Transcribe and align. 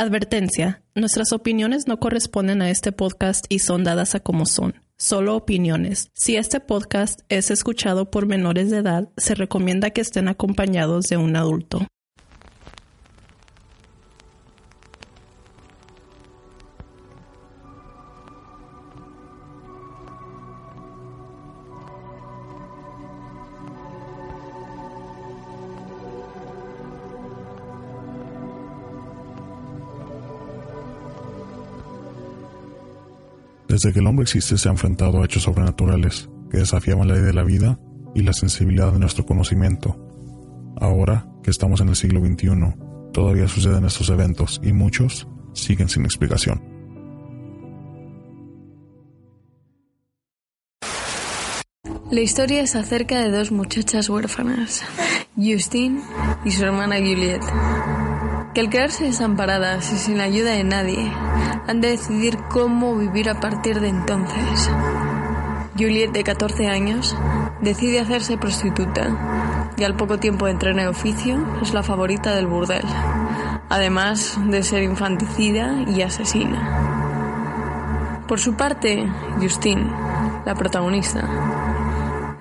Advertencia. 0.00 0.82
Nuestras 0.94 1.30
opiniones 1.30 1.86
no 1.86 2.00
corresponden 2.00 2.62
a 2.62 2.70
este 2.70 2.90
podcast 2.90 3.44
y 3.50 3.58
son 3.58 3.84
dadas 3.84 4.14
a 4.14 4.20
como 4.20 4.46
son. 4.46 4.76
Solo 4.96 5.36
opiniones. 5.36 6.08
Si 6.14 6.36
este 6.36 6.58
podcast 6.58 7.20
es 7.28 7.50
escuchado 7.50 8.10
por 8.10 8.24
menores 8.24 8.70
de 8.70 8.78
edad, 8.78 9.10
se 9.18 9.34
recomienda 9.34 9.90
que 9.90 10.00
estén 10.00 10.28
acompañados 10.28 11.04
de 11.08 11.18
un 11.18 11.36
adulto. 11.36 11.86
Desde 33.82 33.94
que 33.94 34.00
el 34.00 34.06
hombre 34.08 34.24
existe 34.24 34.58
se 34.58 34.68
ha 34.68 34.72
enfrentado 34.72 35.22
a 35.22 35.24
hechos 35.24 35.44
sobrenaturales 35.44 36.28
que 36.50 36.58
desafiaban 36.58 37.08
la 37.08 37.14
ley 37.14 37.22
de 37.22 37.32
la 37.32 37.44
vida 37.44 37.80
y 38.14 38.20
la 38.20 38.34
sensibilidad 38.34 38.92
de 38.92 38.98
nuestro 38.98 39.24
conocimiento. 39.24 39.96
Ahora 40.78 41.26
que 41.42 41.50
estamos 41.50 41.80
en 41.80 41.88
el 41.88 41.96
siglo 41.96 42.20
XXI, 42.20 42.74
todavía 43.14 43.48
suceden 43.48 43.86
estos 43.86 44.10
eventos 44.10 44.60
y 44.62 44.74
muchos 44.74 45.26
siguen 45.54 45.88
sin 45.88 46.04
explicación. 46.04 46.62
La 52.10 52.20
historia 52.20 52.60
es 52.60 52.76
acerca 52.76 53.18
de 53.18 53.30
dos 53.30 53.50
muchachas 53.50 54.10
huérfanas, 54.10 54.82
Justine 55.36 56.02
y 56.44 56.50
su 56.50 56.64
hermana 56.64 56.96
Juliette, 56.96 57.46
que 58.54 58.60
al 58.60 58.70
quedarse 58.70 59.04
desamparadas 59.04 59.92
y 59.92 59.96
sin 59.96 60.20
ayuda 60.20 60.50
de 60.52 60.64
nadie, 60.64 61.12
han 61.66 61.80
de 61.80 61.90
decidir 61.90 62.38
cómo 62.48 62.96
vivir 62.96 63.30
a 63.30 63.38
partir 63.40 63.80
de 63.80 63.88
entonces. 63.88 64.70
Juliette, 65.78 66.12
de 66.12 66.24
14 66.24 66.66
años, 66.66 67.16
decide 67.60 68.00
hacerse 68.00 68.36
prostituta 68.36 69.72
y 69.76 69.84
al 69.84 69.96
poco 69.96 70.18
tiempo 70.18 70.46
de 70.46 70.52
entrar 70.52 70.74
en 70.74 70.80
el 70.80 70.88
oficio 70.88 71.42
es 71.62 71.72
la 71.72 71.82
favorita 71.82 72.34
del 72.34 72.46
burdel, 72.46 72.84
además 73.68 74.38
de 74.48 74.62
ser 74.62 74.82
infanticida 74.82 75.84
y 75.86 76.02
asesina. 76.02 76.90
Por 78.26 78.40
su 78.40 78.54
parte, 78.54 79.06
Justine, 79.40 79.90
la 80.44 80.54
protagonista, 80.54 81.26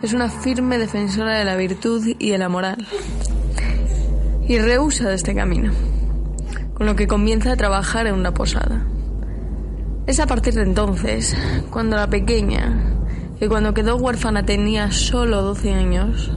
es 0.01 0.13
una 0.13 0.29
firme 0.29 0.77
defensora 0.77 1.37
de 1.37 1.45
la 1.45 1.55
virtud 1.55 2.05
y 2.19 2.31
de 2.31 2.37
la 2.37 2.49
moral 2.49 2.87
y 4.47 4.57
rehúsa 4.57 5.09
de 5.09 5.15
este 5.15 5.35
camino, 5.35 5.71
con 6.79 6.87
lo 6.87 6.95
que 6.95 7.07
comienza 7.07 7.51
a 7.51 7.57
trabajar 7.57 8.07
en 8.07 8.15
una 8.15 8.33
posada. 8.33 8.85
Es 10.07 10.21
a 10.21 10.27
partir 10.27 10.53
de 10.53 10.61
entonces 10.61 11.35
cuando 11.69 11.97
la 11.97 12.09
pequeña, 12.09 12.95
que 13.37 13.49
cuando 13.49 13.73
quedó 13.73 13.97
huérfana 13.97 14.45
tenía 14.45 14.89
solo 14.89 15.41
12 15.41 15.73
años, 15.73 16.31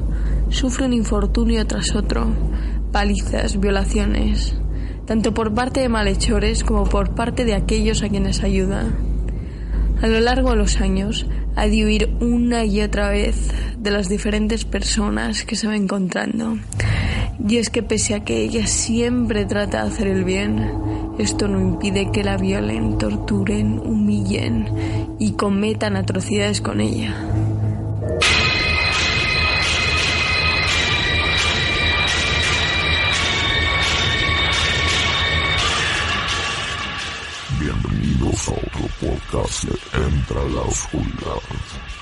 sufre 0.48 0.86
un 0.86 0.94
infortunio 0.94 1.64
tras 1.68 1.94
otro, 1.94 2.26
palizas, 2.90 3.60
violaciones, 3.60 4.56
tanto 5.06 5.32
por 5.32 5.54
parte 5.54 5.78
de 5.78 5.88
malhechores 5.88 6.64
como 6.64 6.84
por 6.86 7.14
parte 7.14 7.44
de 7.44 7.54
aquellos 7.54 8.02
a 8.02 8.08
quienes 8.08 8.42
ayuda. 8.42 8.86
A 10.02 10.08
lo 10.08 10.18
largo 10.18 10.50
de 10.50 10.56
los 10.56 10.80
años 10.80 11.24
ha 11.54 11.68
de 11.68 11.84
huir 11.84 12.16
una 12.20 12.64
y 12.64 12.80
otra 12.80 13.10
vez 13.10 13.52
de 13.78 13.92
las 13.92 14.08
diferentes 14.08 14.64
personas 14.64 15.44
que 15.44 15.54
se 15.54 15.68
va 15.68 15.76
encontrando. 15.76 16.56
Y 17.48 17.56
es 17.56 17.70
que 17.70 17.82
pese 17.82 18.14
a 18.14 18.24
que 18.24 18.42
ella 18.42 18.66
siempre 18.66 19.44
trata 19.44 19.82
de 19.82 19.88
hacer 19.88 20.06
el 20.06 20.24
bien, 20.24 20.70
esto 21.18 21.48
no 21.48 21.60
impide 21.60 22.10
que 22.12 22.22
la 22.22 22.36
violen, 22.36 22.98
torturen, 22.98 23.80
humillen 23.80 25.16
y 25.18 25.32
cometan 25.32 25.96
atrocidades 25.96 26.60
con 26.60 26.80
ella. 26.80 27.14
Bienvenidos 37.58 38.48
a 38.48 38.52
otro 38.52 38.88
podcast 39.00 39.64
de 39.64 40.06
Entra 40.06 40.44
la 40.44 40.60
Oscuridad. 40.60 42.01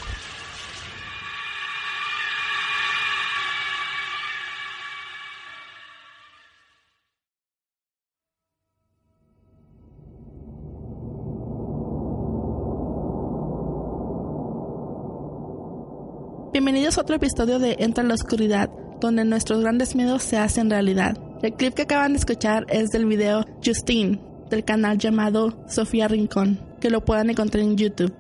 Bienvenidos 16.63 16.99
a 16.99 17.01
otro 17.01 17.17
episodio 17.17 17.59
de 17.59 17.77
Entra 17.79 18.05
la 18.05 18.13
Oscuridad, 18.13 18.69
donde 19.01 19.25
nuestros 19.25 19.63
grandes 19.63 19.97
miedos 19.97 20.23
se 20.23 20.37
hacen 20.37 20.69
realidad. 20.69 21.17
El 21.41 21.55
clip 21.55 21.73
que 21.73 21.83
acaban 21.83 22.13
de 22.13 22.19
escuchar 22.19 22.67
es 22.69 22.91
del 22.91 23.07
video 23.07 23.47
Justine, 23.65 24.21
del 24.51 24.63
canal 24.63 24.99
llamado 24.99 25.65
Sofía 25.67 26.07
Rincón, 26.07 26.61
que 26.79 26.91
lo 26.91 27.03
puedan 27.03 27.31
encontrar 27.31 27.65
en 27.65 27.79
YouTube. 27.79 28.13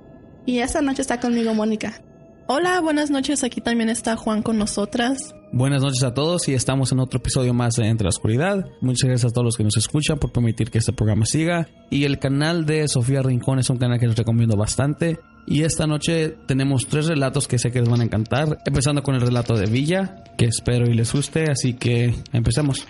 Y 0.46 0.60
esta 0.60 0.80
noche 0.80 1.02
está 1.02 1.20
conmigo 1.20 1.52
Mónica. 1.52 2.00
Hola, 2.46 2.80
buenas 2.80 3.10
noches. 3.10 3.44
Aquí 3.44 3.60
también 3.60 3.90
está 3.90 4.16
Juan 4.16 4.40
con 4.40 4.56
nosotras. 4.56 5.34
Buenas 5.52 5.82
noches 5.82 6.02
a 6.02 6.14
todos 6.14 6.48
y 6.48 6.54
estamos 6.54 6.92
en 6.92 7.00
otro 7.00 7.18
episodio 7.18 7.52
más 7.52 7.74
de 7.74 7.88
Entre 7.88 8.04
la 8.04 8.08
Oscuridad. 8.08 8.64
Muchas 8.80 9.06
gracias 9.06 9.32
a 9.32 9.34
todos 9.34 9.44
los 9.44 9.56
que 9.58 9.64
nos 9.64 9.76
escuchan 9.76 10.18
por 10.18 10.32
permitir 10.32 10.70
que 10.70 10.78
este 10.78 10.94
programa 10.94 11.26
siga. 11.26 11.68
Y 11.90 12.04
el 12.04 12.18
canal 12.18 12.64
de 12.64 12.88
Sofía 12.88 13.20
Rincón 13.20 13.58
es 13.58 13.68
un 13.68 13.76
canal 13.76 14.00
que 14.00 14.06
les 14.06 14.16
recomiendo 14.16 14.56
bastante. 14.56 15.18
Y 15.46 15.64
esta 15.64 15.86
noche 15.86 16.36
tenemos 16.46 16.86
tres 16.86 17.06
relatos 17.06 17.48
que 17.48 17.58
sé 17.58 17.72
que 17.72 17.80
les 17.80 17.88
van 17.88 18.00
a 18.00 18.04
encantar. 18.04 18.58
Empezando 18.64 19.02
con 19.02 19.14
el 19.14 19.20
relato 19.20 19.56
de 19.56 19.66
Villa, 19.66 20.22
que 20.36 20.46
espero 20.46 20.88
y 20.88 20.94
les 20.94 21.12
guste. 21.12 21.50
Así 21.50 21.74
que 21.74 22.14
empecemos. 22.32 22.86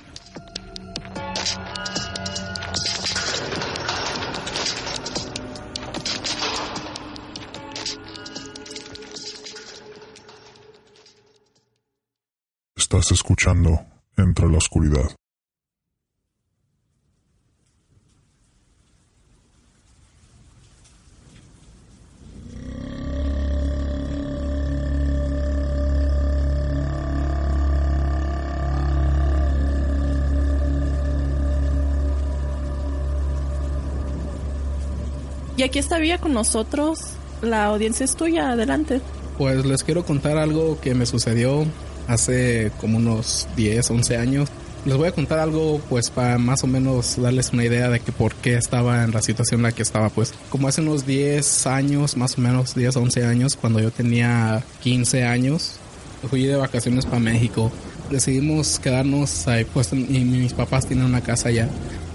Estás 12.77 13.13
escuchando 13.13 13.87
Entra 14.17 14.49
la 14.49 14.59
Oscuridad. 14.59 15.20
Y 35.61 35.63
aquí 35.63 35.79
está 35.79 35.99
Villa 35.99 36.17
con 36.17 36.33
nosotros. 36.33 37.01
La 37.43 37.67
audiencia 37.67 38.05
es 38.05 38.17
tuya. 38.17 38.53
Adelante. 38.53 39.03
Pues 39.37 39.67
les 39.67 39.85
quiero 39.85 40.07
contar 40.07 40.39
algo 40.39 40.81
que 40.81 40.95
me 40.95 41.05
sucedió 41.05 41.67
hace 42.09 42.73
como 42.81 42.97
unos 42.97 43.47
10, 43.57 43.91
11 43.91 44.17
años. 44.17 44.49
Les 44.87 44.97
voy 44.97 45.09
a 45.09 45.13
contar 45.13 45.39
algo 45.39 45.79
pues 45.91 46.09
para 46.09 46.39
más 46.39 46.65
o 46.65 46.67
menos 46.67 47.21
darles 47.21 47.53
una 47.53 47.67
idea 47.67 47.91
de 47.91 48.01
que 48.01 48.11
por 48.11 48.35
qué 48.37 48.55
estaba 48.55 49.05
en 49.05 49.11
la 49.11 49.21
situación 49.21 49.61
en 49.61 49.65
la 49.65 49.73
que 49.73 49.83
estaba 49.83 50.09
pues. 50.09 50.33
Como 50.49 50.67
hace 50.67 50.81
unos 50.81 51.05
10 51.05 51.67
años, 51.67 52.17
más 52.17 52.39
o 52.39 52.41
menos 52.41 52.75
10, 52.75 52.97
11 52.97 53.27
años, 53.27 53.57
cuando 53.57 53.81
yo 53.81 53.91
tenía 53.91 54.65
15 54.81 55.25
años, 55.25 55.75
fui 56.31 56.47
de 56.47 56.57
vacaciones 56.57 57.05
para 57.05 57.19
México. 57.19 57.71
Decidimos 58.09 58.79
quedarnos 58.79 59.47
ahí 59.47 59.67
pues 59.67 59.93
y 59.93 59.97
mis 59.97 60.55
papás 60.55 60.87
tienen 60.87 61.05
una 61.05 61.21
casa 61.21 61.51
allá. 61.51 61.69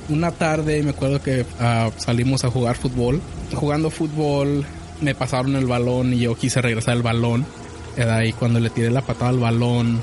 Una 0.10 0.32
tarde 0.32 0.84
me 0.84 0.92
acuerdo 0.92 1.22
que 1.22 1.46
ah, 1.60 1.90
salimos 1.98 2.44
a 2.46 2.52
jugar 2.52 2.76
fútbol. 2.76 3.22
Jugando 3.54 3.90
fútbol 3.90 4.66
me 5.02 5.16
pasaron 5.16 5.56
el 5.56 5.66
balón 5.66 6.14
y 6.14 6.20
yo 6.20 6.36
quise 6.36 6.62
regresar 6.62 6.96
el 6.96 7.04
balón 7.04 7.46
y 8.26 8.34
cuando 8.34 8.60
le 8.60 8.70
tiré 8.70 8.90
la 8.92 9.02
patada 9.02 9.30
al 9.30 9.40
balón, 9.40 10.02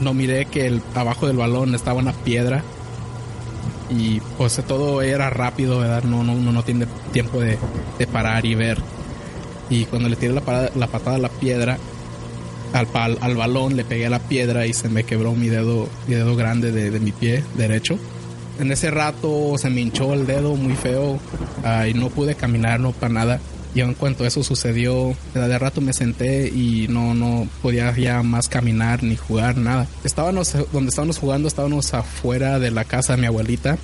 no 0.00 0.12
miré 0.12 0.44
que 0.46 0.66
el, 0.66 0.82
abajo 0.94 1.26
del 1.26 1.36
balón 1.36 1.74
estaba 1.74 1.98
una 1.98 2.12
piedra. 2.12 2.62
Y 3.88 4.20
pues 4.36 4.60
todo 4.66 5.00
era 5.00 5.30
rápido, 5.30 5.78
¿verdad? 5.78 6.02
No, 6.02 6.24
no, 6.24 6.32
uno 6.32 6.52
no 6.52 6.62
tiene 6.62 6.86
tiempo 7.12 7.40
de, 7.40 7.58
parar 8.12 8.44
y 8.44 8.54
ver. 8.54 8.78
Y 9.70 9.84
cuando 9.84 10.08
le 10.08 10.16
tiré 10.16 10.32
la, 10.34 10.40
patada 10.40 11.16
a 11.16 11.18
la 11.18 11.28
piedra, 11.28 11.78
al, 12.72 12.88
al, 12.92 13.18
al, 13.20 13.36
balón, 13.36 13.76
le 13.76 13.84
pegué 13.84 14.06
a 14.06 14.10
la 14.10 14.18
piedra 14.18 14.66
y 14.66 14.74
se 14.74 14.88
me 14.88 15.04
quebró 15.04 15.32
mi 15.32 15.48
dedo, 15.48 15.88
dedo 16.08 16.36
grande 16.36 16.72
de, 16.72 16.90
de 16.90 17.00
mi 17.00 17.12
pie 17.12 17.44
derecho. 17.56 17.98
En 18.58 18.72
ese 18.72 18.90
rato 18.90 19.56
se 19.58 19.68
me 19.70 19.80
hinchó 19.82 20.14
el 20.14 20.26
dedo 20.26 20.54
muy 20.54 20.74
feo 20.74 21.18
y 21.88 21.94
no 21.94 22.08
pude 22.10 22.34
caminar, 22.34 22.80
no 22.80 22.92
para 22.92 23.12
nada. 23.12 23.40
Y 23.74 23.82
en 23.82 23.92
cuanto 23.92 24.24
eso 24.24 24.42
sucedió, 24.42 25.14
de 25.34 25.58
rato 25.58 25.82
me 25.82 25.92
senté 25.92 26.48
y 26.48 26.88
no, 26.88 27.14
no 27.14 27.46
podía 27.60 27.94
ya 27.94 28.22
más 28.22 28.48
caminar 28.48 29.02
ni 29.02 29.16
jugar, 29.16 29.58
nada. 29.58 29.86
Estábamos, 30.02 30.56
donde 30.72 30.88
estábamos 30.88 31.18
jugando, 31.18 31.46
estábamos 31.46 31.92
afuera 31.92 32.58
de 32.58 32.70
la 32.70 32.84
casa 32.84 33.14
de 33.14 33.20
mi 33.20 33.26
abuelita. 33.26 33.76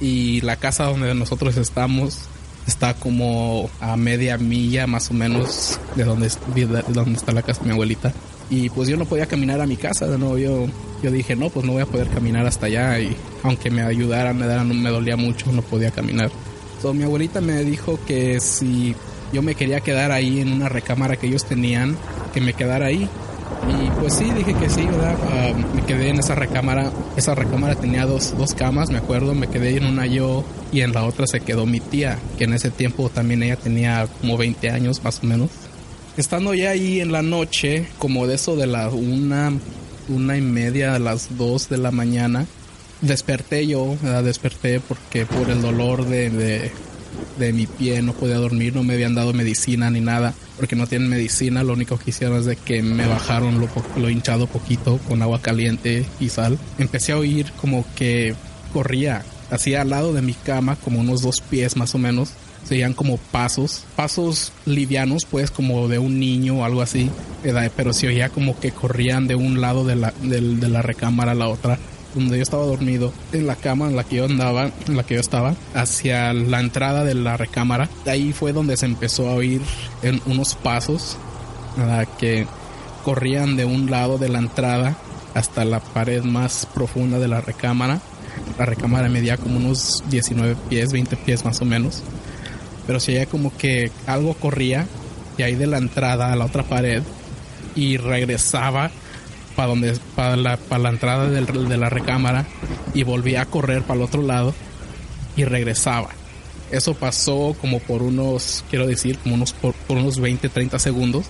y 0.00 0.40
la 0.42 0.56
casa 0.56 0.84
donde 0.84 1.14
nosotros 1.14 1.56
estamos 1.56 2.28
está 2.66 2.94
como 2.94 3.70
a 3.80 3.96
media 3.96 4.36
milla 4.36 4.86
más 4.86 5.10
o 5.10 5.14
menos 5.14 5.80
de 5.96 6.04
donde, 6.04 6.30
de 6.54 6.66
donde 6.66 7.14
está 7.14 7.32
la 7.32 7.42
casa 7.42 7.60
de 7.60 7.68
mi 7.68 7.72
abuelita. 7.72 8.12
Y 8.50 8.70
pues 8.70 8.88
yo 8.88 8.96
no 8.96 9.04
podía 9.04 9.26
caminar 9.26 9.60
a 9.60 9.66
mi 9.66 9.76
casa, 9.76 10.06
¿no? 10.18 10.38
Yo, 10.38 10.66
yo 11.02 11.10
dije, 11.10 11.36
no, 11.36 11.50
pues 11.50 11.66
no 11.66 11.72
voy 11.72 11.82
a 11.82 11.86
poder 11.86 12.08
caminar 12.08 12.46
hasta 12.46 12.66
allá. 12.66 12.98
Y 12.98 13.14
aunque 13.42 13.70
me 13.70 13.82
ayudaran, 13.82 14.38
me, 14.38 14.46
daran, 14.46 14.80
me 14.80 14.90
dolía 14.90 15.16
mucho, 15.16 15.52
no 15.52 15.62
podía 15.62 15.90
caminar. 15.90 16.30
Entonces 16.76 16.98
mi 16.98 17.04
abuelita 17.04 17.40
me 17.40 17.62
dijo 17.64 17.98
que 18.06 18.40
si 18.40 18.94
yo 19.32 19.42
me 19.42 19.54
quería 19.54 19.80
quedar 19.80 20.12
ahí 20.12 20.40
en 20.40 20.52
una 20.52 20.68
recámara 20.68 21.16
que 21.16 21.26
ellos 21.26 21.44
tenían, 21.44 21.96
que 22.32 22.40
me 22.40 22.54
quedara 22.54 22.86
ahí. 22.86 23.08
Y 23.68 23.90
pues 24.00 24.14
sí, 24.14 24.30
dije 24.30 24.54
que 24.54 24.70
sí, 24.70 24.86
¿verdad? 24.86 25.16
Ah, 25.30 25.52
me 25.74 25.82
quedé 25.82 26.08
en 26.08 26.18
esa 26.20 26.34
recámara. 26.34 26.90
Esa 27.16 27.34
recámara 27.34 27.74
tenía 27.74 28.06
dos, 28.06 28.34
dos 28.38 28.54
camas, 28.54 28.90
me 28.90 28.98
acuerdo. 28.98 29.34
Me 29.34 29.48
quedé 29.48 29.76
en 29.76 29.84
una 29.84 30.06
yo 30.06 30.44
y 30.72 30.80
en 30.80 30.92
la 30.92 31.04
otra 31.04 31.26
se 31.26 31.40
quedó 31.40 31.66
mi 31.66 31.80
tía, 31.80 32.18
que 32.38 32.44
en 32.44 32.54
ese 32.54 32.70
tiempo 32.70 33.10
también 33.10 33.42
ella 33.42 33.56
tenía 33.56 34.06
como 34.20 34.36
20 34.36 34.70
años 34.70 35.02
más 35.04 35.20
o 35.22 35.26
menos. 35.26 35.50
Estando 36.18 36.52
ya 36.52 36.70
ahí 36.70 37.00
en 37.00 37.12
la 37.12 37.22
noche, 37.22 37.86
como 38.00 38.26
de 38.26 38.34
eso 38.34 38.56
de 38.56 38.66
la 38.66 38.88
una, 38.88 39.52
una 40.08 40.36
y 40.36 40.40
media 40.40 40.96
a 40.96 40.98
las 40.98 41.38
dos 41.38 41.68
de 41.68 41.78
la 41.78 41.92
mañana, 41.92 42.44
desperté 43.02 43.68
yo, 43.68 43.96
¿verdad? 44.02 44.24
desperté 44.24 44.80
porque 44.80 45.26
por 45.26 45.48
el 45.48 45.62
dolor 45.62 46.06
de, 46.06 46.72
de, 47.38 47.52
mi 47.52 47.68
pie 47.68 48.02
no 48.02 48.14
podía 48.14 48.34
dormir, 48.34 48.74
no 48.74 48.82
me 48.82 48.94
habían 48.94 49.14
dado 49.14 49.32
medicina 49.32 49.92
ni 49.92 50.00
nada, 50.00 50.34
porque 50.56 50.74
no 50.74 50.88
tienen 50.88 51.08
medicina, 51.08 51.62
lo 51.62 51.74
único 51.74 51.96
que 52.00 52.10
hicieron 52.10 52.40
es 52.40 52.46
de 52.46 52.56
que 52.56 52.82
me 52.82 53.06
bajaron 53.06 53.60
lo, 53.60 53.68
lo 53.96 54.10
hinchado 54.10 54.48
poquito 54.48 54.98
con 55.06 55.22
agua 55.22 55.40
caliente 55.40 56.04
y 56.18 56.30
sal. 56.30 56.58
Empecé 56.78 57.12
a 57.12 57.18
oír 57.18 57.52
como 57.60 57.86
que 57.94 58.34
corría, 58.72 59.24
hacía 59.52 59.82
al 59.82 59.90
lado 59.90 60.12
de 60.12 60.22
mi 60.22 60.34
cama, 60.34 60.74
como 60.74 60.98
unos 60.98 61.22
dos 61.22 61.40
pies 61.42 61.76
más 61.76 61.94
o 61.94 61.98
menos, 61.98 62.30
serían 62.68 62.92
como 62.92 63.16
pasos, 63.16 63.84
pasos 63.96 64.52
livianos, 64.66 65.24
pues 65.24 65.50
como 65.50 65.88
de 65.88 65.98
un 65.98 66.20
niño 66.20 66.58
o 66.58 66.64
algo 66.64 66.82
así, 66.82 67.10
pero 67.76 67.92
se 67.92 68.08
oía 68.08 68.28
como 68.28 68.58
que 68.60 68.72
corrían 68.72 69.26
de 69.26 69.34
un 69.34 69.60
lado 69.60 69.84
de 69.84 69.96
la, 69.96 70.12
de, 70.22 70.40
de 70.40 70.68
la 70.68 70.82
recámara 70.82 71.32
a 71.32 71.34
la 71.34 71.48
otra 71.48 71.78
donde 72.14 72.36
yo 72.36 72.42
estaba 72.42 72.64
dormido, 72.64 73.12
en 73.32 73.46
la 73.46 73.56
cama 73.56 73.86
en 73.86 73.96
la 73.96 74.04
que 74.04 74.16
yo 74.16 74.24
andaba, 74.24 74.70
en 74.86 74.96
la 74.96 75.04
que 75.04 75.14
yo 75.14 75.20
estaba, 75.20 75.54
hacia 75.74 76.32
la 76.32 76.60
entrada 76.60 77.04
de 77.04 77.14
la 77.14 77.36
recámara. 77.36 77.88
Ahí 78.06 78.32
fue 78.32 78.52
donde 78.52 78.76
se 78.76 78.86
empezó 78.86 79.28
a 79.28 79.34
oír 79.34 79.60
en 80.02 80.20
unos 80.26 80.54
pasos 80.54 81.16
que 82.18 82.46
corrían 83.04 83.56
de 83.56 83.64
un 83.64 83.90
lado 83.90 84.18
de 84.18 84.28
la 84.28 84.38
entrada 84.38 84.96
hasta 85.34 85.64
la 85.64 85.80
pared 85.80 86.22
más 86.24 86.66
profunda 86.66 87.18
de 87.18 87.28
la 87.28 87.40
recámara. 87.40 88.00
La 88.58 88.66
recámara 88.66 89.08
medía 89.08 89.36
como 89.36 89.56
unos 89.58 90.02
19 90.10 90.56
pies, 90.68 90.92
20 90.92 91.16
pies 91.16 91.44
más 91.44 91.60
o 91.60 91.64
menos. 91.64 92.02
Pero 92.88 92.98
se 92.98 93.12
oía 93.12 93.26
como 93.26 93.56
que 93.56 93.92
algo 94.06 94.34
corría 94.34 94.88
de 95.36 95.44
ahí 95.44 95.54
de 95.54 95.68
la 95.68 95.78
entrada 95.78 96.32
a 96.32 96.36
la 96.36 96.46
otra 96.46 96.64
pared 96.64 97.04
y 97.76 97.98
regresaba 97.98 98.90
para 99.54 99.68
donde 99.68 99.96
para 100.16 100.36
la, 100.36 100.56
para 100.56 100.82
la 100.82 100.88
entrada 100.88 101.28
del, 101.28 101.46
de 101.68 101.76
la 101.76 101.90
recámara 101.90 102.46
y 102.94 103.04
volvía 103.04 103.42
a 103.42 103.46
correr 103.46 103.82
para 103.82 104.00
el 104.00 104.04
otro 104.04 104.22
lado 104.22 104.52
y 105.36 105.44
regresaba. 105.44 106.08
Eso 106.70 106.94
pasó 106.94 107.56
como 107.60 107.78
por 107.80 108.02
unos, 108.02 108.64
quiero 108.68 108.86
decir, 108.86 109.18
como 109.18 109.36
unos 109.36 109.52
por, 109.52 109.74
unos 109.88 110.20
20, 110.20 110.48
30 110.48 110.78
segundos. 110.78 111.26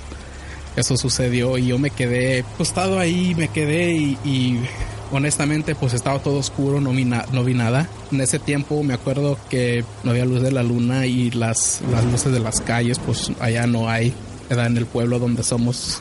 Eso 0.77 0.97
sucedió 0.97 1.59
y 1.59 1.67
yo 1.67 1.79
me 1.79 1.91
quedé 1.91 2.45
postado 2.57 2.99
ahí, 2.99 3.35
me 3.37 3.49
quedé 3.49 3.93
y, 3.93 4.61
honestamente 5.11 5.75
pues 5.75 5.95
estaba 5.95 6.19
todo 6.19 6.39
oscuro, 6.39 6.81
no 6.81 6.91
vi, 6.91 7.05
nada. 7.05 7.89
En 8.13 8.21
ese 8.21 8.39
tiempo 8.39 8.83
me 8.83 8.95
acuerdo 8.95 9.39
que 9.49 9.85
no 10.05 10.11
había 10.11 10.25
luz 10.25 10.43
de 10.43 10.53
la 10.53 10.63
luna 10.63 11.07
y 11.07 11.31
las, 11.31 11.81
las 11.93 12.05
luces 12.05 12.33
de 12.33 12.41
las 12.41 12.61
calles 12.61 12.99
pues 12.99 13.31
allá 13.41 13.67
no 13.67 13.89
hay. 13.89 14.13
En 14.51 14.79
el 14.79 14.87
pueblo 14.87 15.19
donde 15.19 15.43
somos 15.43 16.01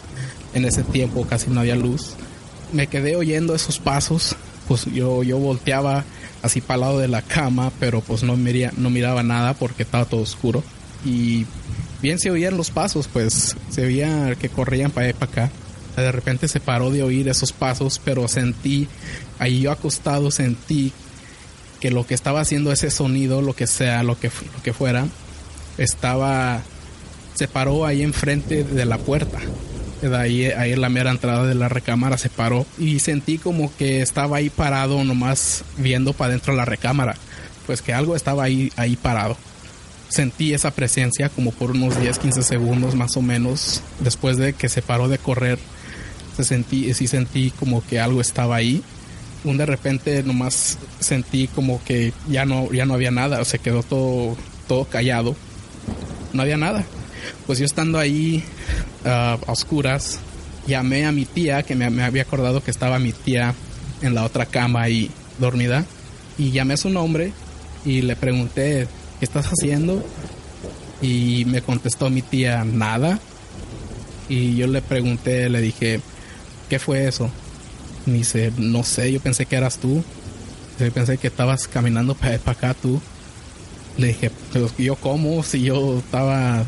en 0.53 0.63
ese 0.65 0.83
tiempo 0.83 1.25
casi 1.25 1.49
no 1.49 1.59
había 1.59 1.75
luz. 1.75 2.13
Me 2.71 2.87
quedé 2.87 3.15
oyendo 3.15 3.55
esos 3.55 3.79
pasos, 3.79 4.35
pues 4.67 4.85
yo, 4.85 5.23
yo 5.23 5.37
volteaba 5.37 6.05
así 6.41 6.61
para 6.61 6.81
lado 6.81 6.99
de 6.99 7.07
la 7.07 7.21
cama, 7.21 7.71
pero 7.79 8.01
pues 8.01 8.23
no, 8.23 8.35
miría, 8.35 8.71
no 8.77 8.89
miraba 8.89 9.23
nada 9.23 9.53
porque 9.53 9.83
estaba 9.83 10.05
todo 10.05 10.21
oscuro. 10.21 10.63
Y 11.05 11.45
bien 12.01 12.19
se 12.19 12.31
oían 12.31 12.57
los 12.57 12.71
pasos, 12.71 13.07
pues 13.07 13.55
se 13.69 13.85
oía 13.85 14.35
que 14.35 14.49
corrían 14.49 14.91
para 14.91 15.07
allá 15.07 15.17
para 15.17 15.31
acá. 15.31 15.51
De 16.01 16.11
repente 16.11 16.47
se 16.47 16.59
paró 16.59 16.91
de 16.91 17.03
oír 17.03 17.27
esos 17.27 17.51
pasos, 17.53 17.99
pero 18.03 18.27
sentí, 18.27 18.87
ahí 19.39 19.61
yo 19.61 19.71
acostado 19.71 20.31
sentí 20.31 20.91
que 21.79 21.91
lo 21.91 22.05
que 22.07 22.13
estaba 22.13 22.41
haciendo 22.41 22.71
ese 22.71 22.89
sonido, 22.89 23.41
lo 23.41 23.55
que 23.55 23.67
sea, 23.67 24.03
lo 24.03 24.19
que, 24.19 24.27
lo 24.27 24.63
que 24.63 24.73
fuera, 24.73 25.07
estaba, 25.77 26.61
se 27.35 27.47
paró 27.47 27.85
ahí 27.85 28.01
enfrente 28.01 28.63
de 28.63 28.85
la 28.85 28.97
puerta 28.97 29.39
ahí, 30.15 30.45
ahí 30.45 30.73
en 30.73 30.81
la 30.81 30.89
mera 30.89 31.11
entrada 31.11 31.45
de 31.45 31.55
la 31.55 31.69
recámara 31.69 32.17
se 32.17 32.29
paró 32.29 32.65
y 32.77 32.99
sentí 32.99 33.37
como 33.37 33.75
que 33.75 34.01
estaba 34.01 34.37
ahí 34.37 34.49
parado 34.49 35.03
nomás 35.03 35.63
viendo 35.77 36.13
para 36.13 36.31
dentro 36.31 36.53
de 36.53 36.57
la 36.57 36.65
recámara. 36.65 37.15
Pues 37.65 37.81
que 37.81 37.93
algo 37.93 38.15
estaba 38.15 38.43
ahí, 38.43 38.71
ahí 38.77 38.95
parado. 38.95 39.37
Sentí 40.07 40.53
esa 40.53 40.71
presencia 40.71 41.29
como 41.29 41.51
por 41.51 41.71
unos 41.71 41.99
10, 41.99 42.17
15 42.19 42.43
segundos 42.43 42.95
más 42.95 43.17
o 43.17 43.21
menos. 43.21 43.81
Después 43.99 44.37
de 44.37 44.53
que 44.53 44.69
se 44.69 44.81
paró 44.81 45.09
de 45.09 45.17
correr, 45.17 45.59
se 46.37 46.43
sentí, 46.43 46.93
sí 46.93 47.07
sentí 47.07 47.51
como 47.51 47.85
que 47.85 47.99
algo 47.99 48.21
estaba 48.21 48.55
ahí. 48.55 48.81
Un 49.43 49.57
de 49.57 49.65
repente 49.65 50.23
nomás 50.23 50.77
sentí 50.99 51.47
como 51.47 51.83
que 51.83 52.13
ya 52.29 52.45
no, 52.45 52.71
ya 52.71 52.85
no 52.85 52.93
había 52.93 53.11
nada. 53.11 53.43
Se 53.43 53.59
quedó 53.59 53.83
todo, 53.83 54.37
todo 54.67 54.85
callado. 54.85 55.35
No 56.33 56.41
había 56.41 56.57
nada 56.57 56.85
pues 57.45 57.59
yo 57.59 57.65
estando 57.65 57.99
ahí 57.99 58.43
ah, 59.05 59.37
a 59.45 59.51
oscuras, 59.51 60.19
llamé 60.67 61.05
a 61.05 61.11
mi 61.11 61.25
tía, 61.25 61.63
que 61.63 61.75
me, 61.75 62.03
había 62.03 62.23
acordado 62.23 62.63
que 62.63 62.71
estaba 62.71 62.99
mi 62.99 63.13
tía 63.13 63.53
en 64.01 64.13
la 64.13 64.23
otra 64.23 64.45
cama 64.45 64.83
ahí 64.83 65.09
dormida, 65.39 65.85
y 66.37 66.51
llamé 66.51 66.75
a 66.75 66.77
su 66.77 66.89
nombre 66.89 67.31
y 67.85 68.01
le 68.01 68.15
pregunté, 68.15 68.87
¿qué 69.19 69.25
estás 69.25 69.47
haciendo? 69.47 70.05
Y 71.01 71.45
me 71.45 71.61
contestó 71.61 72.09
mi 72.09 72.21
tía, 72.21 72.63
nada. 72.63 73.19
Y 74.29 74.55
yo 74.55 74.67
le 74.67 74.81
pregunté, 74.81 75.49
le 75.49 75.61
dije, 75.61 76.01
¿qué 76.69 76.79
fue 76.79 77.07
eso? 77.07 77.29
Me 78.05 78.13
dice, 78.13 78.51
no 78.57 78.83
sé, 78.83 79.11
yo 79.11 79.19
pensé 79.19 79.45
que 79.45 79.55
eras 79.55 79.77
tú. 79.77 80.03
Yo 80.79 80.91
pensé 80.91 81.17
que 81.17 81.27
estabas 81.27 81.67
caminando 81.67 82.15
para 82.15 82.35
acá 82.35 82.73
tú. 82.73 83.01
Le 83.97 84.07
dije, 84.07 84.31
pero 84.53 84.69
yo 84.77 84.95
cómo, 84.95 85.43
si 85.43 85.61
yo 85.63 85.99
estaba 85.99 86.63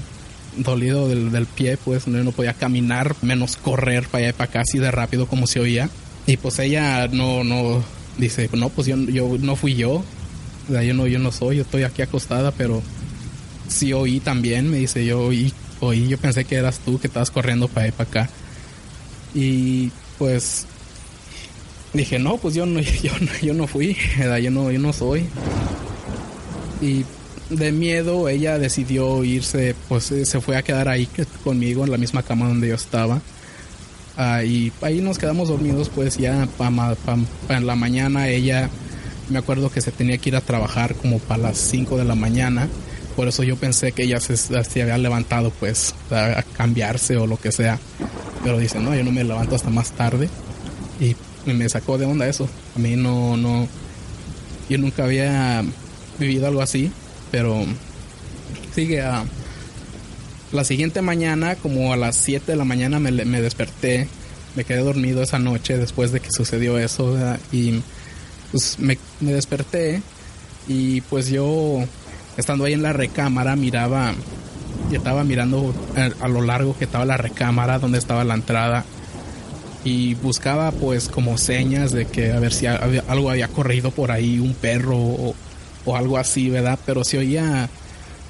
dolido 0.58 1.08
del, 1.08 1.46
pie, 1.46 1.78
pues 1.78 2.08
no, 2.08 2.24
no, 2.24 2.32
podía 2.32 2.54
caminar, 2.54 3.16
menos 3.22 3.56
correr 3.56 4.08
para 4.08 4.24
allá 4.24 4.30
y 4.30 4.34
para 4.34 4.50
acá 4.50 4.62
así 4.62 4.80
de 4.80 4.92
rápido 4.92 5.28
como 5.28 5.48
se 5.48 5.60
oía. 5.60 5.90
Y 6.26 6.38
pues 6.38 6.60
ella 6.60 7.08
no, 7.08 7.44
no, 7.44 7.84
dice, 8.18 8.50
no, 8.54 8.70
pues 8.70 8.88
yo, 8.88 8.98
yo 8.98 9.38
no 9.40 9.56
fui 9.56 9.76
yo, 9.76 10.04
yo 10.68 10.94
no, 10.94 11.08
yo 11.08 11.20
no 11.20 11.32
soy, 11.32 11.58
yo 11.58 11.62
estoy 11.64 11.84
aquí 11.84 12.02
acostada, 12.02 12.52
pero 12.52 12.82
sí 13.68 13.94
oí 13.94 14.20
también, 14.20 14.70
me 14.70 14.78
dice, 14.78 15.06
yo 15.06 15.22
oí, 15.22 15.54
oí, 15.80 16.08
yo 16.08 16.18
pensé 16.18 16.46
que 16.46 16.56
eras 16.56 16.80
tú 16.80 17.00
que 17.00 17.08
estabas 17.08 17.32
corriendo 17.32 17.68
para 17.68 17.86
allá 17.86 17.90
y 17.90 17.98
para 17.98 18.10
acá. 18.10 18.30
Y 19.34 19.92
pues 20.18 20.66
dije, 21.94 22.20
no, 22.20 22.38
pues 22.38 22.56
yo 22.56 22.66
no, 22.66 22.80
yo, 23.04 23.12
yo 23.42 23.54
no 23.54 23.68
fui, 23.68 23.96
yo 24.42 24.52
no, 24.52 24.72
yo 24.72 24.80
no 24.80 24.94
soy. 24.94 25.26
Y 26.82 27.06
de 27.50 27.72
miedo 27.72 28.30
ella 28.30 28.60
decidió 28.60 29.24
irse, 29.24 29.76
pues 29.88 30.12
eh, 30.12 30.26
se 30.26 30.40
fue 30.40 30.56
a 30.56 30.62
quedar 30.62 30.88
ahí 30.88 31.08
conmigo 31.44 31.84
en 31.84 31.92
la 31.92 31.98
misma 31.98 32.24
cama 32.24 32.48
donde 32.48 32.68
yo 32.68 32.76
estaba. 32.76 33.22
Ah, 34.18 34.44
y 34.44 34.72
ahí 34.82 35.02
nos 35.02 35.18
quedamos 35.18 35.50
dormidos, 35.50 35.90
pues 35.90 36.18
ya 36.18 36.48
para 36.58 36.98
en 37.50 37.66
la 37.66 37.76
mañana 37.76 38.28
ella, 38.28 38.70
me 39.30 39.40
acuerdo 39.40 39.72
que 39.72 39.82
se 39.82 39.92
tenía 39.92 40.18
que 40.18 40.30
ir 40.30 40.36
a 40.36 40.42
trabajar 40.42 40.94
como 40.96 41.20
para 41.20 41.44
las 41.44 41.58
5 41.58 41.98
de 41.98 42.04
la 42.04 42.16
mañana. 42.16 42.68
Por 43.16 43.28
eso 43.28 43.44
yo 43.44 43.56
pensé 43.56 43.92
que 43.92 44.04
ella 44.04 44.20
se, 44.20 44.38
se 44.38 44.82
había 44.82 44.98
levantado 44.98 45.52
pues 45.52 45.96
a, 46.12 46.44
cambiarse 46.56 47.18
o 47.18 47.28
lo 47.28 47.38
que 47.38 47.52
sea. 47.52 47.80
Pero 48.44 48.58
dice, 48.58 48.80
no, 48.80 48.96
yo 48.96 49.04
no 49.04 49.12
me 49.12 49.24
levanto 49.24 49.56
hasta 49.56 49.70
más 49.70 49.92
tarde. 49.92 50.30
Y 51.00 51.16
me 51.46 51.68
sacó 51.70 51.98
de 51.98 52.06
onda 52.06 52.28
eso. 52.28 52.50
A 52.76 52.80
mí 52.80 52.96
no, 52.96 53.38
no, 53.38 53.68
yo 54.70 54.78
nunca 54.78 55.04
había 55.04 55.64
vivido 56.20 56.48
algo 56.48 56.62
así 56.62 56.92
pero 57.32 57.66
sigue 58.74 59.02
a... 59.02 59.26
La 60.52 60.64
siguiente 60.64 61.04
mañana, 61.04 61.56
como 61.56 61.94
a 61.94 61.98
las 61.98 62.16
7 62.16 62.54
de 62.54 62.58
la 62.58 62.66
mañana, 62.66 63.00
me, 63.00 63.12
me 63.12 63.40
desperté. 63.40 64.08
Me 64.56 64.64
quedé 64.64 64.80
dormido 64.80 65.22
esa 65.22 65.38
noche 65.38 65.78
después 65.78 66.12
de 66.12 66.22
que 66.22 66.32
sucedió 66.32 66.80
eso. 66.80 67.16
Y 67.52 67.82
pues 68.50 68.80
me, 68.80 68.98
me 69.20 69.32
desperté. 69.34 70.02
Y 70.68 71.02
pues 71.02 71.28
yo, 71.28 71.86
estando 72.36 72.66
ahí 72.66 72.74
en 72.74 72.82
la 72.82 72.94
recámara, 72.94 73.56
miraba. 73.56 74.16
Y 74.92 74.96
estaba 74.96 75.24
mirando 75.24 75.74
a, 76.20 76.28
lo 76.28 76.42
largo 76.42 76.76
que 76.78 76.86
estaba 76.86 77.06
la 77.06 77.18
recámara, 77.18 77.80
donde 77.80 77.98
estaba 77.98 78.24
la 78.24 78.34
entrada. 78.34 78.86
Y 79.84 80.16
buscaba 80.16 80.72
pues 80.72 81.08
como 81.08 81.38
señas 81.38 81.92
de 81.92 82.06
que 82.06 82.34
a 82.34 82.40
ver 82.40 82.54
si 82.54 82.66
algo 82.66 83.30
había 83.30 83.48
corrido 83.48 83.92
por 83.92 84.12
ahí, 84.12 84.40
un 84.40 84.54
perro 84.54 84.98
o, 84.98 85.36
o 85.86 85.96
algo 85.96 86.18
así, 86.18 86.50
¿verdad? 86.50 86.78
Pero 86.86 87.04
se 87.04 87.18
oía, 87.18 87.70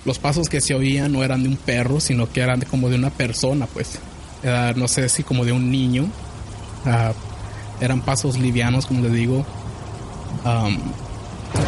los 0.06 0.20
pasos 0.20 0.50
que 0.50 0.62
se 0.62 0.74
oían 0.74 1.12
no 1.12 1.24
eran 1.24 1.44
de 1.44 1.50
un 1.50 1.58
perro, 1.58 2.00
sino 2.00 2.32
que 2.32 2.42
eran 2.42 2.62
como 2.62 2.90
de 2.90 2.96
una 2.96 3.10
persona, 3.10 3.68
pues. 3.68 4.00
no 4.76 4.88
sé 4.88 5.10
si 5.10 5.24
como 5.24 5.46
de 5.46 5.52
un 5.52 5.72
niño. 5.72 6.08
Ah, 6.86 7.14
eran 7.82 8.02
pasos 8.02 8.38
livianos, 8.38 8.86
como 8.86 9.04
les 9.04 9.14
digo. 9.14 9.46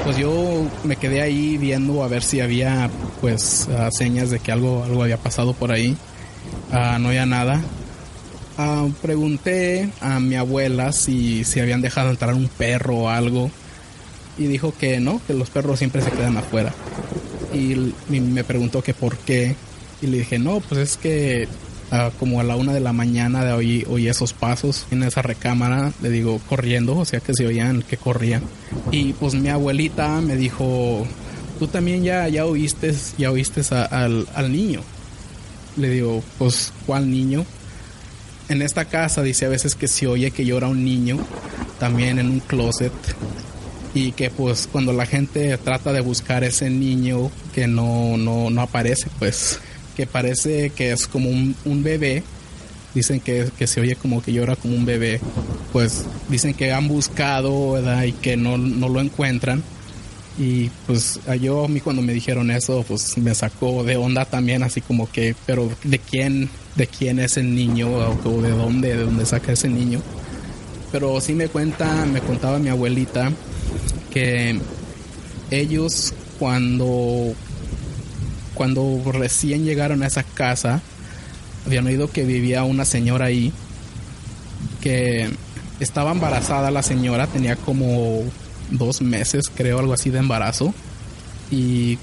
Pues 0.03 0.17
yo 0.17 0.65
me 0.83 0.95
quedé 0.95 1.21
ahí 1.21 1.57
viendo 1.57 2.03
a 2.03 2.07
ver 2.07 2.23
si 2.23 2.39
había 2.41 2.89
pues 3.19 3.67
ah, 3.77 3.89
señas 3.91 4.29
de 4.29 4.39
que 4.39 4.51
algo, 4.51 4.83
algo 4.83 5.03
había 5.03 5.17
pasado 5.17 5.53
por 5.53 5.71
ahí. 5.71 5.95
Ah, 6.71 6.97
no 6.99 7.09
había 7.09 7.25
nada. 7.25 7.61
pregunté 9.01 9.89
a 10.01 10.19
mi 10.19 10.35
abuela 10.35 10.91
si, 10.91 11.43
si 11.43 11.59
habían 11.59 11.81
dejado 11.81 12.09
entrar 12.09 12.33
un 12.33 12.47
perro 12.47 12.95
o 12.95 13.09
algo 13.09 13.51
y 14.37 14.45
dijo 14.47 14.73
que 14.77 14.99
no, 14.99 15.21
que 15.27 15.33
los 15.33 15.49
perros 15.49 15.79
siempre 15.79 16.01
se 16.01 16.11
quedan 16.11 16.37
afuera. 16.37 16.73
Y 17.53 17.93
me 18.09 18.43
preguntó 18.43 18.81
que 18.81 18.93
por 18.93 19.17
qué. 19.17 19.55
Y 20.01 20.07
le 20.07 20.19
dije, 20.19 20.39
no, 20.39 20.61
pues 20.61 20.81
es 20.81 20.97
que 20.97 21.47
ah, 21.91 22.11
como 22.19 22.39
a 22.39 22.43
la 22.43 22.55
una 22.55 22.73
de 22.73 22.79
la 22.79 22.93
mañana 22.93 23.43
de 23.43 23.53
hoy 23.53 23.85
oí 23.89 24.07
esos 24.07 24.33
pasos 24.33 24.87
en 24.91 25.03
esa 25.03 25.21
recámara, 25.21 25.91
le 26.01 26.09
digo, 26.09 26.39
corriendo, 26.49 26.97
o 26.97 27.05
sea 27.05 27.19
que 27.19 27.33
se 27.33 27.45
oían 27.45 27.83
que 27.83 27.97
corrían. 27.97 28.43
Y 28.91 29.13
pues 29.13 29.33
mi 29.35 29.49
abuelita 29.49 30.21
me 30.21 30.35
dijo, 30.35 31.05
tú 31.59 31.67
también 31.67 32.03
ya, 32.03 32.27
ya 32.27 32.45
oíste, 32.45 32.93
ya 33.17 33.31
oíste 33.31 33.61
al, 33.75 34.27
al 34.33 34.51
niño. 34.51 34.81
Le 35.77 35.89
digo, 35.89 36.23
pues, 36.37 36.73
¿cuál 36.85 37.09
niño? 37.09 37.45
En 38.49 38.61
esta 38.61 38.85
casa 38.85 39.21
dice 39.21 39.45
a 39.45 39.49
veces 39.49 39.75
que 39.75 39.87
se 39.87 40.07
oye 40.07 40.31
que 40.31 40.45
llora 40.45 40.67
un 40.67 40.83
niño, 40.83 41.17
también 41.79 42.19
en 42.19 42.29
un 42.29 42.39
closet 42.41 42.91
y 43.93 44.11
que 44.13 44.29
pues 44.29 44.67
cuando 44.71 44.93
la 44.93 45.05
gente 45.05 45.57
trata 45.57 45.91
de 45.91 46.01
buscar 46.01 46.43
ese 46.43 46.69
niño 46.69 47.31
que 47.53 47.67
no, 47.67 48.17
no, 48.17 48.49
no 48.49 48.61
aparece, 48.61 49.07
pues 49.19 49.59
que 49.91 50.07
parece 50.07 50.71
que 50.71 50.91
es 50.91 51.07
como 51.07 51.29
un, 51.29 51.55
un 51.65 51.83
bebé, 51.83 52.23
dicen 52.93 53.19
que, 53.19 53.49
que, 53.57 53.67
se 53.67 53.81
oye 53.81 53.95
como 53.95 54.21
que 54.21 54.33
llora 54.33 54.55
como 54.55 54.75
un 54.75 54.85
bebé, 54.85 55.19
pues 55.71 56.05
dicen 56.29 56.53
que 56.53 56.71
han 56.71 56.87
buscado 56.87 57.73
¿verdad? 57.73 58.03
y 58.03 58.11
que 58.13 58.37
no, 58.37 58.57
no 58.57 58.89
lo 58.89 59.01
encuentran. 59.01 59.63
Y 60.37 60.69
pues 60.87 61.19
yo 61.41 61.65
a 61.65 61.67
mí 61.67 61.81
cuando 61.81 62.01
me 62.01 62.13
dijeron 62.13 62.51
eso, 62.51 62.83
pues 62.87 63.17
me 63.17 63.35
sacó 63.35 63.83
de 63.83 63.97
onda 63.97 64.25
también, 64.25 64.63
así 64.63 64.81
como 64.81 65.11
que, 65.11 65.35
pero 65.45 65.69
¿de 65.83 65.99
quién, 65.99 66.49
de 66.75 66.87
quién 66.87 67.19
es 67.19 67.37
el 67.37 67.53
niño 67.53 67.89
o 67.91 68.41
de 68.41 68.49
dónde, 68.49 68.95
de 68.95 69.03
dónde 69.03 69.25
saca 69.25 69.51
ese 69.51 69.67
niño? 69.67 70.01
Pero 70.91 71.19
sí 71.21 71.33
me 71.33 71.47
cuenta, 71.47 72.05
me 72.05 72.21
contaba 72.21 72.59
mi 72.59 72.69
abuelita 72.69 73.31
que 74.09 74.57
ellos 75.51 76.13
cuando 76.39 77.35
cuando 78.61 79.01
recién 79.11 79.65
llegaron 79.65 80.03
a 80.03 80.05
esa 80.05 80.21
casa 80.21 80.83
habían 81.65 81.87
oído 81.87 82.11
que 82.11 82.25
vivía 82.25 82.63
una 82.63 82.85
señora 82.85 83.25
ahí 83.25 83.51
que 84.81 85.31
estaba 85.79 86.11
embarazada 86.11 86.69
la 86.69 86.83
señora 86.83 87.25
tenía 87.25 87.55
como 87.55 88.21
dos 88.69 89.01
meses 89.01 89.45
creo 89.49 89.79
algo 89.79 89.93
así 89.93 90.11
de 90.11 90.19
embarazo 90.19 90.75
y 91.49 91.97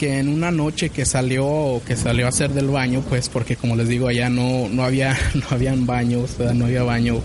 que 0.00 0.18
en 0.18 0.28
una 0.30 0.50
noche 0.50 0.90
que 0.90 1.06
salió 1.06 1.80
que 1.86 1.94
salió 1.94 2.26
a 2.26 2.30
hacer 2.30 2.50
del 2.54 2.66
baño 2.66 3.04
pues 3.08 3.28
porque 3.28 3.54
como 3.54 3.76
les 3.76 3.86
digo 3.86 4.08
allá 4.08 4.28
no 4.30 4.68
no 4.68 4.82
había 4.82 5.16
no 5.34 5.44
habían 5.52 5.86
baños 5.86 6.40
no 6.40 6.64
había 6.64 6.82
baño 6.82 7.20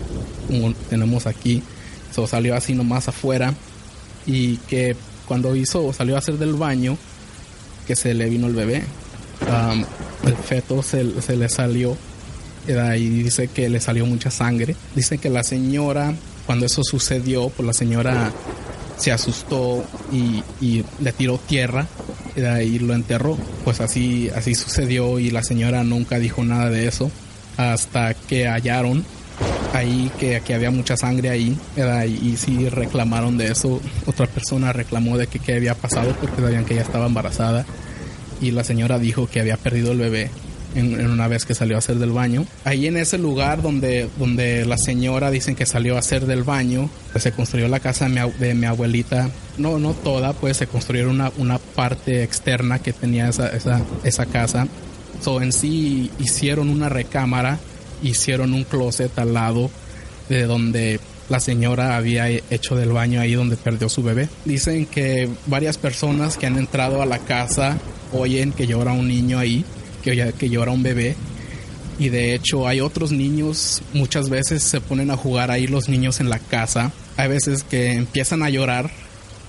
como 0.46 0.74
tenemos 0.88 1.26
aquí. 1.26 1.60
So 2.14 2.28
salió 2.28 2.54
así 2.54 2.74
nomás 2.74 3.08
afuera 3.08 3.52
y 4.26 4.58
que 4.68 4.94
cuando 5.26 5.56
hizo 5.56 5.92
salió 5.92 6.14
a 6.14 6.18
hacer 6.18 6.38
del 6.38 6.54
baño 6.54 6.96
que 7.86 7.96
se 7.96 8.14
le 8.14 8.28
vino 8.28 8.46
el 8.46 8.54
bebé 8.54 8.82
el 10.24 10.36
feto 10.36 10.82
se, 10.82 11.04
le 11.04 11.48
salió 11.48 11.96
y 12.66 13.08
dice 13.08 13.48
que 13.48 13.68
le 13.68 13.80
salió 13.80 14.06
mucha 14.06 14.30
sangre. 14.30 14.74
Dice 14.94 15.18
que 15.18 15.30
la 15.30 15.42
señora 15.42 16.14
cuando 16.46 16.66
eso 16.66 16.82
sucedió 16.84 17.48
pues 17.48 17.66
la 17.66 17.72
señora 17.72 18.32
se 18.96 19.12
asustó 19.12 19.84
y, 20.12 20.42
y 20.60 20.84
le 21.00 21.12
tiró 21.12 21.38
tierra 21.38 21.86
y 22.36 22.78
lo 22.78 22.94
enterró. 22.94 23.38
Pues 23.64 23.80
así 23.80 24.30
así 24.34 24.54
sucedió 24.54 25.18
y 25.18 25.30
la 25.30 25.42
señora 25.42 25.84
nunca 25.84 26.18
dijo 26.18 26.44
nada 26.44 26.70
de 26.70 26.88
eso 26.88 27.10
hasta 27.56 28.14
que 28.14 28.46
hallaron 28.46 29.04
ahí 29.76 30.10
que, 30.18 30.40
que, 30.44 30.54
había 30.54 30.70
mucha 30.70 30.96
sangre 30.96 31.30
ahí 31.30 31.56
y, 31.76 32.28
y, 32.28 32.36
sí 32.36 32.68
reclamaron 32.68 33.36
de 33.36 33.52
eso 33.52 33.80
otra 34.06 34.26
persona 34.26 34.72
reclamó 34.72 35.16
de 35.18 35.26
que 35.26 35.38
qué 35.38 35.54
había 35.54 35.74
pasado 35.74 36.14
porque 36.20 36.40
sabían 36.40 36.64
que 36.64 36.74
ella 36.74 36.82
estaba 36.82 37.06
embarazada 37.06 37.64
y 38.40 38.50
la 38.50 38.64
señora 38.64 38.98
dijo 38.98 39.28
que 39.28 39.40
había 39.40 39.56
perdido 39.56 39.92
el 39.92 39.98
bebé 39.98 40.30
en, 40.76 41.10
una 41.10 41.28
vez 41.28 41.44
que 41.44 41.54
salió 41.54 41.76
a 41.76 41.78
hacer 41.78 41.96
del 41.96 42.12
baño. 42.12 42.46
Ahí 42.64 42.86
en 42.86 42.96
ese 42.96 43.18
lugar 43.18 43.62
donde, 43.62 44.08
donde 44.18 44.64
la 44.66 44.76
señora 44.76 45.30
dicen 45.30 45.54
que 45.54 45.66
salió 45.66 45.96
a 45.96 46.00
hacer 46.00 46.26
del 46.26 46.42
baño, 46.44 46.90
pues 47.12 47.24
se 47.24 47.32
construyó 47.32 47.68
la 47.68 47.80
casa 47.80 48.08
de 48.08 48.54
mi, 48.54 48.66
abuelita. 48.66 49.30
No, 49.58 49.78
no 49.78 49.94
toda, 49.94 50.32
pues 50.34 50.58
se 50.58 50.66
construyó 50.66 51.08
una, 51.10 51.32
una 51.38 51.58
parte 51.58 52.22
externa 52.22 52.78
que 52.78 52.92
tenía 52.92 53.28
esa, 53.28 53.48
esa, 53.48 53.80
esa 54.04 54.26
casa. 54.26 54.68
So, 55.22 55.40
en 55.40 55.52
sí 55.52 56.10
hicieron 56.18 56.68
una 56.68 56.88
recámara 56.88 57.58
hicieron 58.02 58.54
un 58.54 58.64
closet 58.64 59.18
al 59.18 59.34
lado 59.34 59.70
de 60.28 60.44
donde 60.44 61.00
la 61.28 61.40
señora 61.40 61.96
había 61.96 62.28
hecho 62.28 62.76
del 62.76 62.92
baño 62.92 63.20
ahí 63.20 63.34
donde 63.34 63.56
perdió 63.56 63.88
su 63.88 64.02
bebé. 64.02 64.28
Dicen 64.44 64.86
que 64.86 65.28
varias 65.46 65.78
personas 65.78 66.36
que 66.36 66.46
han 66.46 66.56
entrado 66.56 67.02
a 67.02 67.06
la 67.06 67.18
casa 67.18 67.78
oyen 68.12 68.52
que 68.52 68.66
llora 68.66 68.92
un 68.92 69.08
niño 69.08 69.38
ahí, 69.38 69.64
que, 70.02 70.32
que 70.38 70.48
llora 70.48 70.72
un 70.72 70.82
bebé. 70.82 71.16
Y 71.98 72.10
de 72.10 72.34
hecho 72.34 72.68
hay 72.68 72.80
otros 72.80 73.10
niños, 73.10 73.82
muchas 73.94 74.28
veces 74.28 74.62
se 74.62 74.80
ponen 74.80 75.10
a 75.10 75.16
jugar 75.16 75.50
ahí 75.50 75.66
los 75.66 75.88
niños 75.88 76.20
en 76.20 76.28
la 76.28 76.38
casa. 76.38 76.92
Hay 77.16 77.28
veces 77.28 77.64
que 77.64 77.92
empiezan 77.92 78.42
a 78.42 78.50
llorar, 78.50 78.90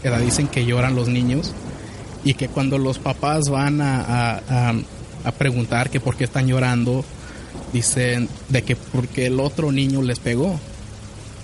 que 0.02 0.10
dicen 0.20 0.48
que 0.48 0.66
lloran 0.66 0.96
los 0.96 1.10
niños. 1.10 1.54
Y 2.24 2.34
que 2.34 2.48
cuando 2.48 2.78
los 2.78 3.00
papás 3.00 3.50
van 3.50 3.80
a, 3.82 4.42
a, 4.50 4.74
a 5.24 5.32
preguntar 5.34 5.90
que 5.90 6.00
por 6.00 6.16
qué 6.16 6.24
están 6.24 6.48
llorando, 6.48 7.06
dicen 7.74 8.30
de 8.50 8.64
que 8.64 8.76
porque 8.76 9.28
el 9.28 9.40
otro 9.40 9.72
niño 9.72 10.02
les 10.02 10.20
pegó. 10.20 10.60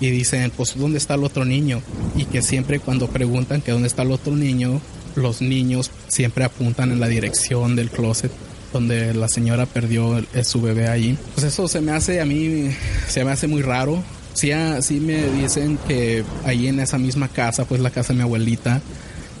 Y 0.00 0.10
dicen, 0.10 0.52
pues 0.54 0.76
¿dónde 0.76 0.98
está 0.98 1.14
el 1.14 1.24
otro 1.24 1.44
niño? 1.44 1.80
Y 2.16 2.24
que 2.24 2.42
siempre 2.42 2.80
cuando 2.80 3.06
preguntan 3.06 3.62
que 3.62 3.72
dónde 3.72 3.86
está 3.86 4.02
el 4.02 4.10
otro 4.10 4.34
niño, 4.34 4.80
los 5.14 5.40
niños 5.40 5.90
siempre 6.08 6.44
apuntan 6.44 6.90
en 6.90 7.00
la 7.00 7.08
dirección 7.08 7.76
del 7.76 7.90
closet 7.90 8.32
donde 8.74 9.14
la 9.14 9.28
señora 9.28 9.66
perdió 9.66 10.20
su 10.42 10.60
bebé 10.60 10.88
ahí. 10.88 11.16
Pues 11.34 11.46
eso 11.46 11.68
se 11.68 11.80
me 11.80 11.92
hace 11.92 12.20
a 12.20 12.24
mí, 12.24 12.70
se 13.08 13.24
me 13.24 13.30
hace 13.30 13.46
muy 13.46 13.62
raro. 13.62 14.02
Sí, 14.34 14.50
ah, 14.50 14.82
sí 14.82 14.98
me 14.98 15.22
dicen 15.30 15.78
que 15.86 16.24
ahí 16.44 16.66
en 16.66 16.80
esa 16.80 16.98
misma 16.98 17.28
casa, 17.28 17.64
pues 17.66 17.80
la 17.80 17.90
casa 17.90 18.12
de 18.12 18.16
mi 18.16 18.22
abuelita, 18.22 18.82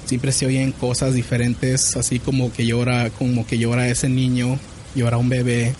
siempre 0.06 0.30
se 0.30 0.46
oyen 0.46 0.70
cosas 0.70 1.14
diferentes, 1.14 1.96
así 1.96 2.20
como 2.20 2.52
que 2.52 2.64
llora, 2.64 3.10
como 3.10 3.44
que 3.44 3.58
llora 3.58 3.88
ese 3.88 4.08
niño, 4.08 4.56
llora 4.94 5.16
un 5.16 5.28
bebé, 5.28 5.74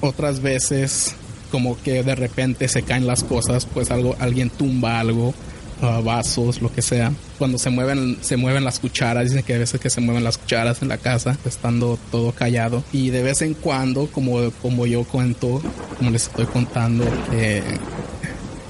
otras 0.00 0.40
veces 0.40 1.14
como 1.50 1.80
que 1.80 2.02
de 2.02 2.14
repente 2.14 2.68
se 2.68 2.82
caen 2.82 3.06
las 3.06 3.24
cosas, 3.24 3.66
pues 3.66 3.90
algo, 3.90 4.16
alguien 4.18 4.50
tumba 4.50 5.00
algo, 5.00 5.34
uh, 5.82 6.02
vasos, 6.02 6.60
lo 6.60 6.72
que 6.72 6.82
sea. 6.82 7.12
Cuando 7.38 7.58
se 7.58 7.70
mueven, 7.70 8.18
se 8.20 8.36
mueven 8.36 8.64
las 8.64 8.78
cucharas, 8.78 9.24
dicen 9.24 9.42
que 9.42 9.54
a 9.54 9.58
veces 9.58 9.80
que 9.80 9.90
se 9.90 10.00
mueven 10.00 10.24
las 10.24 10.38
cucharas 10.38 10.82
en 10.82 10.88
la 10.88 10.98
casa, 10.98 11.38
estando 11.44 11.98
todo 12.10 12.32
callado. 12.32 12.84
Y 12.92 13.10
de 13.10 13.22
vez 13.22 13.42
en 13.42 13.54
cuando, 13.54 14.08
como, 14.08 14.50
como 14.62 14.86
yo 14.86 15.04
cuento, 15.04 15.62
como 15.96 16.10
les 16.10 16.24
estoy 16.24 16.46
contando, 16.46 17.04
que, 17.30 17.62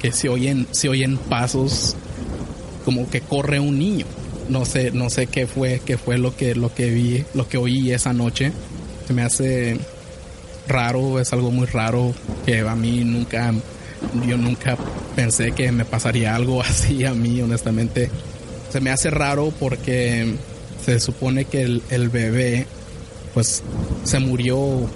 que 0.01 0.13
se 0.13 0.29
oyen, 0.29 0.67
se 0.71 0.89
oyen 0.89 1.17
pasos 1.17 1.97
como 2.85 3.09
que 3.11 3.21
corre 3.21 3.61
un 3.61 3.79
niño. 3.79 4.07
No 4.49 4.65
sé, 4.65 4.93
no 4.93 5.11
sé 5.11 5.27
qué 5.27 5.47
fue, 5.47 5.83
qué 5.85 5.99
fue 5.99 6.17
lo 6.17 6.35
que, 6.35 6.55
lo 6.55 6.73
que 6.73 6.89
vi, 6.89 7.25
lo 7.35 7.49
que 7.49 7.59
oí 7.59 7.93
esa 7.93 8.15
noche. 8.15 8.53
Se 9.07 9.13
me 9.13 9.23
hace 9.23 9.79
raro, 10.69 11.19
es 11.19 11.33
algo 11.33 11.51
muy 11.51 11.67
raro 11.67 12.15
que 12.47 12.61
a 12.61 12.77
mí 12.77 13.03
nunca, 13.05 13.53
yo 14.27 14.37
nunca 14.37 14.77
pensé 15.17 15.53
que 15.53 15.73
me 15.73 15.85
pasaría 15.85 16.35
algo 16.35 16.63
así 16.63 17.05
a 17.05 17.15
mí, 17.15 17.41
honestamente. 17.41 18.11
Se 18.71 18.81
me 18.81 18.91
hace 18.91 19.11
raro 19.11 19.53
porque 19.59 20.35
se 20.85 21.01
supone 21.01 21.47
que 21.47 21.63
el, 21.63 21.83
el 21.91 22.09
bebé, 22.09 22.67
pues, 23.35 23.63
se 24.05 24.19
murió 24.19 24.89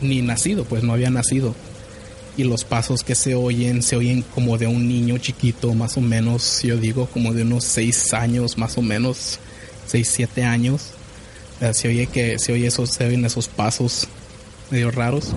ni 0.00 0.20
nacido, 0.22 0.64
pues 0.64 0.82
no 0.82 0.92
había 0.92 1.10
nacido. 1.10 1.54
Y 2.36 2.42
los 2.44 2.64
pasos 2.64 3.04
que 3.04 3.14
se 3.14 3.36
oyen, 3.36 3.82
se 3.82 3.96
oyen 3.96 4.22
como 4.34 4.58
de 4.58 4.66
un 4.66 4.88
niño 4.88 5.18
chiquito, 5.18 5.72
más 5.72 5.96
o 5.96 6.00
menos, 6.00 6.62
yo 6.62 6.76
digo, 6.76 7.06
como 7.06 7.32
de 7.32 7.42
unos 7.42 7.62
seis 7.62 8.12
años, 8.12 8.58
más 8.58 8.76
o 8.76 8.82
menos, 8.82 9.38
seis, 9.86 10.08
siete 10.12 10.42
años. 10.42 10.90
Eh, 11.60 11.72
se 11.72 11.88
oye 11.88 12.08
que 12.08 12.38
se 12.40 12.52
oye 12.52 12.66
esos, 12.66 12.90
se 12.90 13.06
oyen 13.06 13.24
esos 13.24 13.46
pasos 13.46 14.08
medio 14.70 14.90
raros. 14.90 15.32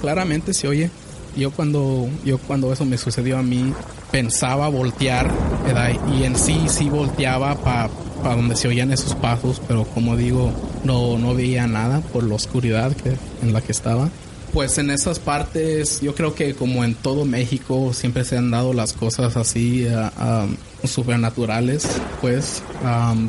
Claramente 0.00 0.54
se 0.54 0.68
oye. 0.68 0.90
Yo 1.36 1.50
cuando, 1.50 2.08
yo 2.24 2.38
cuando 2.38 2.72
eso 2.72 2.84
me 2.84 2.98
sucedió 2.98 3.38
a 3.38 3.42
mí, 3.42 3.72
pensaba 4.10 4.68
voltear, 4.68 5.30
y 6.18 6.24
en 6.24 6.36
sí 6.36 6.66
sí 6.68 6.88
volteaba 6.88 7.54
para 7.56 7.90
para 8.22 8.36
donde 8.36 8.56
se 8.56 8.68
oían 8.68 8.92
esos 8.92 9.14
pasos, 9.14 9.60
pero 9.66 9.84
como 9.84 10.16
digo, 10.16 10.52
no, 10.84 11.18
no 11.18 11.34
veía 11.34 11.66
nada 11.66 12.00
por 12.00 12.24
la 12.24 12.34
oscuridad 12.34 12.92
que, 12.92 13.14
en 13.42 13.52
la 13.52 13.60
que 13.60 13.72
estaba. 13.72 14.08
Pues 14.52 14.78
en 14.78 14.90
esas 14.90 15.18
partes, 15.18 16.00
yo 16.00 16.14
creo 16.14 16.34
que 16.34 16.54
como 16.54 16.82
en 16.82 16.94
todo 16.94 17.24
México 17.24 17.92
siempre 17.92 18.24
se 18.24 18.38
han 18.38 18.50
dado 18.50 18.72
las 18.72 18.92
cosas 18.92 19.36
así 19.36 19.86
uh, 19.86 20.86
supernaturales, 20.86 21.86
pues. 22.20 22.62
Um, 22.82 23.28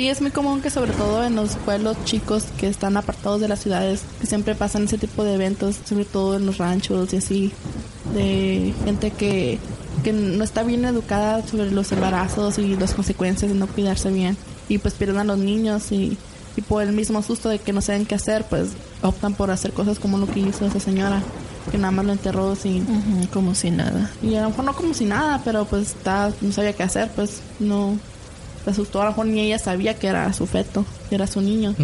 Sí, 0.00 0.08
es 0.08 0.22
muy 0.22 0.30
común 0.30 0.62
que 0.62 0.70
sobre 0.70 0.92
todo 0.92 1.22
en 1.26 1.36
los 1.36 1.56
pueblos 1.56 1.94
chicos 2.06 2.44
que 2.56 2.68
están 2.68 2.96
apartados 2.96 3.38
de 3.42 3.48
las 3.48 3.60
ciudades, 3.60 4.00
que 4.18 4.26
siempre 4.26 4.54
pasan 4.54 4.84
ese 4.84 4.96
tipo 4.96 5.24
de 5.24 5.34
eventos, 5.34 5.76
sobre 5.84 6.06
todo 6.06 6.36
en 6.36 6.46
los 6.46 6.56
ranchos 6.56 7.12
y 7.12 7.18
así, 7.18 7.52
de 8.14 8.72
gente 8.86 9.10
que, 9.10 9.58
que 10.02 10.14
no 10.14 10.42
está 10.42 10.62
bien 10.62 10.86
educada 10.86 11.46
sobre 11.46 11.70
los 11.70 11.92
embarazos 11.92 12.56
y 12.56 12.76
las 12.76 12.94
consecuencias 12.94 13.50
de 13.52 13.58
no 13.58 13.66
cuidarse 13.66 14.10
bien. 14.10 14.38
Y 14.70 14.78
pues 14.78 14.94
pierden 14.94 15.18
a 15.18 15.24
los 15.24 15.36
niños 15.36 15.92
y, 15.92 16.16
y 16.56 16.62
por 16.62 16.82
el 16.82 16.92
mismo 16.92 17.22
susto 17.22 17.50
de 17.50 17.58
que 17.58 17.74
no 17.74 17.82
saben 17.82 18.06
qué 18.06 18.14
hacer, 18.14 18.46
pues 18.48 18.70
optan 19.02 19.34
por 19.34 19.50
hacer 19.50 19.74
cosas 19.74 19.98
como 19.98 20.16
lo 20.16 20.26
que 20.26 20.40
hizo 20.40 20.64
esa 20.64 20.80
señora, 20.80 21.22
que 21.70 21.76
nada 21.76 21.90
más 21.90 22.06
lo 22.06 22.12
enterró 22.12 22.56
sin... 22.56 22.86
como 23.34 23.54
si 23.54 23.70
nada. 23.70 24.10
Y 24.22 24.34
a 24.36 24.44
lo 24.44 24.48
mejor 24.48 24.64
no 24.64 24.74
como 24.74 24.94
si 24.94 25.04
nada, 25.04 25.42
pero 25.44 25.66
pues 25.66 25.88
está, 25.88 26.32
no 26.40 26.52
sabía 26.52 26.72
qué 26.72 26.84
hacer, 26.84 27.10
pues 27.14 27.42
no 27.58 27.98
se 28.64 28.70
asustó 28.70 29.00
a 29.00 29.04
lo 29.04 29.10
mejor 29.10 29.26
ni 29.26 29.40
ella 29.40 29.58
sabía 29.58 29.94
que 29.94 30.06
era 30.06 30.32
su 30.32 30.46
feto, 30.46 30.84
que 31.08 31.14
era 31.14 31.26
su 31.26 31.40
niño. 31.40 31.74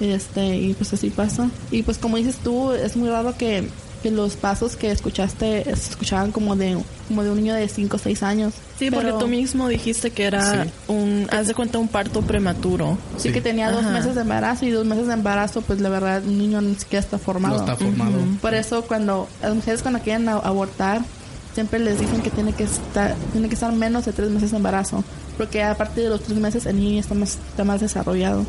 Este, 0.00 0.56
y 0.56 0.74
pues 0.74 0.92
así 0.92 1.10
pasa. 1.10 1.48
Y 1.70 1.82
pues 1.82 1.98
como 1.98 2.16
dices 2.16 2.36
tú, 2.36 2.72
es 2.72 2.96
muy 2.96 3.08
raro 3.08 3.36
que, 3.36 3.68
que 4.02 4.10
los 4.10 4.36
pasos 4.36 4.76
que 4.76 4.90
escuchaste 4.90 5.64
se 5.64 5.90
escuchaban 5.90 6.32
como 6.32 6.54
de, 6.54 6.76
como 7.08 7.22
de 7.22 7.30
un 7.30 7.36
niño 7.36 7.54
de 7.54 7.66
5 7.66 7.96
o 7.96 7.98
6 7.98 8.22
años. 8.22 8.54
Sí, 8.78 8.90
porque 8.90 9.12
tú 9.18 9.26
mismo 9.26 9.68
dijiste 9.68 10.10
que 10.10 10.24
era 10.24 10.66
un, 10.86 11.26
haz 11.30 11.46
de 11.46 11.54
cuenta, 11.54 11.78
un 11.78 11.88
parto 11.88 12.20
prematuro. 12.20 12.98
Sí, 13.16 13.32
que 13.32 13.40
tenía 13.40 13.70
dos 13.70 13.84
meses 13.84 14.14
de 14.14 14.20
embarazo 14.20 14.66
y 14.66 14.70
dos 14.70 14.84
meses 14.84 15.06
de 15.06 15.14
embarazo, 15.14 15.62
pues 15.62 15.80
la 15.80 15.88
verdad, 15.88 16.22
un 16.26 16.36
niño 16.36 16.60
ni 16.60 16.74
siquiera 16.74 17.02
está 17.02 17.18
formado. 17.18 17.56
No 17.56 17.60
está 17.62 17.76
formado. 17.76 18.18
Por 18.42 18.52
eso 18.52 18.82
cuando 18.82 19.28
las 19.40 19.54
mujeres 19.54 19.80
cuando 19.80 20.00
quieren 20.00 20.28
abortar, 20.28 21.00
siempre 21.54 21.78
les 21.78 21.98
dicen 21.98 22.20
que 22.20 22.28
tiene 22.28 22.52
que 22.52 22.64
estar, 22.64 23.16
tiene 23.32 23.48
que 23.48 23.54
estar 23.54 23.72
menos 23.72 24.04
de 24.04 24.12
tres 24.12 24.28
meses 24.28 24.50
de 24.50 24.58
embarazo 24.58 25.02
porque 25.36 25.62
a 25.62 25.74
partir 25.76 26.04
de 26.04 26.10
los 26.10 26.22
tres 26.22 26.38
meses 26.38 26.66
el 26.66 26.78
niño 26.78 27.00
está 27.00 27.14
más, 27.14 27.38
está 27.48 27.64
más 27.64 27.80
desarrollado. 27.80 28.44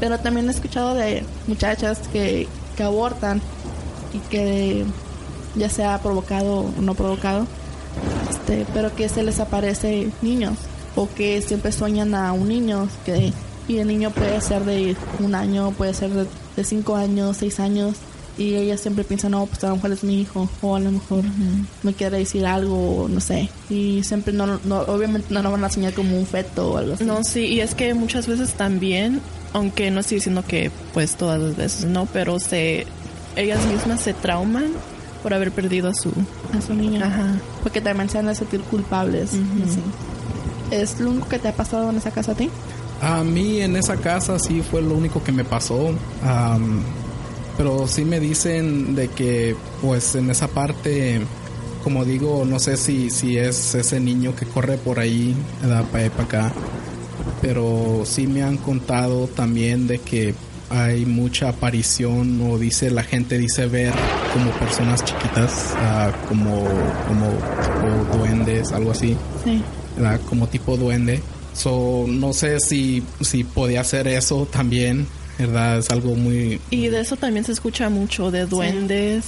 Pero 0.00 0.18
también 0.18 0.48
he 0.48 0.52
escuchado 0.52 0.94
de 0.94 1.24
muchachas 1.46 2.00
que, 2.12 2.46
que 2.76 2.82
abortan 2.82 3.40
y 4.12 4.18
que 4.30 4.84
ya 5.56 5.68
sea 5.68 5.98
provocado 6.00 6.60
o 6.78 6.80
no 6.80 6.94
provocado, 6.94 7.46
este, 8.30 8.64
pero 8.72 8.94
que 8.94 9.08
se 9.08 9.22
les 9.22 9.40
aparece 9.40 10.10
niños 10.22 10.56
o 10.94 11.08
que 11.14 11.42
siempre 11.42 11.72
sueñan 11.72 12.14
a 12.14 12.32
un 12.32 12.48
niño 12.48 12.88
que 13.04 13.32
y 13.66 13.78
el 13.78 13.88
niño 13.88 14.10
puede 14.10 14.40
ser 14.40 14.64
de 14.64 14.96
un 15.20 15.34
año, 15.34 15.72
puede 15.72 15.92
ser 15.92 16.10
de, 16.10 16.26
de 16.56 16.64
cinco 16.64 16.96
años, 16.96 17.36
seis 17.36 17.60
años 17.60 17.96
y 18.38 18.54
ella 18.54 18.78
siempre 18.78 19.02
piensa, 19.02 19.28
no, 19.28 19.44
pues 19.46 19.62
a 19.64 19.68
lo 19.68 19.74
mejor 19.76 19.92
es 19.92 20.04
mi 20.04 20.20
hijo, 20.20 20.48
o 20.62 20.76
a 20.76 20.80
lo 20.80 20.92
mejor 20.92 21.24
me 21.82 21.92
quiere 21.92 22.18
decir 22.18 22.46
algo, 22.46 23.08
no 23.10 23.20
sé. 23.20 23.50
Y 23.68 24.02
siempre, 24.04 24.32
no, 24.32 24.60
no, 24.64 24.80
obviamente 24.82 25.34
no 25.34 25.42
lo 25.42 25.50
van 25.50 25.64
a 25.64 25.66
enseñar 25.66 25.92
como 25.92 26.16
un 26.16 26.24
feto 26.24 26.72
o 26.72 26.76
algo 26.78 26.94
así. 26.94 27.04
No, 27.04 27.24
sí, 27.24 27.46
y 27.46 27.60
es 27.60 27.74
que 27.74 27.92
muchas 27.94 28.28
veces 28.28 28.54
también, 28.54 29.20
aunque 29.52 29.90
no 29.90 30.00
estoy 30.00 30.18
diciendo 30.18 30.44
que 30.46 30.70
pues 30.94 31.16
todas 31.16 31.40
las 31.40 31.56
veces 31.56 31.84
no, 31.84 32.06
pero 32.06 32.38
se, 32.38 32.86
ellas 33.34 33.64
mismas 33.66 34.00
se 34.00 34.14
trauman 34.14 34.68
por 35.22 35.34
haber 35.34 35.50
perdido 35.50 35.88
a 35.88 35.94
su, 35.94 36.12
a 36.56 36.60
su 36.60 36.74
niño. 36.74 37.04
Ajá. 37.04 37.40
Porque 37.64 37.80
también 37.80 38.08
se 38.08 38.18
van 38.18 38.28
a 38.28 38.34
sentir 38.36 38.60
culpables. 38.60 39.32
¿Es 40.70 41.00
lo 41.00 41.10
único 41.10 41.28
que 41.28 41.40
te 41.40 41.48
ha 41.48 41.52
pasado 41.52 41.90
en 41.90 41.96
esa 41.96 42.12
casa 42.12 42.32
a 42.32 42.34
ti? 42.36 42.50
A 43.00 43.24
mí 43.24 43.60
en 43.60 43.76
esa 43.76 43.96
casa 43.96 44.38
sí 44.38 44.62
fue 44.62 44.82
lo 44.82 44.94
único 44.94 45.22
que 45.22 45.32
me 45.32 45.44
pasó 45.44 45.90
pero 47.58 47.86
sí 47.86 48.04
me 48.06 48.20
dicen 48.20 48.94
de 48.94 49.08
que 49.08 49.54
pues 49.82 50.14
en 50.14 50.30
esa 50.30 50.48
parte 50.48 51.20
como 51.84 52.06
digo 52.06 52.46
no 52.46 52.58
sé 52.58 52.78
si 52.78 53.10
si 53.10 53.36
es 53.36 53.74
ese 53.74 54.00
niño 54.00 54.34
que 54.34 54.46
corre 54.46 54.78
por 54.78 54.98
ahí 54.98 55.34
da 55.62 55.82
para 55.82 56.06
acá 56.06 56.52
pero 57.42 58.02
sí 58.04 58.26
me 58.26 58.42
han 58.42 58.56
contado 58.56 59.26
también 59.26 59.86
de 59.86 59.98
que 59.98 60.34
hay 60.70 61.06
mucha 61.06 61.48
aparición 61.48 62.40
o 62.42 62.58
dice 62.58 62.90
la 62.90 63.02
gente 63.02 63.38
dice 63.38 63.66
ver 63.66 63.92
como 64.32 64.50
personas 64.52 65.04
chiquitas 65.04 65.74
uh, 65.74 66.28
como 66.28 66.64
como 67.06 67.30
tipo 67.30 68.18
duendes 68.18 68.72
algo 68.72 68.90
así. 68.90 69.16
Sí. 69.44 69.62
como 70.28 70.48
tipo 70.48 70.76
duende. 70.76 71.22
So 71.54 72.04
no 72.06 72.32
sé 72.32 72.60
si 72.60 73.02
si 73.20 73.44
podía 73.44 73.80
hacer 73.80 74.08
eso 74.08 74.46
también 74.46 75.06
¿verdad? 75.38 75.78
Es 75.78 75.90
algo 75.90 76.14
muy... 76.14 76.60
Y 76.70 76.88
de 76.88 77.00
eso 77.00 77.16
también 77.16 77.44
se 77.44 77.52
escucha 77.52 77.88
mucho, 77.88 78.30
de 78.30 78.46
duendes. 78.46 79.24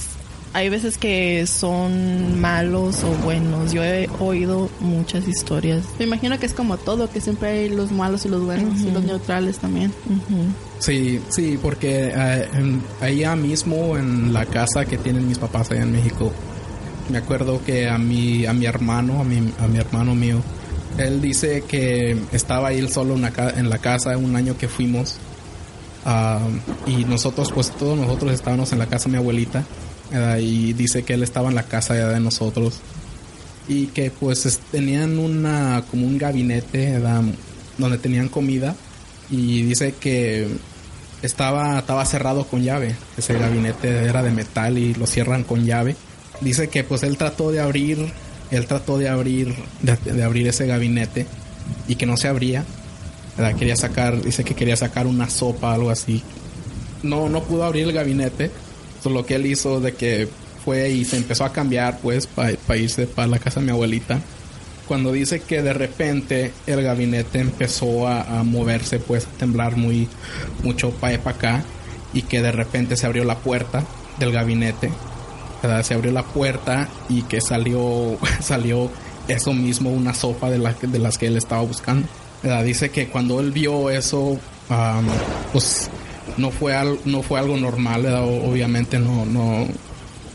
Hay 0.53 0.67
veces 0.67 0.97
que 0.97 1.47
son 1.47 2.41
malos 2.41 3.05
o 3.05 3.23
buenos. 3.23 3.71
Yo 3.71 3.83
he 3.83 4.09
oído 4.19 4.69
muchas 4.81 5.25
historias. 5.25 5.85
Me 5.97 6.03
imagino 6.03 6.37
que 6.39 6.45
es 6.45 6.53
como 6.53 6.75
todo, 6.75 7.09
que 7.09 7.21
siempre 7.21 7.49
hay 7.49 7.69
los 7.69 7.91
malos 7.91 8.25
y 8.25 8.29
los 8.29 8.43
buenos 8.43 8.81
y 8.81 8.91
los 8.91 9.03
neutrales 9.03 9.59
también. 9.59 9.93
Sí, 10.79 11.21
sí, 11.29 11.57
porque 11.61 12.11
eh, 12.13 12.47
allá 12.99 13.35
mismo 13.37 13.97
en 13.97 14.33
la 14.33 14.45
casa 14.45 14.83
que 14.83 14.97
tienen 14.97 15.25
mis 15.25 15.37
papás 15.37 15.71
allá 15.71 15.83
en 15.83 15.93
México, 15.93 16.33
me 17.09 17.19
acuerdo 17.19 17.63
que 17.63 17.87
a 17.87 17.97
mi, 17.97 18.45
a 18.45 18.51
mi 18.51 18.65
hermano, 18.65 19.21
a 19.21 19.23
mi, 19.23 19.37
a 19.57 19.67
mi 19.67 19.77
hermano 19.77 20.15
mío, 20.15 20.41
él 20.97 21.21
dice 21.21 21.63
que 21.65 22.17
estaba 22.33 22.69
ahí 22.69 22.85
solo 22.89 23.15
en 23.15 23.69
la 23.69 23.77
casa 23.77 24.17
un 24.17 24.35
año 24.35 24.57
que 24.57 24.67
fuimos 24.67 25.17
y 26.87 27.05
nosotros, 27.05 27.51
pues 27.51 27.71
todos 27.71 27.97
nosotros 27.97 28.33
estábamos 28.33 28.71
en 28.71 28.79
la 28.79 28.87
casa 28.87 29.05
de 29.05 29.11
mi 29.11 29.17
abuelita. 29.17 29.63
Y 30.39 30.73
dice 30.73 31.03
que 31.03 31.13
él 31.13 31.23
estaba 31.23 31.49
en 31.49 31.55
la 31.55 31.63
casa 31.63 31.93
de 31.93 32.19
nosotros. 32.19 32.79
Y 33.67 33.87
que 33.87 34.11
pues 34.11 34.59
tenían 34.71 35.19
una, 35.19 35.83
como 35.89 36.05
un 36.05 36.17
gabinete 36.17 36.99
donde 37.77 37.97
tenían 37.97 38.29
comida. 38.29 38.75
Y 39.29 39.61
dice 39.63 39.93
que 39.99 40.47
estaba, 41.21 41.79
estaba 41.79 42.05
cerrado 42.05 42.45
con 42.45 42.63
llave. 42.63 42.95
Ese 43.17 43.37
gabinete 43.37 44.05
era 44.05 44.23
de 44.23 44.31
metal 44.31 44.77
y 44.77 44.93
lo 44.93 45.07
cierran 45.07 45.43
con 45.43 45.65
llave. 45.65 45.95
Dice 46.41 46.69
que 46.69 46.83
pues 46.83 47.03
él 47.03 47.17
trató 47.17 47.51
de 47.51 47.59
abrir, 47.59 48.11
él 48.49 48.65
trató 48.65 48.97
de 48.97 49.07
abrir, 49.07 49.55
de 49.81 50.23
abrir 50.23 50.47
ese 50.47 50.65
gabinete 50.65 51.27
y 51.87 51.95
que 51.95 52.07
no 52.07 52.17
se 52.17 52.27
abría 52.27 52.65
Quería 53.57 53.75
sacar, 53.75 54.21
dice 54.21 54.43
que 54.43 54.53
quería 54.53 54.75
sacar 54.75 55.07
una 55.07 55.29
sopa, 55.29 55.73
algo 55.73 55.89
así. 55.89 56.21
No, 57.03 57.29
no 57.29 57.43
pudo 57.43 57.63
abrir 57.63 57.87
el 57.87 57.93
gabinete. 57.93 58.51
Entonces, 58.97 59.11
lo 59.11 59.25
que 59.25 59.35
él 59.35 59.45
hizo 59.45 59.79
de 59.79 59.93
que 59.93 60.27
fue 60.63 60.89
y 60.91 61.05
se 61.05 61.17
empezó 61.17 61.43
a 61.43 61.51
cambiar, 61.51 61.99
pues, 61.99 62.27
para 62.27 62.77
irse 62.77 63.07
para 63.07 63.27
la 63.27 63.39
casa 63.39 63.59
de 63.59 63.65
mi 63.65 63.71
abuelita. 63.71 64.19
Cuando 64.87 65.11
dice 65.11 65.39
que 65.39 65.61
de 65.61 65.73
repente 65.73 66.51
el 66.67 66.83
gabinete 66.83 67.39
empezó 67.39 68.07
a, 68.07 68.43
moverse, 68.43 68.99
pues, 68.99 69.25
a 69.25 69.37
temblar 69.37 69.77
muy, 69.77 70.07
mucho 70.63 70.91
para 70.91 71.15
acá. 71.15 71.63
Y 72.13 72.23
que 72.23 72.41
de 72.41 72.51
repente 72.51 72.97
se 72.97 73.05
abrió 73.05 73.23
la 73.23 73.37
puerta 73.37 73.83
del 74.19 74.31
gabinete. 74.33 74.91
Se 75.83 75.93
abrió 75.93 76.11
la 76.11 76.23
puerta 76.23 76.89
y 77.07 77.21
que 77.23 77.39
salió, 77.39 78.17
salió 78.41 78.91
eso 79.27 79.53
mismo, 79.53 79.91
una 79.91 80.13
sopa 80.13 80.49
de, 80.49 80.57
la, 80.57 80.73
de 80.73 80.99
las 80.99 81.17
que 81.17 81.27
él 81.27 81.37
estaba 81.37 81.61
buscando. 81.61 82.07
Dice 82.63 82.89
que 82.89 83.07
cuando 83.07 83.39
él 83.39 83.51
vio 83.51 83.89
eso, 83.89 84.39
pues 85.51 85.89
no 86.37 86.51
fue, 86.51 86.73
no 87.05 87.21
fue 87.21 87.39
algo 87.39 87.57
normal, 87.57 88.05
obviamente 88.05 88.99
no, 88.99 89.25
no, 89.25 89.67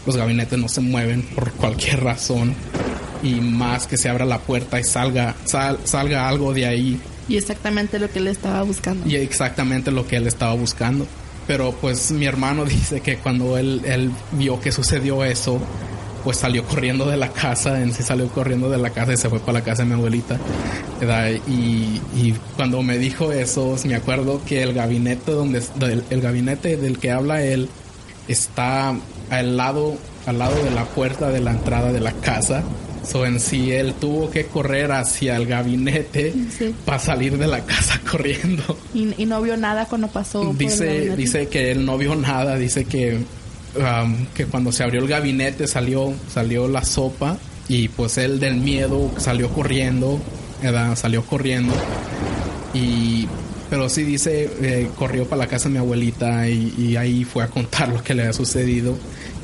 los 0.06 0.16
gabinetes 0.16 0.58
no 0.58 0.68
se 0.68 0.80
mueven 0.80 1.22
por 1.22 1.52
cualquier 1.52 2.04
razón 2.04 2.54
y 3.22 3.34
más 3.40 3.86
que 3.86 3.96
se 3.96 4.08
abra 4.08 4.24
la 4.24 4.38
puerta 4.38 4.78
y 4.78 4.84
salga, 4.84 5.34
salga 5.44 6.28
algo 6.28 6.52
de 6.54 6.66
ahí. 6.66 7.00
Y 7.28 7.36
exactamente 7.36 7.98
lo 7.98 8.10
que 8.10 8.20
él 8.20 8.28
estaba 8.28 8.62
buscando. 8.62 9.08
Y 9.08 9.16
exactamente 9.16 9.90
lo 9.90 10.06
que 10.06 10.16
él 10.16 10.26
estaba 10.26 10.54
buscando. 10.54 11.06
Pero 11.46 11.72
pues 11.72 12.12
mi 12.12 12.26
hermano 12.26 12.64
dice 12.66 13.00
que 13.00 13.16
cuando 13.16 13.58
él, 13.58 13.82
él 13.84 14.10
vio 14.32 14.60
que 14.60 14.70
sucedió 14.70 15.24
eso, 15.24 15.60
pues 16.26 16.38
salió 16.38 16.64
corriendo 16.64 17.08
de 17.08 17.16
la 17.16 17.28
casa, 17.28 17.80
en 17.80 17.94
sí 17.94 18.02
salió 18.02 18.26
corriendo 18.26 18.68
de 18.68 18.78
la 18.78 18.90
casa 18.90 19.12
y 19.12 19.16
se 19.16 19.30
fue 19.30 19.38
para 19.38 19.60
la 19.60 19.64
casa 19.64 19.84
de 19.84 19.90
mi 19.90 19.94
abuelita. 19.94 20.36
Y, 21.46 22.00
y, 22.16 22.34
cuando 22.56 22.82
me 22.82 22.98
dijo 22.98 23.30
eso, 23.30 23.76
me 23.84 23.94
acuerdo 23.94 24.42
que 24.44 24.64
el 24.64 24.72
gabinete 24.72 25.30
donde 25.30 25.62
el, 26.10 26.20
gabinete 26.20 26.78
del 26.78 26.98
que 26.98 27.12
habla 27.12 27.44
él 27.44 27.68
está 28.26 28.96
al 29.30 29.56
lado 29.56 29.98
al 30.26 30.40
lado 30.40 30.64
de 30.64 30.72
la 30.72 30.84
puerta 30.86 31.30
de 31.30 31.38
la 31.38 31.52
entrada 31.52 31.92
de 31.92 32.00
la 32.00 32.10
casa. 32.10 32.64
So, 33.08 33.24
en 33.24 33.38
sí 33.38 33.70
él 33.70 33.94
tuvo 33.94 34.28
que 34.28 34.46
correr 34.46 34.90
hacia 34.90 35.36
el 35.36 35.46
gabinete 35.46 36.34
para 36.84 36.98
salir 36.98 37.38
de 37.38 37.46
la 37.46 37.60
casa 37.60 38.00
corriendo. 38.10 38.76
Y, 38.92 39.26
no 39.26 39.40
vio 39.42 39.56
nada 39.56 39.86
cuando 39.86 40.08
pasó. 40.08 40.52
Dice, 40.58 41.14
dice 41.14 41.46
que 41.46 41.70
él 41.70 41.86
no 41.86 41.96
vio 41.96 42.16
nada, 42.16 42.56
dice 42.56 42.84
que 42.84 43.20
que 44.34 44.46
cuando 44.46 44.72
se 44.72 44.82
abrió 44.82 45.00
el 45.00 45.08
gabinete 45.08 45.66
salió, 45.66 46.12
salió 46.32 46.68
la 46.68 46.84
sopa 46.84 47.38
y 47.68 47.88
pues 47.88 48.18
él 48.18 48.38
del 48.40 48.56
miedo 48.56 49.10
salió 49.18 49.48
corriendo 49.50 50.20
¿verdad? 50.62 50.96
salió 50.96 51.24
corriendo 51.24 51.74
y 52.72 53.26
pero 53.68 53.88
sí 53.88 54.04
dice 54.04 54.48
eh, 54.62 54.88
corrió 54.96 55.26
para 55.26 55.40
la 55.40 55.48
casa 55.48 55.68
de 55.68 55.72
mi 55.74 55.78
abuelita 55.78 56.48
y, 56.48 56.72
y, 56.78 56.96
ahí 56.96 57.24
fue 57.24 57.42
a 57.42 57.48
contar 57.48 57.88
lo 57.92 58.02
que 58.02 58.14
le 58.14 58.22
había 58.22 58.32
sucedido 58.32 58.96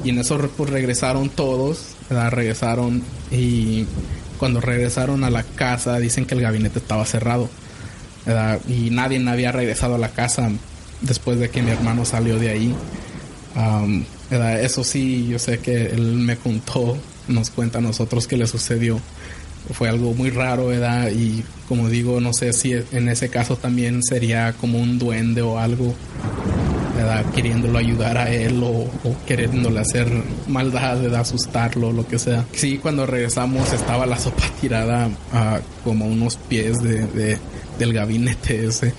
y 0.04 0.10
en 0.10 0.18
eso 0.18 0.38
pues 0.56 0.70
regresaron 0.70 1.28
todos 1.28 1.94
¿verdad? 2.08 2.30
regresaron 2.30 3.02
y 3.30 3.86
cuando 4.38 4.60
regresaron 4.60 5.24
a 5.24 5.30
la 5.30 5.42
casa 5.42 5.98
dicen 5.98 6.24
que 6.24 6.34
el 6.34 6.40
gabinete 6.40 6.78
estaba 6.78 7.04
cerrado 7.04 7.48
¿verdad? 8.24 8.60
y 8.68 8.90
nadie 8.90 9.26
había 9.28 9.52
regresado 9.52 9.96
a 9.96 9.98
la 9.98 10.10
casa 10.10 10.50
después 11.00 11.38
de 11.38 11.50
que 11.50 11.62
mi 11.62 11.70
hermano 11.70 12.04
salió 12.04 12.38
de 12.38 12.50
ahí 12.50 12.74
um, 13.56 14.04
eso 14.32 14.84
sí 14.84 15.28
yo 15.28 15.38
sé 15.38 15.58
que 15.58 15.86
él 15.86 16.14
me 16.14 16.36
contó 16.36 16.96
nos 17.28 17.50
cuenta 17.50 17.78
a 17.78 17.80
nosotros 17.80 18.26
que 18.26 18.36
le 18.36 18.46
sucedió 18.46 19.00
fue 19.72 19.88
algo 19.88 20.12
muy 20.12 20.30
raro, 20.30 20.66
¿verdad? 20.66 21.10
Y 21.10 21.44
como 21.68 21.88
digo, 21.88 22.20
no 22.20 22.32
sé 22.32 22.52
si 22.52 22.72
en 22.72 23.08
ese 23.08 23.28
caso 23.28 23.56
también 23.56 24.02
sería 24.02 24.52
como 24.54 24.78
un 24.78 24.98
duende 24.98 25.40
o 25.42 25.58
algo, 25.58 25.94
¿verdad? 26.96 27.24
Queriéndolo 27.32 27.78
ayudar 27.78 28.18
a 28.18 28.30
él 28.30 28.62
o, 28.62 28.68
o 28.70 29.16
queriéndole 29.26 29.80
hacer 29.80 30.08
maldad, 30.48 31.00
¿verdad? 31.00 31.20
Asustarlo, 31.20 31.92
lo 31.92 32.06
que 32.06 32.18
sea. 32.18 32.44
Sí, 32.52 32.78
cuando 32.78 33.06
regresamos 33.06 33.72
estaba 33.72 34.04
la 34.04 34.18
sopa 34.18 34.44
tirada 34.60 35.08
a 35.32 35.60
como 35.84 36.06
unos 36.06 36.36
pies 36.36 36.82
de, 36.82 37.06
de, 37.06 37.38
del 37.78 37.92
gabinete 37.92 38.66
ese. 38.66 38.92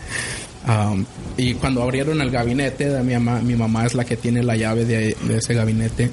Y 1.37 1.53
cuando 1.55 1.81
abrieron 1.81 2.21
el 2.21 2.31
gabinete, 2.31 2.89
de 2.89 3.03
mi, 3.03 3.13
mamá, 3.13 3.41
mi 3.41 3.55
mamá 3.55 3.85
es 3.85 3.93
la 3.93 4.05
que 4.05 4.17
tiene 4.17 4.43
la 4.43 4.55
llave 4.55 4.85
de, 4.85 5.15
de 5.27 5.37
ese 5.37 5.53
gabinete. 5.53 6.09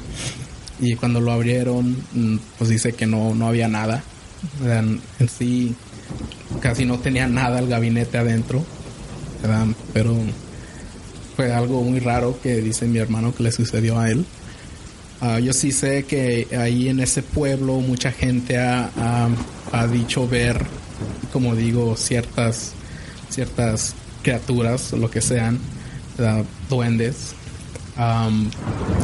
Y 0.80 0.94
cuando 0.94 1.20
lo 1.20 1.32
abrieron, 1.32 1.96
pues 2.56 2.70
dice 2.70 2.92
que 2.92 3.06
no, 3.06 3.34
no 3.34 3.48
había 3.48 3.68
nada 3.68 4.02
en 4.62 5.28
sí 5.28 5.74
casi 6.60 6.84
no 6.84 6.98
tenía 6.98 7.26
nada 7.26 7.58
el 7.60 7.68
gabinete 7.68 8.18
adentro, 8.18 8.64
¿verdad? 9.42 9.66
pero 9.92 10.16
fue 11.36 11.52
algo 11.52 11.82
muy 11.82 12.00
raro 12.00 12.38
que 12.42 12.60
dice 12.60 12.86
mi 12.86 12.98
hermano 12.98 13.34
que 13.34 13.42
le 13.42 13.52
sucedió 13.52 13.98
a 13.98 14.10
él. 14.10 14.24
Uh, 15.20 15.38
yo 15.38 15.52
sí 15.52 15.70
sé 15.70 16.04
que 16.04 16.48
ahí 16.58 16.88
en 16.88 17.00
ese 17.00 17.22
pueblo 17.22 17.74
mucha 17.80 18.10
gente 18.10 18.58
ha, 18.58 18.90
ha, 18.96 19.28
ha 19.72 19.86
dicho 19.86 20.26
ver, 20.26 20.64
como 21.32 21.54
digo, 21.54 21.94
ciertas, 21.96 22.72
ciertas 23.28 23.94
criaturas, 24.22 24.92
lo 24.92 25.10
que 25.10 25.20
sean, 25.20 25.58
duendes, 26.68 27.34
um, 27.96 28.50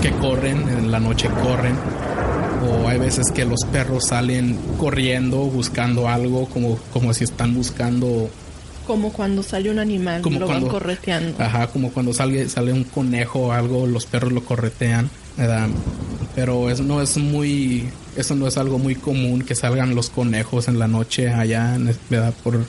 que 0.03 0.11
corren, 0.13 0.69
en 0.69 0.91
la 0.91 1.01
noche 1.01 1.29
corren 1.43 1.77
o 2.67 2.89
hay 2.89 2.99
veces 2.99 3.31
que 3.35 3.45
los 3.45 3.61
perros 3.71 4.07
salen 4.07 4.59
corriendo 4.79 5.39
buscando 5.39 6.09
algo 6.09 6.49
como, 6.49 6.79
como 6.93 7.13
si 7.13 7.25
están 7.25 7.55
buscando 7.55 8.31
como 8.87 9.13
cuando 9.13 9.43
sale 9.43 9.71
un 9.71 9.79
animal 9.79 10.23
como 10.23 10.41
lo 10.41 10.47
cuando, 10.47 10.67
van 10.67 10.73
correteando 10.73 11.43
ajá 11.43 11.67
como 11.69 11.91
cuando 11.91 12.13
sale 12.13 12.49
sale 12.49 12.73
un 12.73 12.85
conejo 12.85 13.47
o 13.47 13.53
algo 13.53 13.87
los 13.87 14.07
perros 14.07 14.33
lo 14.33 14.45
corretean 14.45 15.11
¿verdad? 15.37 15.69
pero 16.35 16.71
eso 16.71 16.83
no 16.83 17.03
es 17.03 17.17
muy 17.17 17.89
eso 18.17 18.35
no 18.35 18.47
es 18.47 18.57
algo 18.57 18.79
muy 18.79 18.95
común 18.95 19.43
que 19.43 19.55
salgan 19.55 19.95
los 19.95 20.09
conejos 20.11 20.69
en 20.69 20.79
la 20.79 20.89
noche 20.89 21.29
allá 21.29 21.77
¿verdad? 22.09 22.33
por 22.43 22.65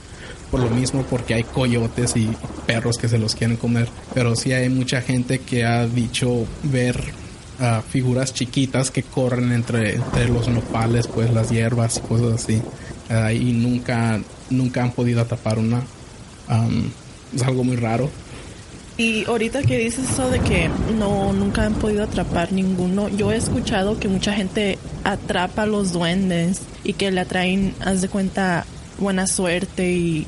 por 0.49 0.59
lo 0.59 0.69
mismo 0.69 1.03
porque 1.09 1.33
hay 1.33 1.43
coyotes 1.43 2.15
y 2.15 2.29
perros 2.65 2.97
que 2.97 3.07
se 3.07 3.17
los 3.17 3.35
quieren 3.35 3.57
comer 3.57 3.89
pero 4.13 4.35
sí 4.35 4.51
hay 4.51 4.69
mucha 4.69 5.01
gente 5.01 5.39
que 5.39 5.65
ha 5.65 5.85
dicho 5.85 6.45
ver 6.63 7.13
uh, 7.59 7.81
figuras 7.81 8.33
chiquitas 8.33 8.91
que 8.91 9.03
corren 9.03 9.51
entre, 9.51 9.95
entre, 9.95 10.29
los 10.29 10.47
nopales, 10.47 11.07
pues 11.07 11.31
las 11.33 11.49
hierbas 11.49 11.97
y 11.97 12.01
cosas 12.01 12.43
así. 12.43 12.61
Uh, 13.09 13.29
y 13.31 13.53
nunca, 13.53 14.19
nunca 14.49 14.83
han 14.83 14.91
podido 14.91 15.21
atrapar 15.21 15.59
una. 15.59 15.83
Um, 16.49 16.89
es 17.35 17.43
algo 17.43 17.63
muy 17.63 17.75
raro. 17.75 18.09
Y 18.97 19.25
ahorita 19.25 19.61
que 19.61 19.77
dices 19.77 20.09
eso 20.09 20.29
de 20.31 20.39
que 20.39 20.69
no 20.97 21.31
nunca 21.31 21.65
han 21.65 21.75
podido 21.75 22.03
atrapar 22.03 22.51
ninguno, 22.51 23.09
yo 23.09 23.31
he 23.31 23.35
escuchado 23.35 23.99
que 23.99 24.07
mucha 24.07 24.33
gente 24.33 24.79
atrapa 25.03 25.63
a 25.63 25.65
los 25.67 25.91
duendes 25.91 26.61
y 26.83 26.93
que 26.93 27.11
le 27.11 27.21
atraen, 27.21 27.75
haz 27.79 28.01
de 28.01 28.09
cuenta, 28.09 28.65
buena 28.97 29.27
suerte 29.27 29.91
y 29.91 30.27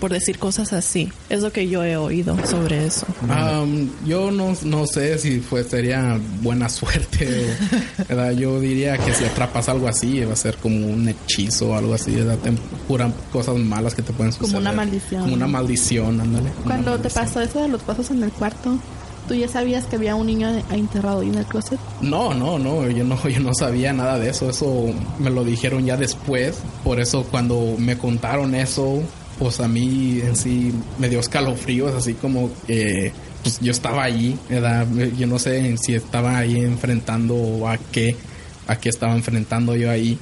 por 0.00 0.12
decir 0.12 0.38
cosas 0.38 0.72
así. 0.72 1.10
Es 1.28 1.42
lo 1.42 1.52
que 1.52 1.68
yo 1.68 1.84
he 1.84 1.96
oído 1.96 2.36
sobre 2.46 2.86
eso. 2.86 3.06
Um, 3.22 3.88
yo 4.04 4.30
no, 4.30 4.54
no 4.64 4.86
sé 4.86 5.18
si 5.18 5.40
fue, 5.40 5.64
sería 5.64 6.20
buena 6.42 6.68
suerte. 6.68 7.46
¿verdad? 8.08 8.32
Yo 8.32 8.60
diría 8.60 8.98
que 8.98 9.12
si 9.14 9.24
atrapas 9.24 9.68
algo 9.68 9.88
así, 9.88 10.20
va 10.24 10.34
a 10.34 10.36
ser 10.36 10.56
como 10.56 10.86
un 10.86 11.08
hechizo 11.08 11.70
o 11.70 11.74
algo 11.74 11.94
así. 11.94 12.14
¿verdad? 12.14 12.38
Te 12.38 12.52
puran 12.86 13.14
cosas 13.32 13.56
malas 13.56 13.94
que 13.94 14.02
te 14.02 14.12
pueden 14.12 14.32
suceder. 14.32 14.52
Como 14.52 14.60
una 14.60 14.72
maldición. 14.72 15.22
Como 15.22 15.34
una 15.34 15.46
maldición, 15.46 16.20
ándale. 16.20 16.50
Cuando 16.64 16.94
una 16.94 17.02
te 17.02 17.10
pasó 17.10 17.40
eso 17.40 17.62
de 17.62 17.68
los 17.68 17.82
pasos 17.82 18.10
en 18.10 18.22
el 18.22 18.32
cuarto, 18.32 18.78
¿Tú 19.28 19.34
ya 19.34 19.48
sabías 19.48 19.86
que 19.86 19.96
había 19.96 20.14
un 20.14 20.26
niño 20.26 20.48
enterrado 20.70 21.20
ahí 21.20 21.28
en 21.28 21.34
el 21.36 21.46
closet? 21.46 21.80
No, 22.00 22.32
no, 22.32 22.58
no, 22.58 22.88
yo 22.88 23.04
no, 23.04 23.28
yo 23.28 23.40
no 23.40 23.54
sabía 23.54 23.92
nada 23.92 24.18
de 24.18 24.30
eso. 24.30 24.48
Eso 24.48 24.86
me 25.18 25.30
lo 25.30 25.44
dijeron 25.44 25.84
ya 25.84 25.96
después. 25.96 26.58
Por 26.84 27.00
eso 27.00 27.24
cuando 27.24 27.74
me 27.78 27.98
contaron 27.98 28.54
eso, 28.54 29.02
pues 29.38 29.60
a 29.60 29.68
mí 29.68 30.20
en 30.22 30.36
sí 30.36 30.72
me 30.98 31.08
dio 31.08 31.20
escalofríos, 31.20 31.94
así 31.94 32.14
como 32.14 32.50
que 32.66 33.12
pues 33.42 33.60
yo 33.60 33.70
estaba 33.70 34.04
allí, 34.04 34.36
¿verdad? 34.48 34.86
Yo 35.16 35.26
no 35.26 35.38
sé 35.38 35.76
si 35.76 35.94
estaba 35.94 36.38
ahí 36.38 36.56
enfrentando 36.58 37.68
a 37.68 37.78
qué, 37.78 38.16
a 38.66 38.76
qué 38.76 38.88
estaba 38.88 39.14
enfrentando 39.14 39.74
yo 39.76 39.90
ahí. 39.90 40.18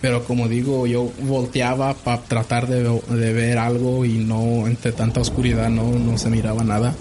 Pero 0.00 0.24
como 0.24 0.48
digo, 0.48 0.86
yo 0.86 1.12
volteaba 1.22 1.94
para 1.94 2.22
tratar 2.22 2.66
de, 2.66 2.82
de, 2.82 3.32
ver 3.32 3.56
algo 3.58 4.04
y 4.04 4.14
no, 4.14 4.66
entre 4.66 4.90
tanta 4.90 5.20
oscuridad, 5.20 5.70
no, 5.70 5.92
no 5.92 6.18
se 6.18 6.28
miraba 6.28 6.64
nada. 6.64 6.92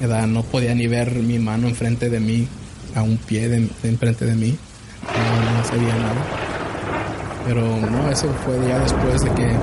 ¿Verdad? 0.00 0.26
No 0.26 0.42
podía 0.42 0.74
ni 0.74 0.86
ver 0.86 1.14
mi 1.16 1.38
mano 1.38 1.68
enfrente 1.68 2.10
de 2.10 2.20
mí, 2.20 2.46
a 2.94 3.02
un 3.02 3.16
pie 3.16 3.48
de, 3.48 3.68
de 3.82 3.88
enfrente 3.88 4.24
de 4.24 4.34
mí. 4.34 4.56
No, 5.02 5.58
no 5.58 5.64
se 5.64 5.76
veía 5.76 5.94
nada. 5.96 6.46
Pero 7.46 7.62
no, 7.62 8.10
eso 8.10 8.28
fue 8.44 8.58
ya 8.68 8.78
después 8.80 9.22
de 9.22 9.30
que 9.30 9.56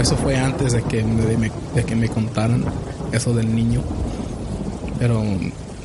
eso 0.00 0.16
fue 0.16 0.36
antes 0.36 0.72
de 0.72 0.82
que, 0.82 1.02
me, 1.02 1.50
de 1.74 1.84
que 1.84 1.96
me 1.96 2.08
contaran 2.08 2.64
eso 3.12 3.32
del 3.34 3.54
niño. 3.54 3.82
Pero 4.98 5.22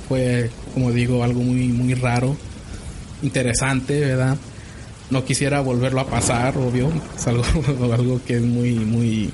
fue, 0.07 0.49
como 0.73 0.91
digo, 0.91 1.23
algo 1.23 1.41
muy, 1.41 1.69
muy 1.69 1.93
raro, 1.93 2.35
interesante, 3.21 3.99
¿verdad? 3.99 4.37
No 5.09 5.23
quisiera 5.23 5.61
volverlo 5.61 6.01
a 6.01 6.07
pasar, 6.07 6.57
obvio. 6.57 6.89
Es 7.15 7.27
algo, 7.27 7.43
algo 7.93 8.21
que 8.25 8.35
es 8.35 8.43
muy, 8.43 8.75
muy, 8.75 9.29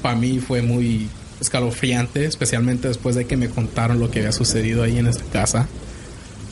para 0.00 0.16
mí 0.16 0.38
fue 0.38 0.62
muy 0.62 1.08
escalofriante, 1.40 2.24
especialmente 2.24 2.88
después 2.88 3.14
de 3.14 3.26
que 3.26 3.36
me 3.36 3.48
contaron 3.48 4.00
lo 4.00 4.10
que 4.10 4.20
había 4.20 4.32
sucedido 4.32 4.82
ahí 4.82 4.98
en 4.98 5.06
esa 5.06 5.24
casa. 5.32 5.68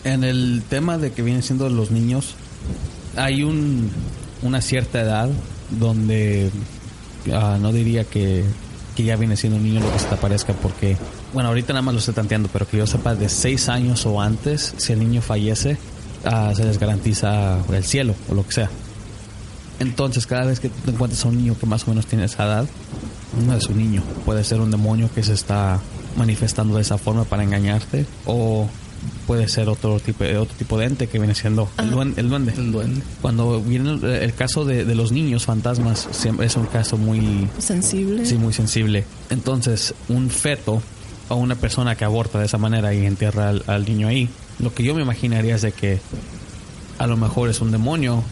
En 0.04 0.24
el 0.24 0.62
tema 0.68 0.98
de 0.98 1.12
que 1.12 1.22
vienen 1.22 1.42
siendo 1.42 1.68
los 1.68 1.90
niños, 1.90 2.34
hay 3.16 3.42
un, 3.42 3.90
una 4.42 4.60
cierta 4.60 5.00
edad 5.00 5.28
donde 5.70 6.50
uh, 7.26 7.58
no 7.60 7.72
diría 7.72 8.04
que, 8.04 8.44
que, 8.94 9.02
ya 9.02 9.16
viene 9.16 9.36
siendo 9.36 9.58
un 9.58 9.64
niño 9.64 9.80
lo 9.80 9.92
que 9.92 9.98
se 9.98 10.06
te 10.06 10.14
aparezca 10.14 10.52
porque, 10.52 10.96
bueno, 11.32 11.48
ahorita 11.48 11.72
nada 11.72 11.82
más 11.82 11.94
lo 11.94 11.98
estoy 11.98 12.14
tanteando, 12.14 12.48
pero 12.52 12.68
que 12.68 12.76
yo 12.76 12.86
sepa 12.86 13.14
de 13.14 13.28
seis 13.28 13.68
años 13.68 14.06
o 14.06 14.20
antes, 14.20 14.74
si 14.76 14.92
el 14.92 15.00
niño 15.00 15.22
fallece, 15.22 15.76
uh, 16.24 16.54
se 16.54 16.64
les 16.64 16.78
garantiza 16.78 17.58
el 17.72 17.84
cielo 17.84 18.14
o 18.28 18.34
lo 18.34 18.46
que 18.46 18.52
sea. 18.52 18.70
Entonces, 19.78 20.26
cada 20.26 20.46
vez 20.46 20.60
que 20.60 20.68
te 20.68 20.90
encuentres 20.90 21.24
a 21.24 21.28
un 21.28 21.36
niño 21.36 21.56
que 21.58 21.66
más 21.66 21.84
o 21.84 21.90
menos 21.90 22.06
tiene 22.06 22.24
esa 22.24 22.44
edad, 22.44 22.66
no 23.46 23.54
es 23.54 23.66
un 23.66 23.78
niño, 23.78 24.02
puede 24.24 24.44
ser 24.44 24.60
un 24.60 24.70
demonio 24.70 25.10
que 25.14 25.22
se 25.22 25.34
está 25.34 25.80
manifestando 26.16 26.76
de 26.76 26.82
esa 26.82 26.96
forma 26.96 27.24
para 27.24 27.42
engañarte 27.42 28.06
o 28.24 28.68
puede 29.26 29.48
ser 29.48 29.68
otro 29.68 30.00
tipo 30.00 30.24
otro 30.24 30.56
tipo 30.56 30.78
de 30.78 30.86
ente 30.86 31.06
que 31.08 31.18
viene 31.18 31.34
siendo 31.34 31.68
el 31.78 31.90
duende, 31.90 32.20
el 32.20 32.28
duende. 32.28 32.52
El 32.56 32.72
duende. 32.72 33.02
Cuando 33.20 33.60
viene 33.60 33.90
el, 33.90 34.04
el 34.04 34.34
caso 34.34 34.64
de, 34.64 34.84
de, 34.84 34.94
los 34.94 35.12
niños 35.12 35.44
fantasmas, 35.44 36.08
siempre 36.12 36.46
es 36.46 36.56
un 36.56 36.66
caso 36.66 36.96
muy 36.96 37.48
sensible. 37.58 38.24
Sí, 38.24 38.36
muy 38.36 38.52
sensible. 38.52 39.04
Entonces, 39.30 39.94
un 40.08 40.30
feto 40.30 40.82
o 41.28 41.36
una 41.36 41.56
persona 41.56 41.96
que 41.96 42.04
aborta 42.04 42.38
de 42.38 42.46
esa 42.46 42.58
manera 42.58 42.94
y 42.94 43.04
entierra 43.04 43.50
al, 43.50 43.62
al 43.66 43.84
niño 43.84 44.08
ahí, 44.08 44.28
lo 44.58 44.72
que 44.72 44.82
yo 44.82 44.94
me 44.94 45.02
imaginaría 45.02 45.56
es 45.56 45.62
de 45.62 45.72
que 45.72 46.00
a 46.98 47.06
lo 47.06 47.16
mejor 47.16 47.50
es 47.50 47.60
un 47.60 47.72
demonio 47.72 48.22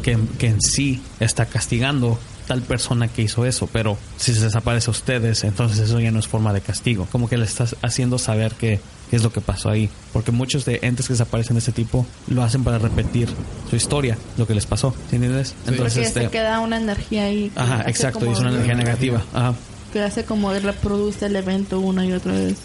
que, 0.00 0.18
que 0.38 0.48
en 0.48 0.60
sí 0.60 1.00
está 1.20 1.46
castigando 1.46 2.18
tal 2.46 2.62
persona 2.62 3.06
que 3.06 3.22
hizo 3.22 3.46
eso, 3.46 3.68
pero 3.72 3.96
si 4.16 4.34
se 4.34 4.40
desaparece 4.40 4.90
a 4.90 4.92
ustedes, 4.92 5.44
entonces 5.44 5.78
eso 5.78 6.00
ya 6.00 6.10
no 6.10 6.18
es 6.18 6.26
forma 6.26 6.52
de 6.52 6.60
castigo. 6.60 7.06
Como 7.12 7.28
que 7.28 7.38
le 7.38 7.44
estás 7.44 7.76
haciendo 7.80 8.18
saber 8.18 8.54
que 8.54 8.80
qué 9.08 9.16
es 9.16 9.22
lo 9.22 9.32
que 9.32 9.40
pasó 9.40 9.70
ahí. 9.70 9.88
Porque 10.12 10.32
muchos 10.32 10.64
de 10.64 10.78
entes 10.82 11.06
que 11.06 11.12
desaparecen 11.12 11.54
de 11.54 11.58
este 11.58 11.72
tipo 11.72 12.06
lo 12.28 12.42
hacen 12.42 12.64
para 12.64 12.78
repetir 12.78 13.28
su 13.68 13.76
historia, 13.76 14.16
lo 14.36 14.46
que 14.46 14.54
les 14.54 14.66
pasó. 14.66 14.94
¿Sí 15.10 15.16
entiendes? 15.16 15.48
Sí. 15.48 15.54
Entonces 15.68 15.94
Porque 15.94 16.08
este, 16.08 16.20
se 16.22 16.30
queda 16.30 16.60
una 16.60 16.78
energía 16.78 17.24
ahí. 17.24 17.52
Ajá, 17.54 17.84
exacto, 17.86 18.26
y 18.26 18.30
es 18.30 18.38
una 18.38 18.50
energía 18.50 18.74
negativa. 18.74 19.22
Ajá. 19.32 19.54
Que 19.92 20.00
hace 20.00 20.24
como 20.24 20.52
reproduce 20.52 21.26
el 21.26 21.36
evento 21.36 21.80
una 21.80 22.06
y 22.06 22.12
otra 22.12 22.32
vez. 22.32 22.56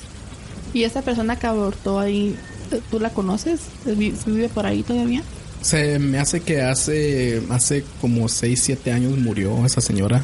Y 0.74 0.84
esa 0.84 1.02
persona 1.02 1.38
que 1.38 1.48
abortó 1.48 2.00
ahí, 2.00 2.36
¿tú 2.92 3.00
la 3.00 3.12
conoces? 3.12 3.62
¿Vive 3.86 4.50
por 4.50 4.66
ahí 4.66 4.84
todavía? 4.84 5.24
Se 5.66 5.98
me 5.98 6.20
hace 6.20 6.42
que 6.42 6.62
hace 6.62 7.42
hace 7.50 7.84
como 8.00 8.30
6, 8.30 8.62
7 8.62 8.92
años 8.92 9.18
murió 9.18 9.66
esa 9.66 9.82
señora. 9.82 10.24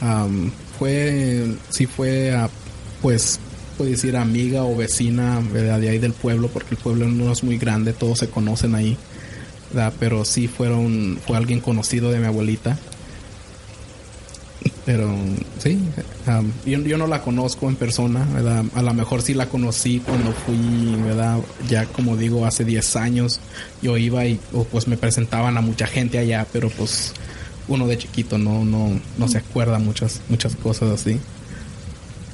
Am, 0.00 0.50
fue, 0.80 1.46
sí 1.70 1.86
fue, 1.86 2.34
a, 2.34 2.50
pues, 3.00 3.38
puede 3.78 3.92
decir 3.92 4.16
amiga 4.16 4.64
o 4.64 4.76
vecina 4.76 5.40
de 5.40 5.88
ahí 5.88 5.98
del 5.98 6.12
pueblo, 6.12 6.48
porque 6.48 6.74
el 6.74 6.78
pueblo 6.78 7.06
no 7.06 7.30
es 7.30 7.44
muy 7.44 7.56
grande, 7.56 7.92
todos 7.92 8.18
se 8.18 8.30
conocen 8.30 8.74
ahí, 8.74 8.96
pero 10.00 10.24
sí 10.24 10.48
fueron, 10.48 11.20
fue 11.24 11.36
alguien 11.36 11.60
conocido 11.60 12.10
de 12.10 12.18
mi 12.18 12.26
abuelita. 12.26 12.76
Pero 14.84 15.14
sí, 15.58 15.78
am, 16.26 16.52
yo, 16.66 16.80
yo 16.80 16.98
no 16.98 17.06
la 17.06 17.22
conozco 17.22 17.68
en 17.68 17.76
persona, 17.76 18.26
¿verdad? 18.32 18.64
A 18.74 18.82
lo 18.82 18.92
mejor 18.94 19.22
sí 19.22 19.32
la 19.32 19.46
conocí 19.46 20.00
cuando 20.00 20.32
fui, 20.32 20.96
¿verdad? 21.04 21.38
Ya 21.68 21.86
como 21.86 22.16
digo, 22.16 22.46
hace 22.46 22.64
10 22.64 22.96
años 22.96 23.40
yo 23.80 23.96
iba 23.96 24.26
y 24.26 24.40
pues 24.72 24.88
me 24.88 24.96
presentaban 24.96 25.56
a 25.56 25.60
mucha 25.60 25.86
gente 25.86 26.18
allá, 26.18 26.46
pero 26.52 26.68
pues 26.68 27.12
uno 27.68 27.86
de 27.86 27.96
chiquito 27.96 28.38
no, 28.38 28.64
no, 28.64 28.98
no 29.18 29.28
se 29.28 29.38
acuerda 29.38 29.78
muchas, 29.78 30.20
muchas 30.28 30.56
cosas 30.56 30.90
así. 30.90 31.20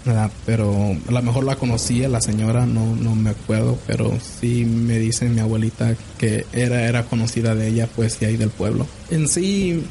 ¿verdad? 0.07 0.31
Pero 0.47 0.97
a 1.07 1.13
lo 1.13 1.23
mejor 1.23 1.45
la 1.45 1.57
conocí 1.57 2.03
a 2.03 2.09
la 2.09 2.23
señora, 2.23 2.65
no, 2.65 2.97
no 2.97 3.15
me 3.15 3.31
acuerdo, 3.31 3.79
pero 3.87 4.17
sí 4.41 4.65
me 4.65 4.99
dice 4.99 5.29
mi 5.29 5.41
abuelita 5.41 5.95
que 6.17 6.47
era, 6.53 6.83
era 6.89 7.05
conocida 7.05 7.55
de 7.55 7.69
ella, 7.69 7.89
pues 7.95 8.19
de 8.19 8.27
ahí 8.27 8.37
del 8.39 8.49
pueblo. 8.49 8.87
En 9.11 9.29
sí, 9.29 9.85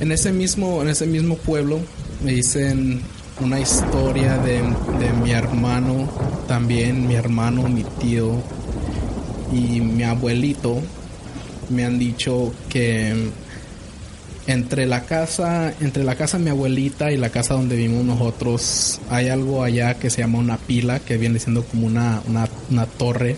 en 0.00 0.12
ese 0.12 0.32
mismo, 0.32 0.82
en 0.82 0.88
ese 0.88 1.06
mismo 1.06 1.36
pueblo 1.36 1.80
me 2.22 2.32
dicen 2.32 3.00
una 3.40 3.60
historia 3.60 4.38
de, 4.38 4.62
de 4.98 5.12
mi 5.22 5.32
hermano, 5.32 6.08
también 6.48 7.06
mi 7.06 7.14
hermano, 7.14 7.68
mi 7.68 7.84
tío 8.00 8.42
y 9.52 9.80
mi 9.80 10.02
abuelito 10.02 10.80
me 11.68 11.84
han 11.84 11.98
dicho 11.98 12.52
que 12.68 13.30
entre 14.46 14.86
la 14.86 15.02
casa, 15.04 15.74
entre 15.80 16.04
la 16.04 16.14
casa 16.14 16.38
de 16.38 16.44
mi 16.44 16.50
abuelita 16.50 17.10
y 17.10 17.16
la 17.16 17.30
casa 17.30 17.54
donde 17.54 17.76
vivimos 17.76 18.04
nosotros, 18.04 19.00
hay 19.10 19.28
algo 19.28 19.64
allá 19.64 19.94
que 19.94 20.08
se 20.08 20.22
llama 20.22 20.38
una 20.38 20.56
pila, 20.56 21.00
que 21.00 21.16
viene 21.16 21.38
siendo 21.38 21.64
como 21.64 21.86
una, 21.86 22.22
una, 22.28 22.48
una 22.70 22.86
torre, 22.86 23.36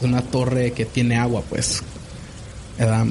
una 0.00 0.22
torre 0.22 0.72
que 0.72 0.84
tiene 0.84 1.16
agua, 1.16 1.42
pues. 1.48 1.82
¿verdad? 2.78 3.06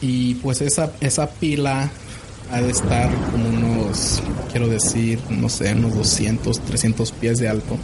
Y 0.00 0.34
pues 0.36 0.60
esa, 0.60 0.92
esa 1.00 1.28
pila 1.28 1.90
ha 2.50 2.60
de 2.60 2.70
estar 2.70 3.10
como 3.30 3.48
unos, 3.48 4.22
quiero 4.50 4.68
decir, 4.68 5.20
no 5.28 5.48
sé, 5.48 5.72
unos 5.72 5.94
200, 5.94 6.60
300 6.60 7.12
pies 7.12 7.38
de 7.38 7.48
alto. 7.48 7.76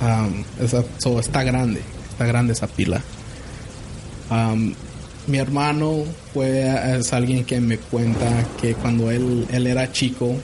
Am, 0.00 0.44
esa, 0.60 0.84
so, 0.98 1.18
está 1.18 1.42
grande, 1.42 1.80
está 2.10 2.24
grande 2.24 2.52
esa 2.52 2.66
pila. 2.66 3.02
Am, 4.30 4.74
mi 5.26 5.38
hermano 5.38 6.04
fue 6.32 6.96
es 6.98 7.12
alguien 7.12 7.44
que 7.44 7.60
me 7.60 7.78
cuenta 7.78 8.46
que 8.60 8.74
cuando 8.74 9.10
él, 9.10 9.46
él 9.50 9.66
era 9.66 9.90
chico, 9.90 10.36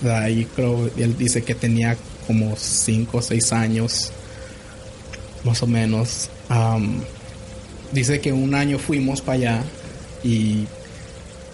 de 0.00 0.12
ahí 0.12 0.48
creo, 0.56 0.90
él 0.96 1.16
dice 1.18 1.42
que 1.42 1.54
tenía 1.54 1.96
como 2.26 2.56
5 2.56 3.18
o 3.18 3.22
6 3.22 3.52
años, 3.52 4.12
más 5.44 5.62
o 5.62 5.66
menos. 5.66 6.30
Am, 6.48 7.00
dice 7.92 8.20
que 8.20 8.32
un 8.32 8.54
año 8.54 8.78
fuimos 8.78 9.20
para 9.20 9.34
allá 9.34 9.64
y 10.22 10.66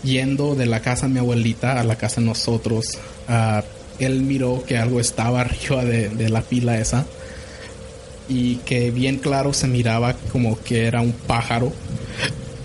yendo 0.03 0.55
de 0.55 0.67
la 0.67 0.81
casa 0.81 1.07
de 1.07 1.15
mi 1.15 1.19
abuelita 1.19 1.81
a 1.81 1.85
la 1.85 1.97
casa 1.97 2.21
de 2.21 2.27
nosotros, 2.27 2.99
ah, 3.29 3.63
él 3.99 4.23
miró 4.23 4.65
que 4.67 4.79
algo 4.79 5.01
estaba 5.01 5.41
arriba 5.43 5.85
de, 5.85 6.09
de 6.09 6.29
la 6.29 6.43
pila 6.43 6.79
esa 6.79 7.07
y 8.29 8.57
que 8.57 8.91
bien 8.91 9.19
claro 9.19 9.53
se 9.53 9.69
miraba 9.69 10.15
como 10.33 10.61
que 10.61 10.87
era 10.87 11.01
un 11.01 11.13
pájaro, 11.13 11.73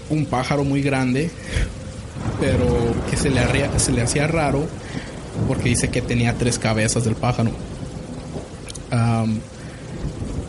un 0.10 0.26
pájaro 0.26 0.64
muy 0.64 0.82
grande, 0.82 1.30
pero 2.40 2.96
que 3.10 3.18
se 3.18 3.30
le, 3.30 3.42
se 3.78 3.92
le 3.92 4.02
hacía 4.02 4.28
raro 4.28 4.68
porque 5.48 5.70
dice 5.70 5.90
que 5.90 6.02
tenía 6.02 6.38
tres 6.38 6.58
cabezas 6.60 7.04
del 7.04 7.16
pájaro. 7.16 7.52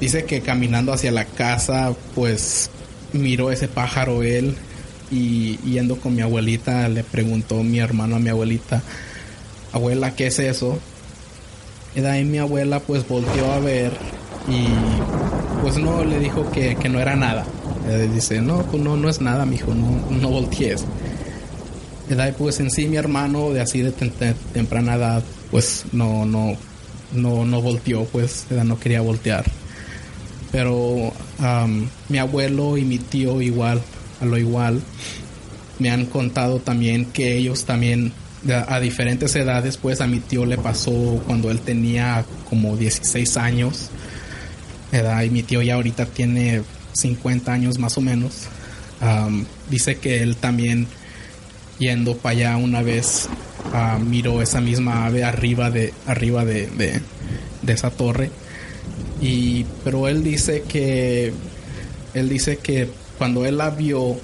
Dice 0.01 0.25
que 0.25 0.41
caminando 0.41 0.93
hacia 0.93 1.12
la 1.12 1.25
casa, 1.27 1.95
pues 2.17 2.71
miró 3.12 3.53
ese 3.53 3.69
pájaro 3.69 4.23
él 4.25 4.57
y 5.12 5.59
yendo 5.59 5.96
con 5.96 6.14
mi 6.16 6.22
abuelita 6.22 6.88
le 6.88 7.05
preguntó 7.05 7.62
mi 7.62 7.79
hermano 7.79 8.16
a 8.16 8.18
mi 8.18 8.31
abuelita, 8.31 8.83
abuela, 9.72 10.14
¿qué 10.16 10.27
es 10.29 10.38
eso? 10.38 10.79
Y 11.94 12.01
de 12.01 12.11
ahí 12.11 12.25
mi 12.25 12.38
abuela 12.38 12.81
pues 12.81 13.07
volteó 13.07 13.53
a 13.53 13.59
ver 13.61 13.92
y 14.48 14.64
pues 15.62 15.77
no 15.77 16.05
le 16.05 16.18
dijo 16.18 16.51
que, 16.51 16.75
que 16.77 16.88
no 16.88 16.98
era 17.01 17.14
nada. 17.14 17.44
Dice, 18.14 18.40
no, 18.40 18.62
pues 18.62 18.83
no, 18.83 18.96
no 18.96 19.09
es 19.09 19.20
nada, 19.20 19.44
mijo, 19.44 19.75
no, 19.75 20.01
no 20.11 20.29
voltees. 20.31 20.85
Y 22.09 22.14
de 22.14 22.22
ahí 22.22 22.33
pues 22.37 22.59
en 22.61 22.70
sí 22.70 22.87
mi 22.87 22.96
hermano 22.96 23.51
de 23.51 23.61
así 23.61 23.83
de 23.83 23.94
tem- 23.94 24.12
tem- 24.18 24.35
temprana 24.53 24.94
edad 24.94 25.22
pues 25.51 25.85
no, 25.92 26.25
no, 26.25 26.57
no, 27.12 27.44
no 27.44 27.61
volteó, 27.61 28.05
pues 28.07 28.46
no 28.51 28.79
quería 28.81 29.01
voltear. 29.03 29.44
Pero 30.51 31.12
am, 31.38 31.88
mi 32.09 32.18
abuelo 32.18 32.77
y 32.79 32.85
mi 32.85 32.98
tío 32.98 33.40
igual, 33.42 33.81
a 34.22 34.24
lo 34.24 34.38
igual, 34.38 34.80
me 35.78 35.90
han 35.90 36.06
contado 36.06 36.61
también 36.61 37.06
que 37.06 37.37
ellos 37.37 37.64
también 37.64 38.12
a 38.68 38.80
diferentes 38.80 39.35
edades, 39.37 39.76
pues 39.76 40.00
a 40.00 40.06
mi 40.06 40.18
tío 40.20 40.46
le 40.46 40.56
pasó 40.58 41.22
cuando 41.26 41.50
él 41.50 41.61
tenía 41.61 42.24
como 42.48 42.76
16 42.76 43.37
años, 43.37 43.90
edad, 44.92 45.22
y 45.22 45.30
mi 45.30 45.42
tío 45.42 45.61
ya 45.62 45.74
ahorita 45.74 46.06
tiene 46.06 46.62
50 46.94 47.52
años 47.52 47.78
más 47.78 47.98
o 47.98 48.00
menos. 48.00 48.46
Dice 49.70 49.96
que 49.96 50.22
él 50.22 50.37
también 50.37 50.87
yendo 51.78 52.16
para 52.16 52.32
allá 52.37 52.56
una 52.56 52.82
vez 52.82 53.28
ah, 53.72 53.98
miró 54.04 54.40
esa 54.42 54.61
misma 54.61 55.06
ave 55.06 55.24
arriba 55.24 55.70
de 55.70 55.92
arriba 56.06 56.44
de- 56.44 56.68
de 57.62 57.72
esa 57.72 57.90
torre. 57.90 58.30
Y 59.20 59.64
pero 59.85 60.08
él 60.08 60.22
dice 60.24 60.62
que 60.68 61.32
él 62.14 62.28
dice 62.28 62.56
que 62.58 62.88
cuando 63.22 63.46
él 63.46 63.58
la 63.58 63.70
vio 63.70 64.16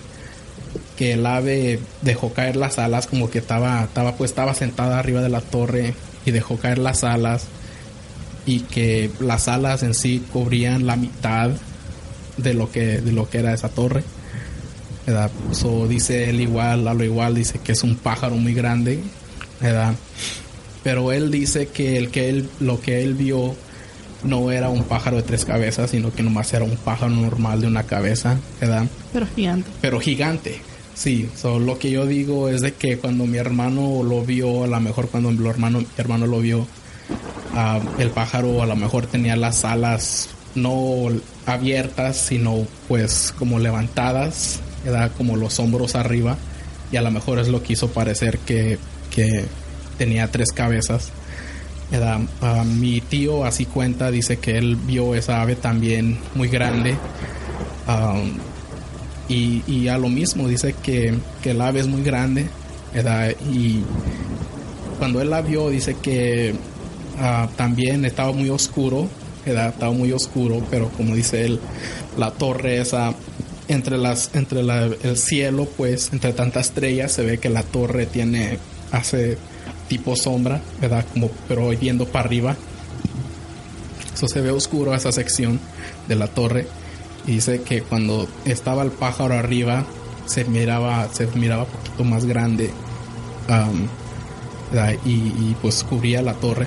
que 0.96 1.12
el 1.12 1.24
ave 1.24 1.78
dejó 2.02 2.32
caer 2.32 2.56
las 2.56 2.80
alas 2.80 3.06
como 3.06 3.30
que 3.30 3.38
estaba 3.38 3.84
estaba 3.84 4.16
pues 4.16 4.32
estaba 4.32 4.54
sentada 4.54 4.98
arriba 4.98 5.20
de 5.20 5.28
la 5.28 5.40
torre 5.40 5.94
y 6.26 6.32
dejó 6.32 6.56
caer 6.56 6.78
las 6.78 7.04
alas 7.04 7.44
y 8.44 8.62
que 8.62 9.08
las 9.20 9.46
alas 9.46 9.84
en 9.84 9.94
sí 9.94 10.20
cubrían 10.32 10.84
la 10.84 10.96
mitad 10.96 11.50
de 12.38 12.54
lo 12.54 12.72
que 12.72 13.00
de 13.00 13.12
lo 13.12 13.30
que 13.30 13.38
era 13.38 13.54
esa 13.54 13.68
torre 13.68 14.02
¿verdad? 15.06 15.30
So, 15.52 15.86
dice 15.86 16.28
él 16.28 16.40
igual, 16.40 16.88
a 16.88 16.92
lo 16.92 17.04
igual, 17.04 17.36
dice 17.36 17.60
que 17.60 17.72
es 17.72 17.84
un 17.84 17.94
pájaro 17.94 18.34
muy 18.34 18.52
grande. 18.52 18.98
Pero 20.82 21.12
él 21.12 21.30
dice 21.30 21.68
que 21.68 21.96
el 21.98 22.10
que 22.10 22.28
él, 22.28 22.50
lo 22.58 22.80
que 22.80 23.04
él 23.04 23.14
vio 23.14 23.54
no 24.22 24.50
era 24.50 24.68
un 24.68 24.84
pájaro 24.84 25.16
de 25.16 25.22
tres 25.22 25.44
cabezas, 25.44 25.90
sino 25.90 26.12
que 26.12 26.22
nomás 26.22 26.52
era 26.52 26.64
un 26.64 26.76
pájaro 26.76 27.10
normal 27.10 27.60
de 27.60 27.66
una 27.66 27.84
cabeza, 27.84 28.38
¿verdad? 28.60 28.86
Pero 29.12 29.26
gigante. 29.34 29.70
Pero 29.80 30.00
gigante. 30.00 30.60
Sí, 30.94 31.28
so, 31.36 31.60
lo 31.60 31.78
que 31.78 31.90
yo 31.90 32.06
digo 32.06 32.48
es 32.48 32.60
de 32.60 32.74
que 32.74 32.98
cuando 32.98 33.24
mi 33.26 33.38
hermano 33.38 34.02
lo 34.02 34.24
vio, 34.24 34.64
a 34.64 34.66
lo 34.66 34.80
mejor 34.80 35.08
cuando 35.08 35.30
mi 35.30 35.48
hermano, 35.48 35.78
mi 35.78 35.86
hermano 35.96 36.26
lo 36.26 36.40
vio, 36.40 36.66
ah, 37.54 37.78
el 37.98 38.10
pájaro 38.10 38.62
a 38.62 38.66
lo 38.66 38.74
mejor 38.74 39.06
tenía 39.06 39.36
las 39.36 39.64
alas 39.64 40.30
no 40.56 41.08
abiertas, 41.46 42.16
sino 42.16 42.66
pues 42.88 43.32
como 43.38 43.60
levantadas, 43.60 44.60
¿verdad? 44.84 45.12
como 45.16 45.36
los 45.36 45.60
hombros 45.60 45.94
arriba, 45.94 46.36
y 46.90 46.96
a 46.96 47.02
lo 47.02 47.10
mejor 47.12 47.38
es 47.38 47.48
lo 47.48 47.62
que 47.62 47.74
hizo 47.74 47.88
parecer 47.90 48.38
que, 48.38 48.78
que 49.10 49.44
tenía 49.98 50.28
tres 50.32 50.50
cabezas. 50.52 51.12
Ah, 51.90 52.64
mi 52.64 53.00
tío 53.00 53.44
así 53.44 53.64
cuenta, 53.64 54.10
dice 54.10 54.38
que 54.38 54.58
él 54.58 54.76
vio 54.76 55.14
esa 55.14 55.40
ave 55.40 55.56
también 55.56 56.18
muy 56.34 56.48
grande. 56.48 56.94
Ah, 57.86 58.20
y, 59.28 59.62
y 59.66 59.88
a 59.88 59.98
lo 59.98 60.08
mismo 60.08 60.48
dice 60.48 60.74
que, 60.82 61.14
que 61.42 61.50
el 61.52 61.60
ave 61.60 61.80
es 61.80 61.86
muy 61.86 62.02
grande 62.02 62.46
y 63.52 63.80
cuando 64.98 65.20
él 65.20 65.28
la 65.28 65.42
vio 65.42 65.68
dice 65.68 65.94
que 66.00 66.54
ah, 67.20 67.46
también 67.56 68.04
estaba 68.06 68.32
muy 68.32 68.48
oscuro 68.48 69.06
estaba 69.44 69.92
muy 69.92 70.12
oscuro 70.12 70.62
pero 70.70 70.88
como 70.88 71.14
dice 71.14 71.44
él 71.44 71.60
la 72.16 72.30
torre 72.30 72.80
esa 72.80 73.12
entre 73.68 73.98
las 73.98 74.30
entre 74.34 74.62
la- 74.62 74.86
el 75.02 75.16
cielo 75.18 75.68
pues 75.76 76.08
entre 76.14 76.32
tantas 76.32 76.68
estrellas 76.68 77.12
se 77.12 77.22
ve 77.22 77.36
que 77.38 77.50
la 77.50 77.62
torre 77.62 78.06
tiene 78.06 78.58
hace 78.92 79.36
tipo 79.88 80.16
sombra 80.16 80.60
verdad 80.80 81.04
como 81.12 81.30
pero 81.46 81.68
viendo 81.70 82.06
para 82.06 82.26
arriba. 82.26 82.56
Eso 84.14 84.28
se 84.28 84.40
ve 84.40 84.50
oscuro 84.50 84.94
esa 84.94 85.12
sección 85.12 85.60
de 86.08 86.16
la 86.16 86.28
torre. 86.28 86.66
Dice 87.26 87.62
que 87.62 87.82
cuando 87.82 88.28
estaba 88.44 88.82
el 88.82 88.90
pájaro 88.90 89.34
arriba 89.34 89.84
se 90.26 90.44
miraba 90.44 91.08
se 91.12 91.26
miraba 91.28 91.64
un 91.64 91.70
poquito 91.70 92.04
más 92.04 92.24
grande 92.24 92.70
¿verdad? 94.70 94.94
y, 95.04 95.54
pues 95.60 95.84
cubría 95.84 96.22
la 96.22 96.34
torre. 96.34 96.66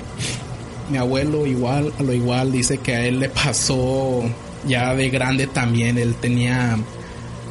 Mi 0.90 0.98
abuelo 0.98 1.46
igual 1.46 1.92
a 1.98 2.02
lo 2.02 2.12
igual 2.12 2.52
dice 2.52 2.78
que 2.78 2.94
a 2.94 3.06
él 3.06 3.20
le 3.20 3.28
pasó 3.28 4.22
ya 4.66 4.94
de 4.94 5.10
grande 5.10 5.46
también. 5.46 5.98
Él 5.98 6.14
tenía 6.16 6.76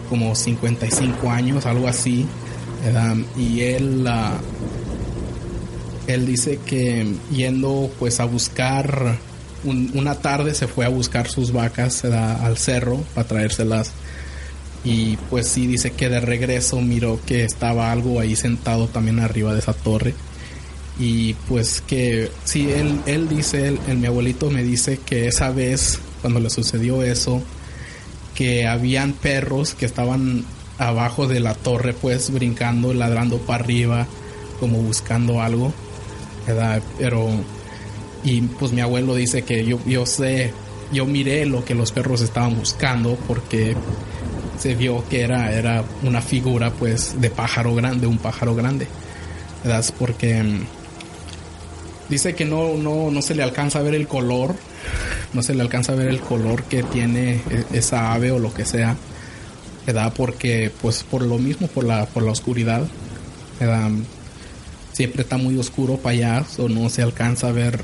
como 0.09 0.35
55 0.35 1.29
años 1.31 1.65
algo 1.65 1.87
así 1.87 2.27
¿verdad? 2.83 3.15
Y 3.37 3.61
él, 3.61 4.05
ah, 4.07 4.37
él 6.13 6.25
dice 6.25 6.59
que 6.65 7.05
yendo 7.31 7.91
pues 7.99 8.19
a 8.19 8.25
buscar, 8.25 9.17
un- 9.63 9.91
una 9.95 10.15
tarde 10.15 10.53
se 10.53 10.67
fue 10.67 10.85
a 10.85 10.89
buscar 10.89 11.27
sus 11.27 11.51
vacas 11.51 12.01
¿verdad? 12.03 12.45
al 12.45 12.57
cerro 12.57 13.03
para 13.15 13.27
traérselas. 13.27 13.91
Y 14.83 15.17
pues 15.29 15.47
sí 15.47 15.67
dice 15.67 15.91
que 15.91 16.09
de 16.09 16.19
regreso 16.19 16.81
miró 16.81 17.19
que 17.25 17.43
estaba 17.43 17.91
algo 17.91 18.19
ahí 18.19 18.35
sentado 18.35 18.87
también 18.87 19.19
arriba 19.19 19.53
de 19.53 19.59
esa 19.59 19.73
torre. 19.73 20.13
Y 20.99 21.33
pues 21.47 21.81
que 21.85 22.31
sí, 22.45 22.69
él, 22.71 22.99
él 23.05 23.29
dice, 23.29 23.67
él- 23.67 23.79
mi 23.97 24.07
abuelito 24.07 24.49
me 24.49 24.63
dice 24.63 24.99
que 25.05 25.27
esa 25.27 25.51
vez, 25.51 25.99
cuando 26.21 26.39
le 26.39 26.49
sucedió 26.49 27.03
eso, 27.03 27.41
que 28.35 28.65
habían 28.67 29.13
perros 29.13 29.73
que 29.75 29.85
estaban 29.85 30.45
abajo 30.79 31.27
de 31.27 31.39
la 31.39 31.53
torre, 31.53 31.93
pues 31.93 32.31
brincando, 32.31 32.93
ladrando 32.93 33.37
para 33.37 33.63
arriba, 33.63 34.07
como 34.59 34.79
buscando 34.79 35.41
algo, 35.41 35.73
Pero, 36.97 37.29
y 38.23 38.41
pues 38.41 38.71
mi 38.71 38.81
abuelo 38.81 39.15
dice 39.15 39.43
que 39.43 39.65
yo, 39.65 39.79
yo 39.85 40.05
sé, 40.05 40.53
yo 40.91 41.05
miré 41.05 41.45
lo 41.45 41.63
que 41.63 41.75
los 41.75 41.91
perros 41.91 42.21
estaban 42.21 42.55
buscando 42.57 43.15
porque 43.27 43.75
se 44.57 44.75
vio 44.75 45.03
que 45.09 45.21
era, 45.21 45.51
era 45.51 45.83
una 46.03 46.21
figura, 46.21 46.71
pues, 46.71 47.19
de 47.19 47.29
pájaro 47.31 47.73
grande, 47.73 48.05
un 48.05 48.19
pájaro 48.19 48.53
grande, 48.53 48.87
¿verdad? 49.63 49.83
Porque 49.97 50.43
mm, 50.43 50.65
dice 52.09 52.35
que 52.35 52.45
no, 52.45 52.77
no, 52.77 53.09
no 53.09 53.21
se 53.21 53.33
le 53.33 53.41
alcanza 53.41 53.79
a 53.79 53.81
ver 53.81 53.95
el 53.95 54.07
color, 54.07 54.55
no 55.33 55.41
se 55.41 55.55
le 55.55 55.61
alcanza 55.61 55.93
a 55.93 55.95
ver 55.95 56.09
el 56.09 56.19
color 56.19 56.63
que 56.63 56.83
tiene 56.83 57.41
e- 57.49 57.65
esa 57.73 58.13
ave 58.13 58.31
o 58.31 58.37
lo 58.37 58.53
que 58.53 58.65
sea, 58.65 58.95
¿verdad? 59.87 60.13
Porque, 60.15 60.71
pues, 60.81 61.03
por 61.03 61.23
lo 61.23 61.39
mismo, 61.39 61.67
por 61.67 61.83
la, 61.83 62.05
por 62.05 62.21
la 62.21 62.31
oscuridad, 62.31 62.85
¿verdad? 63.59 63.89
Siempre 64.93 65.23
está 65.23 65.37
muy 65.37 65.57
oscuro 65.57 65.97
para 65.97 66.15
allá, 66.15 66.45
o 66.57 66.67
no 66.67 66.89
se 66.89 67.01
alcanza 67.01 67.47
a 67.47 67.51
ver, 67.51 67.79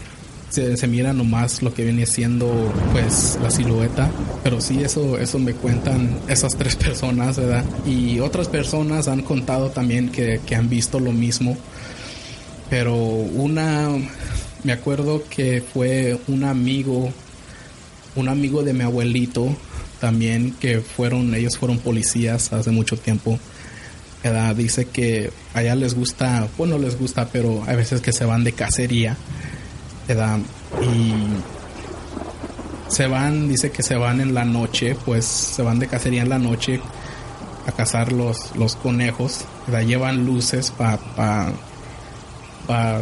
se, 0.50 0.78
se 0.78 0.88
mira 0.88 1.13
nomás 1.13 1.62
lo 1.62 1.74
que 1.74 1.84
viene 1.84 2.06
siendo, 2.06 2.74
pues, 2.91 3.38
la 3.41 3.50
silueta, 3.50 4.10
pero 4.43 4.62
sí, 4.62 4.84
eso, 4.84 5.17
eso 5.17 5.39
me 5.39 5.54
cuentan 5.54 6.20
esas 6.28 6.56
tres 6.58 6.76
personas, 6.88 7.38
¿verdad? 7.38 7.65
Y 7.86 8.20
otras 8.20 8.48
personas 8.48 9.08
han 9.08 9.22
contado 9.22 9.70
también 9.70 10.10
que, 10.10 10.41
que 10.46 10.56
han 10.56 10.70
visto 10.70 11.00
lo 11.00 11.12
mismo, 11.12 11.58
pero 12.70 12.96
una, 12.96 13.89
me 14.63 14.74
acuerdo 14.74 15.24
que 15.30 15.62
fue 15.62 16.20
un 16.28 16.43
amigo, 16.43 17.12
un 18.15 18.30
amigo 18.30 18.63
de 18.63 18.74
mi 18.74 18.84
abuelito 18.84 19.56
también, 20.00 20.56
que 20.60 20.82
fueron, 20.82 21.34
ellos 21.34 21.58
fueron 21.58 21.80
policías 21.80 22.52
hace 22.54 22.72
mucho 22.72 22.98
tiempo. 22.98 23.39
¿Verdad? 24.23 24.56
Dice 24.56 24.86
que 24.86 25.32
allá 25.53 25.75
les 25.75 25.93
gusta, 25.95 26.47
bueno, 26.58 26.77
les 26.77 26.97
gusta, 26.97 27.27
pero 27.32 27.63
hay 27.67 27.75
veces 27.75 28.01
que 28.01 28.12
se 28.12 28.25
van 28.25 28.43
de 28.43 28.53
cacería, 28.53 29.15
¿verdad? 30.08 30.39
Y 30.82 31.13
se 32.91 33.08
van, 33.08 33.47
dice 33.47 33.71
que 33.71 33.84
se 33.84 33.95
van 33.95 34.21
en 34.21 34.34
la 34.34 34.45
noche, 34.45 34.95
pues 35.06 35.25
se 35.25 35.62
van 35.62 35.80
de 35.80 35.88
cacería 35.88 36.21
en 36.21 36.30
la 36.30 36.39
noche 36.39 36.80
a 37.65 37.71
cazar 37.71 38.12
los, 38.12 38.56
los 38.56 38.75
conejos, 38.75 39.45
¿verdad? 39.67 39.86
Llevan 39.86 40.25
luces 40.25 40.71
para 40.71 40.97
pa, 40.97 41.51
pa 42.65 43.01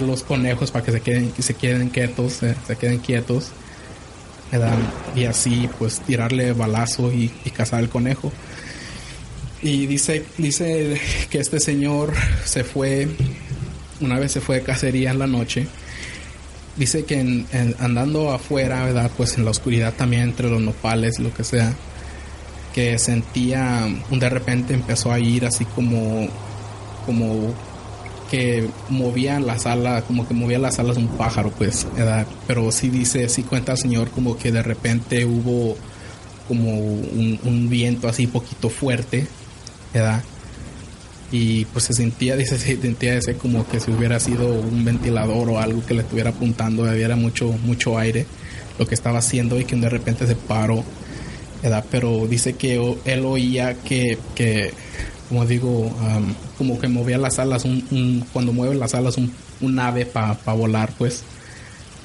los 0.00 0.22
conejos 0.24 0.70
para 0.70 0.84
que 0.84 0.92
se 0.92 1.00
queden, 1.00 1.30
que 1.32 1.42
se 1.42 1.54
queden 1.54 1.88
quietos, 1.88 2.34
se 2.34 2.76
queden 2.78 2.98
quietos, 2.98 3.48
¿verdad? 4.52 4.74
Y 5.14 5.24
así 5.24 5.68
pues 5.78 6.00
tirarle 6.00 6.52
balazo 6.52 7.12
y, 7.12 7.32
y 7.44 7.50
cazar 7.50 7.80
el 7.80 7.88
conejo. 7.88 8.32
Y 9.62 9.86
dice, 9.86 10.24
dice 10.36 11.00
que 11.30 11.38
este 11.38 11.58
señor 11.60 12.12
se 12.44 12.62
fue, 12.64 13.08
una 14.00 14.18
vez 14.18 14.32
se 14.32 14.40
fue 14.40 14.56
de 14.56 14.62
cacería 14.62 15.10
en 15.10 15.18
la 15.18 15.26
noche. 15.26 15.66
Dice 16.76 17.04
que 17.04 17.18
en- 17.18 17.46
andando 17.80 18.30
afuera, 18.30 18.84
¿verdad? 18.84 19.10
Pues 19.16 19.36
en 19.36 19.44
la 19.44 19.50
oscuridad 19.50 19.94
también, 19.94 20.22
entre 20.22 20.48
los 20.48 20.60
nopales, 20.60 21.18
lo 21.18 21.34
que 21.34 21.42
sea, 21.42 21.74
que 22.72 22.98
sentía, 23.00 23.88
de 24.10 24.28
repente 24.28 24.74
empezó 24.74 25.10
a 25.10 25.18
ir 25.18 25.44
así 25.44 25.64
como, 25.64 26.28
como 27.04 27.52
que 28.30 28.68
movía 28.90 29.40
las 29.40 29.66
alas, 29.66 30.04
como 30.04 30.28
que 30.28 30.34
movía 30.34 30.60
las 30.60 30.78
alas 30.78 30.98
un 30.98 31.08
pájaro, 31.08 31.50
pues, 31.50 31.84
¿verdad? 31.96 32.26
Pero 32.46 32.70
sí 32.70 32.90
dice, 32.90 33.28
sí 33.28 33.42
cuenta 33.42 33.72
el 33.72 33.78
señor 33.78 34.10
como 34.10 34.36
que 34.38 34.52
de 34.52 34.62
repente 34.62 35.24
hubo 35.24 35.76
como 36.46 36.70
un, 36.78 37.40
un 37.42 37.68
viento 37.68 38.06
así 38.06 38.26
poquito 38.28 38.70
fuerte, 38.70 39.26
¿verdad? 39.94 40.22
Y 41.30 41.66
pues 41.66 41.84
se 41.84 41.92
sentía, 41.92 42.36
dice, 42.36 42.58
se 42.58 42.80
sentía 42.80 43.14
ese 43.16 43.34
como 43.34 43.66
que 43.68 43.80
si 43.80 43.90
hubiera 43.90 44.18
sido 44.20 44.48
un 44.48 44.84
ventilador 44.84 45.48
o 45.50 45.58
algo 45.60 45.84
que 45.84 45.94
le 45.94 46.00
estuviera 46.02 46.30
apuntando, 46.30 46.84
había 46.88 47.14
mucho, 47.16 47.52
mucho 47.64 47.98
aire 47.98 48.26
lo 48.78 48.86
que 48.86 48.94
estaba 48.94 49.18
haciendo 49.18 49.58
y 49.60 49.64
que 49.64 49.76
de 49.76 49.88
repente 49.88 50.26
se 50.26 50.36
paró, 50.36 50.84
¿verdad? 51.62 51.84
Pero 51.90 52.26
dice 52.28 52.54
que 52.54 52.74
él 53.04 53.24
oía 53.24 53.74
que, 53.74 54.18
que 54.34 54.72
como 55.28 55.44
digo, 55.44 55.94
am, 56.00 56.34
como 56.56 56.78
que 56.80 56.88
movía 56.88 57.18
las 57.18 57.38
alas, 57.38 57.64
un, 57.64 57.84
un- 57.90 58.24
cuando 58.32 58.52
mueve 58.52 58.74
las 58.76 58.94
alas 58.94 59.16
un, 59.18 59.32
un 59.60 59.78
ave 59.78 60.06
para 60.06 60.34
volar, 60.54 60.92
pues, 60.96 61.22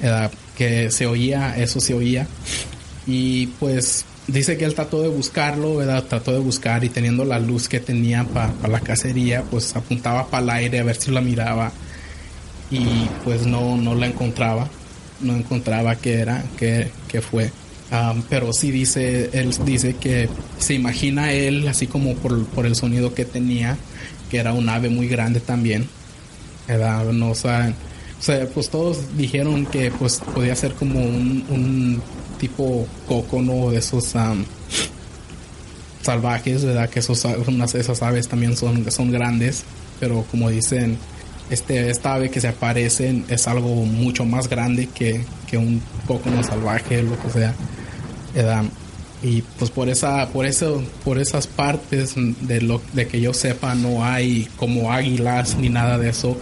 ¿verdad? 0.00 0.30
que 0.58 0.90
se 0.90 1.06
oía, 1.06 1.56
eso 1.56 1.80
se 1.80 1.94
oía. 1.94 2.26
Y 3.06 3.46
pues 3.58 4.04
dice 4.26 4.56
que 4.56 4.64
él 4.64 4.74
trató 4.74 5.02
de 5.02 5.08
buscarlo, 5.08 5.76
¿verdad? 5.76 6.04
Trató 6.04 6.32
de 6.32 6.38
buscar 6.38 6.84
y 6.84 6.88
teniendo 6.88 7.24
la 7.24 7.38
luz 7.38 7.68
que 7.68 7.80
tenía 7.80 8.24
para 8.24 8.68
la 8.68 8.80
cacería, 8.80 9.42
pues 9.42 9.74
apuntaba 9.76 10.26
para 10.28 10.42
el 10.42 10.50
aire 10.50 10.80
a 10.80 10.84
ver 10.84 10.96
si 10.96 11.10
la 11.10 11.20
miraba 11.20 11.72
y 12.70 13.08
pues 13.24 13.46
no, 13.46 13.76
no 13.76 13.94
la 13.94 14.06
encontraba, 14.06 14.68
no 15.20 15.36
encontraba 15.36 15.96
qué 15.96 16.20
era, 16.20 16.44
qué, 16.56 16.90
qué 17.08 17.20
fue. 17.20 17.50
Am, 17.90 18.22
pero 18.28 18.52
sí 18.52 18.70
dice, 18.70 19.30
él 19.32 19.54
dice 19.64 19.96
que 19.96 20.28
se 20.58 20.74
imagina 20.74 21.32
él, 21.32 21.68
así 21.68 21.86
como 21.86 22.14
por, 22.14 22.46
por 22.46 22.66
el 22.66 22.74
sonido 22.74 23.14
que 23.14 23.24
tenía, 23.24 23.76
que 24.30 24.38
era 24.38 24.52
un 24.52 24.68
ave 24.68 24.88
muy 24.88 25.06
grande 25.06 25.40
también. 25.40 25.86
¿verdad? 26.66 27.04
No 27.12 27.34
saben. 27.34 27.74
O 28.18 28.22
sea, 28.22 28.46
pues 28.48 28.70
todos 28.70 29.16
dijeron 29.16 29.66
que 29.66 29.90
pues 29.90 30.20
podía 30.34 30.56
ser 30.56 30.72
como 30.72 31.00
un, 31.00 31.44
un 31.50 32.02
tipo 32.34 32.86
cócono 33.06 33.70
de 33.70 33.78
esos 33.78 34.14
am, 34.16 34.44
salvajes, 36.02 36.64
¿verdad? 36.64 36.88
Que 36.88 37.00
esos, 37.00 37.24
unas, 37.46 37.74
esas 37.74 38.02
aves 38.02 38.28
también 38.28 38.56
son, 38.56 38.90
son 38.90 39.10
grandes, 39.10 39.64
pero 40.00 40.24
como 40.30 40.50
dicen, 40.50 40.98
este, 41.50 41.90
esta 41.90 42.14
ave 42.14 42.30
que 42.30 42.40
se 42.40 42.48
aparece 42.48 43.22
es 43.28 43.48
algo 43.48 43.68
mucho 43.84 44.24
más 44.24 44.48
grande 44.48 44.88
que, 44.88 45.24
que 45.46 45.56
un 45.56 45.82
cócono 46.06 46.42
salvaje, 46.42 47.02
lo 47.02 47.20
que 47.20 47.30
sea, 47.30 47.54
¿verdad? 48.34 48.64
Y 49.22 49.42
pues 49.58 49.70
por 49.70 49.88
esa, 49.88 50.28
por 50.28 50.44
eso, 50.44 50.82
por 51.02 51.18
esas 51.18 51.46
partes 51.46 52.14
de 52.16 52.60
lo 52.60 52.82
de 52.92 53.06
que 53.08 53.22
yo 53.22 53.32
sepa 53.32 53.74
no 53.74 54.04
hay 54.04 54.48
como 54.56 54.92
águilas 54.92 55.56
ni 55.56 55.70
nada 55.70 55.96
de 55.96 56.10
eso. 56.10 56.36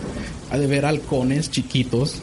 Ha 0.50 0.58
de 0.58 0.66
ver 0.66 0.84
halcones 0.84 1.50
chiquitos, 1.50 2.22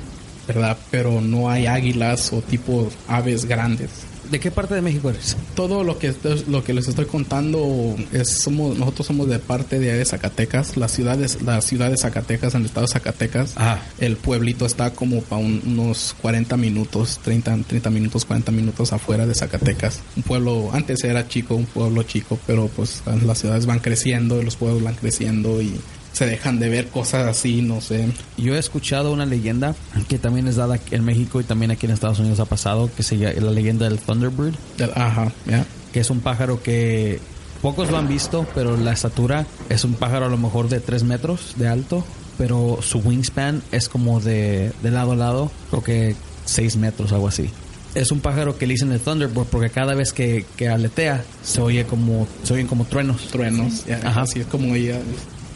¿verdad? 0.49 0.77
Pero 0.89 1.21
no 1.21 1.49
hay 1.49 1.67
águilas 1.67 2.33
o 2.33 2.41
tipo 2.41 2.89
aves 3.07 3.45
grandes. 3.45 3.89
¿De 4.31 4.39
qué 4.39 4.51
parte 4.51 4.75
de 4.75 4.81
México 4.81 5.09
eres? 5.09 5.37
Todo 5.55 5.83
lo 5.83 5.97
que 5.97 6.13
lo 6.47 6.63
que 6.63 6.73
les 6.73 6.87
estoy 6.87 7.05
contando 7.05 7.95
es 8.11 8.41
somos 8.41 8.77
nosotros 8.77 9.07
somos 9.07 9.27
de 9.27 9.39
parte 9.39 9.79
de, 9.79 10.03
Zacatecas, 10.05 10.77
la 10.77 10.87
ciudad 10.87 11.17
de, 11.17 11.29
la 11.43 11.61
ciudad 11.61 11.89
de 11.89 11.97
Zacatecas 11.97 12.53
en 12.53 12.61
el 12.61 12.67
estado 12.67 12.85
de 12.85 12.93
Zacatecas. 12.93 13.53
Ajá. 13.55 13.81
El 13.99 14.17
pueblito 14.17 14.65
está 14.65 14.91
como 14.91 15.21
para 15.21 15.41
unos 15.41 16.15
40 16.21 16.57
minutos, 16.57 17.19
30, 17.23 17.59
30 17.67 17.89
minutos, 17.89 18.25
40 18.25 18.51
minutos 18.51 18.93
afuera 18.93 19.25
de 19.25 19.33
Zacatecas. 19.33 20.01
Un 20.15 20.23
pueblo, 20.23 20.69
antes 20.73 21.03
era 21.03 21.27
chico, 21.27 21.55
un 21.55 21.65
pueblo 21.65 22.03
chico, 22.03 22.39
pero 22.45 22.67
pues 22.67 23.03
las 23.25 23.39
ciudades 23.39 23.65
van 23.65 23.79
creciendo, 23.79 24.41
los 24.43 24.55
pueblos 24.55 24.83
van 24.83 24.95
creciendo 24.95 25.61
y 25.61 25.79
se 26.19 26.25
dejan 26.25 26.59
de 26.59 26.69
ver 26.69 26.87
cosas 26.89 27.25
así, 27.27 27.61
no 27.61 27.79
sé. 27.81 28.05
Yo 28.37 28.55
he 28.55 28.59
escuchado 28.59 29.11
una 29.13 29.25
leyenda 29.25 29.73
que 30.07 30.19
también 30.19 30.47
es 30.47 30.57
dada 30.57 30.77
en 30.91 31.03
México 31.05 31.39
y 31.39 31.45
también 31.45 31.71
aquí 31.71 31.85
en 31.85 31.93
Estados 31.93 32.19
Unidos 32.19 32.39
ha 32.41 32.45
pasado, 32.45 32.89
que 32.95 33.03
se 33.03 33.17
llama 33.17 33.33
la 33.39 33.51
leyenda 33.51 33.87
del 33.87 33.99
Thunderbird, 33.99 34.53
Del- 34.77 34.91
Ajá, 34.95 35.31
ya. 35.47 35.65
que 35.93 36.01
es 36.01 36.09
un 36.09 36.19
pájaro 36.19 36.61
que 36.61 37.19
pocos 37.61 37.89
lo 37.89 37.97
han 37.97 38.07
visto, 38.07 38.45
pero 38.53 38.75
la 38.77 38.91
estatura 38.91 39.45
es 39.69 39.83
un 39.85 39.93
pájaro 39.93 40.25
a 40.25 40.29
lo 40.29 40.37
mejor 40.37 40.67
de 40.69 40.79
3 40.81 41.03
metros 41.03 41.53
de 41.55 41.67
alto, 41.69 42.05
pero 42.37 42.79
su 42.81 42.99
wingspan 42.99 43.61
es 43.71 43.87
como 43.89 44.19
de, 44.19 44.71
de 44.83 44.91
lado 44.91 45.13
a 45.13 45.15
lado, 45.15 45.51
creo 45.69 45.83
que 45.83 46.15
6 46.45 46.75
metros, 46.77 47.11
algo 47.13 47.27
así. 47.29 47.49
Es 47.95 48.11
un 48.11 48.19
pájaro 48.19 48.57
que 48.57 48.67
le 48.67 48.73
dicen 48.73 48.91
el 48.91 48.99
Thunderbird 48.99 49.45
porque 49.47 49.69
cada 49.71 49.95
vez 49.95 50.13
que, 50.13 50.45
que 50.57 50.67
aletea 50.69 51.23
se 51.43 51.59
oye 51.61 51.85
como 51.85 52.27
se 52.43 52.53
oyen 52.53 52.67
como 52.67 52.85
truenos. 52.85 53.21
Truenos, 53.31 53.85
ya, 53.85 53.99
Ajá. 54.03 54.21
así 54.21 54.41
es 54.41 54.45
como 54.45 54.75
ella. 54.75 54.99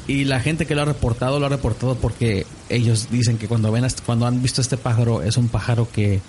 Y 0.07 0.25
la 0.25 0.39
gente 0.39 0.65
que 0.65 0.75
lo 0.75 0.81
ha 0.81 0.85
reportado, 0.85 1.39
lo 1.39 1.45
ha 1.45 1.49
reportado 1.49 1.95
porque 1.95 2.45
ellos 2.69 3.07
dicen 3.09 3.37
que 3.37 3.47
cuando 3.47 3.71
ven 3.71 3.85
cuando 4.05 4.25
han 4.25 4.41
visto 4.41 4.61
este 4.61 4.77
pájaro, 4.77 5.21
es 5.21 5.37
un 5.37 5.47
pájaro 5.47 5.87
que, 5.91 6.19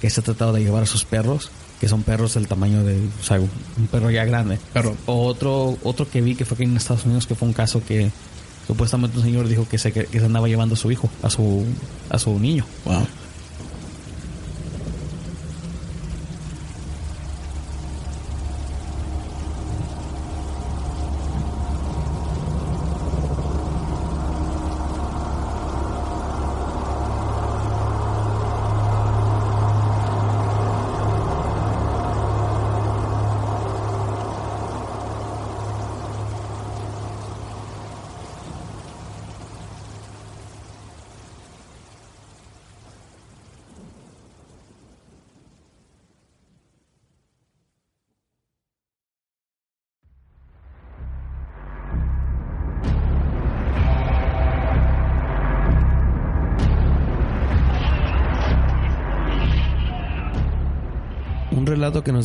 que 0.00 0.10
se 0.10 0.20
ha 0.20 0.24
tratado 0.24 0.52
de 0.52 0.62
llevar 0.62 0.84
a 0.84 0.86
sus 0.86 1.04
perros 1.04 1.50
que 1.80 1.88
son 1.88 2.02
perros 2.02 2.34
del 2.34 2.46
tamaño 2.46 2.84
de, 2.84 2.98
o 2.98 3.24
sea, 3.24 3.40
un 3.40 3.86
perro 3.90 4.10
ya 4.10 4.26
grande. 4.26 4.58
O 5.06 5.24
otro, 5.24 5.78
otro 5.82 6.08
que 6.08 6.20
vi 6.20 6.34
que 6.34 6.44
fue 6.44 6.56
aquí 6.56 6.64
en 6.64 6.76
Estados 6.76 7.06
Unidos, 7.06 7.26
que 7.26 7.34
fue 7.34 7.48
un 7.48 7.54
caso 7.54 7.82
que 7.82 8.10
supuestamente 8.66 9.16
un 9.16 9.24
señor 9.24 9.48
dijo 9.48 9.66
que 9.66 9.78
se, 9.78 9.90
que 9.90 10.06
se 10.06 10.24
andaba 10.24 10.46
llevando 10.46 10.74
a 10.74 10.76
su 10.76 10.92
hijo, 10.92 11.08
a 11.22 11.30
su, 11.30 11.64
a 12.10 12.18
su 12.18 12.38
niño. 12.38 12.66
wow. 12.84 13.06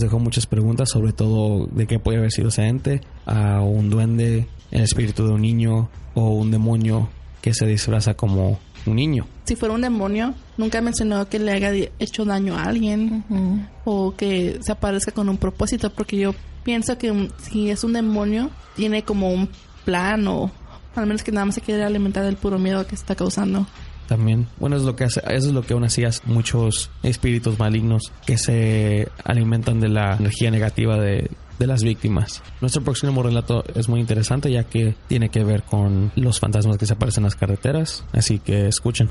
Dejó 0.05 0.19
muchas 0.19 0.45
preguntas, 0.47 0.89
sobre 0.91 1.13
todo 1.13 1.67
de 1.67 1.85
qué 1.87 1.99
puede 1.99 2.17
haber 2.17 2.31
sido 2.31 2.47
ese 2.49 2.63
ente, 2.67 3.01
a 3.25 3.61
un 3.61 3.89
duende, 3.89 4.47
el 4.71 4.81
espíritu 4.81 5.25
de 5.27 5.33
un 5.33 5.41
niño 5.41 5.89
o 6.13 6.29
un 6.29 6.49
demonio 6.51 7.09
que 7.41 7.53
se 7.53 7.65
disfraza 7.67 8.15
como 8.15 8.57
un 8.85 8.95
niño. 8.95 9.27
Si 9.45 9.55
fuera 9.55 9.75
un 9.75 9.81
demonio, 9.81 10.33
nunca 10.57 10.81
mencionó 10.81 11.27
que 11.27 11.39
le 11.39 11.51
haya 11.51 11.71
hecho 11.99 12.25
daño 12.25 12.55
a 12.55 12.63
alguien 12.63 13.23
o 13.83 14.15
que 14.15 14.59
se 14.61 14.71
aparezca 14.71 15.11
con 15.11 15.29
un 15.29 15.37
propósito, 15.37 15.89
porque 15.91 16.17
yo 16.17 16.33
pienso 16.63 16.97
que 16.97 17.11
un- 17.11 17.31
si 17.37 17.69
es 17.69 17.83
un 17.83 17.93
demonio, 17.93 18.49
tiene 18.75 19.03
como 19.03 19.29
un 19.31 19.49
plan 19.85 20.27
o 20.27 20.49
al 20.95 21.05
menos 21.07 21.23
que 21.23 21.31
nada 21.31 21.45
más 21.45 21.55
se 21.55 21.61
quiere 21.61 21.83
alimentar 21.83 22.23
del 22.23 22.37
puro 22.37 22.57
miedo 22.57 22.87
que 22.87 22.95
está 22.95 23.15
causando. 23.15 23.67
También, 24.07 24.47
bueno, 24.59 24.75
es 24.75 24.83
lo 24.83 24.95
que 24.95 25.05
hace, 25.05 25.21
eso 25.27 25.47
es 25.47 25.53
lo 25.53 25.63
que 25.63 25.73
aún 25.73 25.83
así 25.83 26.03
hace 26.03 26.21
muchos 26.25 26.91
espíritus 27.01 27.57
malignos 27.57 28.11
que 28.25 28.37
se 28.37 29.09
alimentan 29.23 29.79
de 29.79 29.89
la 29.89 30.15
energía 30.17 30.51
negativa 30.51 30.97
de, 30.99 31.31
de 31.59 31.67
las 31.67 31.83
víctimas. 31.83 32.43
Nuestro 32.61 32.83
próximo 32.83 33.23
relato 33.23 33.63
es 33.73 33.89
muy 33.89 33.99
interesante 33.99 34.51
ya 34.51 34.63
que 34.63 34.95
tiene 35.07 35.29
que 35.29 35.43
ver 35.43 35.63
con 35.63 36.11
los 36.15 36.39
fantasmas 36.39 36.77
que 36.77 36.85
se 36.85 36.93
aparecen 36.93 37.21
en 37.21 37.25
las 37.25 37.35
carreteras, 37.35 38.03
así 38.13 38.39
que 38.39 38.67
escuchen. 38.67 39.09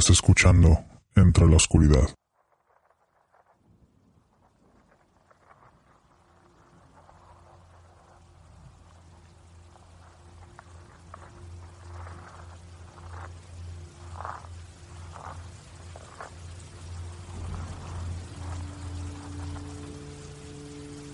Estás 0.00 0.16
escuchando 0.16 0.82
Entre 1.14 1.46
la 1.46 1.56
Oscuridad. 1.56 2.08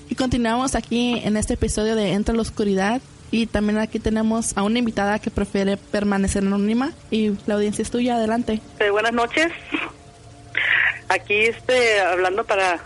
Y 0.09 0.14
continuamos 0.14 0.76
aquí 0.76 1.18
en 1.24 1.37
este 1.37 1.55
episodio 1.55 1.97
de 1.97 2.12
Entre 2.12 2.37
la 2.37 2.43
Oscuridad. 2.43 3.03
Y 3.37 3.47
también 3.47 3.76
aquí 3.76 3.99
tenemos 3.99 4.57
a 4.57 4.62
una 4.62 4.78
invitada 4.78 5.18
que 5.18 5.30
prefiere 5.30 5.76
permanecer 5.76 6.43
anónima. 6.43 6.93
Y 7.11 7.32
la 7.45 7.57
audiencia 7.57 7.82
es 7.82 7.91
tuya, 7.91 8.16
adelante. 8.16 8.62
Eh, 8.78 8.89
buenas 8.89 9.12
noches. 9.12 9.49
Aquí 11.11 11.34
este 11.34 12.01
hablando 12.01 12.45
para 12.45 12.80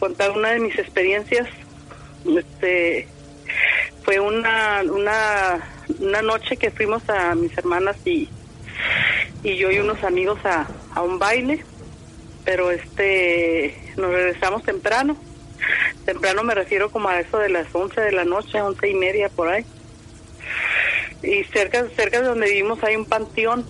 contar 0.00 0.32
una 0.32 0.50
de 0.50 0.58
mis 0.58 0.76
experiencias. 0.76 1.48
Este 2.26 3.06
fue 4.02 4.18
una 4.18 4.82
una 4.82 5.60
una 6.00 6.20
noche 6.22 6.56
que 6.56 6.72
fuimos 6.72 7.08
a 7.08 7.36
mis 7.36 7.56
hermanas 7.56 7.96
y 8.04 8.28
y 9.44 9.56
yo 9.56 9.70
y 9.70 9.78
unos 9.78 10.02
amigos 10.02 10.44
a, 10.44 10.66
a 10.96 11.02
un 11.02 11.20
baile, 11.20 11.64
pero 12.44 12.72
este 12.72 13.92
nos 13.96 14.10
regresamos 14.10 14.64
temprano. 14.64 15.16
Temprano 16.08 16.42
me 16.42 16.54
refiero 16.54 16.90
como 16.90 17.10
a 17.10 17.20
eso 17.20 17.36
de 17.36 17.50
las 17.50 17.66
11 17.70 18.00
de 18.00 18.12
la 18.12 18.24
noche, 18.24 18.62
once 18.62 18.88
y 18.88 18.94
media 18.94 19.28
por 19.28 19.46
ahí. 19.46 19.62
Y 21.22 21.44
cerca 21.52 21.86
cerca 21.94 22.22
de 22.22 22.28
donde 22.28 22.48
vivimos 22.48 22.82
hay 22.82 22.96
un 22.96 23.04
panteón. 23.04 23.62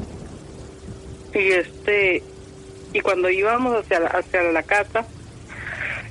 Y 1.35 1.49
este 1.51 2.23
y 2.93 3.01
cuando 3.01 3.29
íbamos 3.29 3.77
hacia 3.77 3.99
la, 3.99 4.07
hacia 4.11 4.45
la 4.45 4.63
casa 4.63 5.05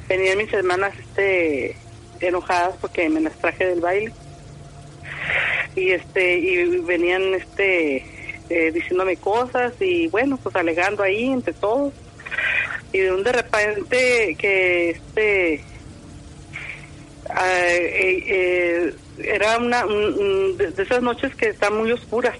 venían 0.09 0.37
mis 0.37 0.51
hermanas 0.51 0.93
este 0.99 1.77
enojadas 2.19 2.75
porque 2.81 3.07
me 3.07 3.21
las 3.21 3.39
traje 3.39 3.65
del 3.65 3.79
baile. 3.79 4.11
Y 5.77 5.91
este 5.91 6.39
y 6.39 6.81
venían 6.81 7.35
este 7.35 8.05
eh, 8.49 8.71
diciéndome 8.73 9.15
cosas 9.15 9.75
y 9.79 10.07
bueno 10.07 10.35
pues 10.43 10.57
alegando 10.57 11.03
ahí 11.03 11.31
entre 11.31 11.53
todos. 11.53 11.93
Y 12.91 12.97
de 12.97 13.13
un 13.13 13.23
de 13.23 13.31
repente 13.31 14.35
que 14.37 14.89
este 14.89 15.63
eh, 17.29 18.23
eh, 18.27 18.95
era 19.19 19.57
una 19.57 19.85
un- 19.85 20.13
un- 20.19 20.57
de 20.57 20.83
esas 20.83 21.01
noches 21.01 21.35
que 21.35 21.47
están 21.49 21.75
muy 21.77 21.91
oscuras 21.91 22.35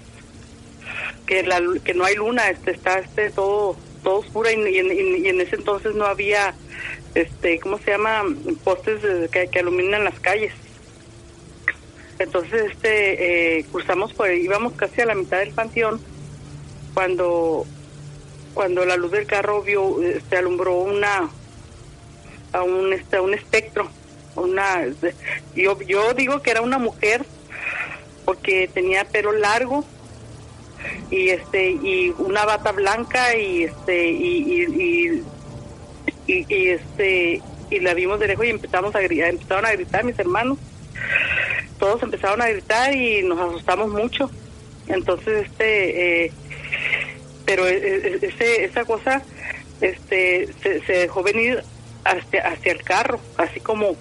que 1.26 1.42
la 1.42 1.60
que 1.84 1.94
no 1.94 2.04
hay 2.04 2.14
luna 2.14 2.48
este 2.48 2.70
está 2.70 2.98
este 2.98 3.30
todo 3.30 3.76
todo 4.02 4.16
oscura 4.20 4.52
y, 4.52 4.56
y 4.56 4.78
y- 4.80 5.28
en 5.28 5.40
ese 5.40 5.56
entonces 5.56 5.94
no 5.94 6.06
había 6.06 6.54
este 7.14 7.58
cómo 7.60 7.78
se 7.78 7.90
llama 7.90 8.24
postes 8.64 9.00
que, 9.30 9.48
que 9.48 9.58
iluminan 9.60 10.04
las 10.04 10.18
calles. 10.20 10.52
Entonces 12.18 12.72
este 12.72 13.58
eh, 13.58 13.64
cruzamos 13.70 14.12
por 14.14 14.30
íbamos 14.30 14.72
casi 14.74 15.00
a 15.02 15.06
la 15.06 15.14
mitad 15.14 15.38
del 15.38 15.50
panteón 15.52 16.00
cuando 16.94 17.64
cuando 18.54 18.84
la 18.84 18.96
luz 18.96 19.12
del 19.12 19.26
carro 19.26 19.62
vio 19.62 20.02
este 20.02 20.36
alumbró 20.36 20.74
una 20.78 21.28
a 22.52 22.62
un 22.62 22.92
este 22.92 23.16
a 23.16 23.22
un 23.22 23.34
espectro 23.34 23.88
una 24.40 24.86
yo 25.54 25.78
yo 25.82 26.14
digo 26.14 26.40
que 26.42 26.50
era 26.50 26.62
una 26.62 26.78
mujer 26.78 27.24
porque 28.24 28.68
tenía 28.72 29.04
pelo 29.04 29.32
largo 29.32 29.84
y 31.10 31.30
este 31.30 31.70
y 31.70 32.12
una 32.18 32.44
bata 32.44 32.72
blanca 32.72 33.36
y 33.36 33.64
este 33.64 34.10
y 34.10 34.64
y, 34.66 35.24
y, 36.26 36.46
y- 36.48 36.68
este 36.68 37.42
y 37.70 37.80
la 37.80 37.94
vimos 37.94 38.18
de 38.20 38.28
lejos 38.28 38.46
y 38.46 38.50
empezamos 38.50 38.94
a 38.94 39.00
gritar 39.00 39.28
empezaron 39.30 39.66
a 39.66 39.72
gritar 39.72 40.04
mis 40.04 40.18
hermanos. 40.18 40.58
Todos 41.78 42.02
empezaron 42.02 42.40
a 42.42 42.48
gritar 42.48 42.94
y 42.94 43.22
nos 43.22 43.38
asustamos 43.40 43.88
mucho. 43.90 44.30
Entonces 44.88 45.46
este 45.46 46.24
eh, 46.26 46.32
pero 47.44 47.66
e- 47.66 47.76
e- 47.76 48.18
ese 48.22 48.64
esa 48.64 48.84
cosa 48.84 49.22
este 49.80 50.48
se, 50.62 50.80
se 50.82 50.92
dejó 50.92 51.22
venir 51.22 51.62
hacia 52.10 52.48
hacia 52.48 52.72
el 52.72 52.82
carro 52.82 53.20
así 53.36 53.60
como 53.60 53.94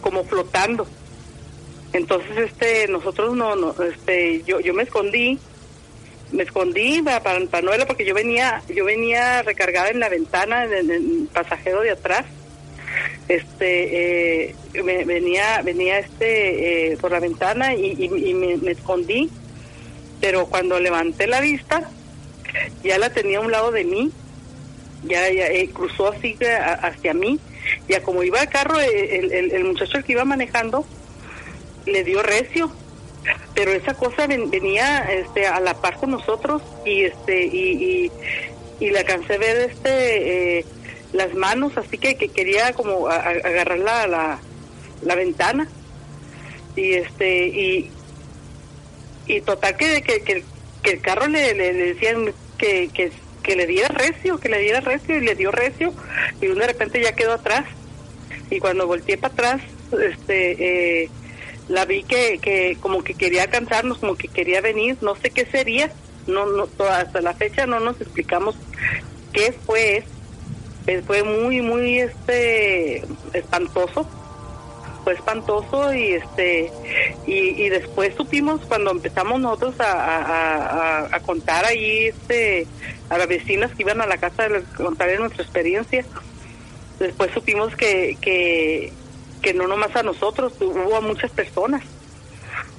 como 0.00 0.24
flotando. 0.24 0.86
Entonces 1.92 2.36
este 2.36 2.88
nosotros 2.88 3.34
no, 3.36 3.56
no 3.56 3.74
este 3.82 4.42
yo 4.44 4.60
yo 4.60 4.74
me 4.74 4.82
escondí 4.82 5.38
me 6.32 6.42
escondí 6.42 7.00
para, 7.02 7.20
verla 7.70 7.86
porque 7.86 8.04
yo 8.04 8.14
venía 8.14 8.62
yo 8.68 8.84
venía 8.84 9.42
recargada 9.42 9.90
en 9.90 10.00
la 10.00 10.08
ventana 10.08 10.64
en 10.64 10.90
el, 10.90 11.28
pasajero 11.32 11.80
de 11.82 11.90
atrás. 11.92 12.24
Este 13.28 14.48
eh, 14.48 14.54
me- 14.84 15.04
venía 15.04 15.62
venía 15.62 15.98
este 15.98 16.92
eh, 16.92 16.96
por 16.98 17.10
la 17.12 17.20
ventana 17.20 17.74
y, 17.74 17.92
y- 17.98 18.30
y 18.30 18.34
me, 18.34 18.56
me 18.58 18.72
escondí. 18.72 19.30
Pero 20.20 20.46
cuando 20.46 20.78
levanté 20.80 21.26
la 21.26 21.40
vista 21.40 21.90
ya 22.82 22.98
la 22.98 23.10
tenía 23.10 23.38
a 23.38 23.42
un 23.42 23.50
lado 23.52 23.70
de 23.70 23.84
mí 23.84 24.10
ya, 25.04 25.30
ya 25.30 25.46
eh, 25.48 25.68
cruzó 25.72 26.12
así 26.12 26.34
que 26.34 26.50
a- 26.50 26.74
hacia 26.74 27.14
mí 27.14 27.38
ya 27.88 28.02
como 28.02 28.22
iba 28.22 28.40
el 28.40 28.48
carro 28.48 28.80
eh, 28.80 29.16
el, 29.18 29.32
el, 29.32 29.52
el 29.52 29.64
muchacho 29.64 30.02
que 30.04 30.12
iba 30.12 30.24
manejando 30.24 30.84
le 31.86 32.04
dio 32.04 32.22
recio 32.22 32.70
pero 33.54 33.72
esa 33.72 33.94
cosa 33.94 34.26
ven- 34.26 34.50
venía 34.50 34.98
este 35.12 35.46
a 35.46 35.60
la 35.60 35.74
par 35.80 35.96
con 35.96 36.10
nosotros 36.12 36.62
y 36.84 37.02
este 37.04 37.44
y, 37.46 38.10
y, 38.80 38.86
y 38.86 38.90
la 38.90 39.00
alcancé 39.00 39.34
a 39.34 39.38
ver 39.38 39.70
este 39.70 40.58
eh, 40.58 40.64
las 41.12 41.32
manos, 41.34 41.72
así 41.78 41.96
que, 41.98 42.16
que 42.16 42.28
quería 42.28 42.72
como 42.74 43.08
agarrar 43.08 43.78
la, 43.78 44.06
la, 44.06 44.38
la, 45.02 45.14
ventana. 45.14 45.66
Y 46.74 46.92
este, 46.92 47.46
y, 47.46 47.90
y 49.26 49.40
total 49.40 49.76
que, 49.76 50.02
que, 50.02 50.20
que, 50.20 50.44
el 50.90 51.00
carro 51.00 51.26
le, 51.28 51.54
le, 51.54 51.72
decían 51.72 52.32
que, 52.58 52.90
que, 52.92 53.12
que 53.46 53.54
le 53.54 53.66
diera 53.66 53.88
recio, 53.88 54.38
que 54.38 54.48
le 54.48 54.58
diera 54.58 54.80
recio, 54.80 55.16
y 55.16 55.20
le 55.20 55.36
dio 55.36 55.52
recio, 55.52 55.94
y 56.40 56.48
de 56.48 56.66
repente 56.66 57.00
ya 57.00 57.12
quedó 57.12 57.34
atrás. 57.34 57.64
Y 58.50 58.58
cuando 58.58 58.88
volteé 58.88 59.16
para 59.16 59.32
atrás, 59.32 59.62
este, 59.92 61.02
eh, 61.04 61.10
la 61.68 61.84
vi 61.84 62.02
que, 62.02 62.38
que 62.42 62.76
como 62.80 63.04
que 63.04 63.14
quería 63.14 63.44
alcanzarnos, 63.44 63.98
como 63.98 64.16
que 64.16 64.26
quería 64.26 64.60
venir, 64.60 64.96
no 65.00 65.14
sé 65.14 65.30
qué 65.30 65.46
sería, 65.46 65.92
no, 66.26 66.46
no 66.46 66.68
hasta 66.90 67.20
la 67.20 67.34
fecha 67.34 67.66
no 67.66 67.78
nos 67.78 68.00
explicamos 68.00 68.56
qué 69.32 69.52
fue, 69.52 70.02
eh, 70.88 71.02
fue 71.06 71.22
muy, 71.22 71.60
muy 71.62 72.00
este 72.00 73.04
espantoso, 73.32 74.08
fue 75.04 75.14
espantoso 75.14 75.94
y 75.94 76.14
este 76.14 76.72
y, 77.28 77.68
después 77.68 78.12
supimos 78.16 78.60
cuando 78.66 78.90
empezamos 78.90 79.40
nosotros 79.40 79.78
a, 79.78 81.06
a, 81.12 81.20
contar 81.20 81.64
ahí 81.64 82.06
este 82.06 82.66
a 83.08 83.18
las 83.18 83.28
vecinas 83.28 83.72
que 83.74 83.82
iban 83.82 84.00
a 84.00 84.06
la 84.06 84.18
casa 84.18 84.46
a 84.46 84.76
contar 84.76 85.18
nuestra 85.18 85.42
experiencia 85.42 86.04
después 86.98 87.30
supimos 87.32 87.74
que, 87.76 88.16
que 88.20 88.92
que 89.42 89.54
no 89.54 89.66
nomás 89.66 89.94
a 89.94 90.02
nosotros, 90.02 90.54
hubo 90.60 90.96
a 90.96 91.00
muchas 91.00 91.30
personas. 91.30 91.82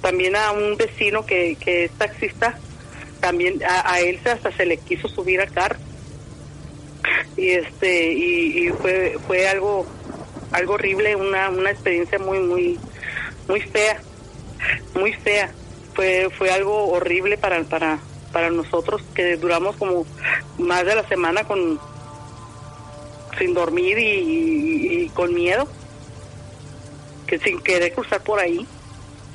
También 0.01 0.35
a 0.35 0.51
un 0.51 0.75
vecino 0.77 1.25
que, 1.25 1.55
que 1.59 1.85
es 1.85 1.91
taxista, 1.91 2.57
también 3.19 3.63
a, 3.63 3.93
a 3.93 3.99
él 4.01 4.19
hasta 4.25 4.51
se 4.51 4.65
le 4.65 4.77
quiso 4.77 5.07
subir 5.07 5.39
al 5.41 5.51
carro. 5.51 5.77
Y 7.35 7.51
este 7.51 8.11
y, 8.11 8.69
fue 8.81 9.17
fue 9.27 9.47
algo 9.47 9.85
algo 10.51 10.73
horrible, 10.73 11.15
una, 11.15 11.49
una 11.49 11.71
experiencia 11.71 12.19
muy 12.19 12.39
muy 12.39 12.79
muy 13.47 13.61
fea, 13.61 14.01
muy 14.93 15.13
fea. 15.13 15.51
Fue 15.93 16.29
fue 16.37 16.51
algo 16.51 16.89
horrible 16.89 17.37
para 17.37 17.63
para 17.63 17.99
para 18.37 18.51
nosotros 18.51 19.01
que 19.15 19.35
duramos 19.37 19.75
como 19.77 20.05
más 20.59 20.85
de 20.85 20.93
la 20.93 21.07
semana 21.07 21.43
con 21.43 21.79
sin 23.39 23.55
dormir 23.55 23.97
y 23.99 25.09
con 25.15 25.33
miedo 25.33 25.67
que 27.27 27.37
sin 27.39 27.59
querer 27.59 27.93
cruzar 27.93 28.21
por 28.23 28.39
ahí, 28.39 28.65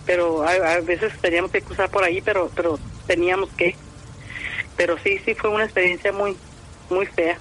pero 0.06 0.42
a, 0.42 0.80
veces 0.80 1.12
teníamos 1.20 1.52
que 1.52 1.62
cruzar 1.62 1.90
por 1.90 2.02
ahí, 2.02 2.20
pero 2.20 2.50
pero 2.56 2.78
teníamos 3.06 3.50
que. 3.50 3.76
Pero 4.76 4.96
sí, 5.04 5.18
sí 5.24 5.34
fue 5.34 5.50
una 5.50 5.64
experiencia 5.64 6.10
muy 6.10 6.36
muy 6.90 7.06
fea. 7.06 7.38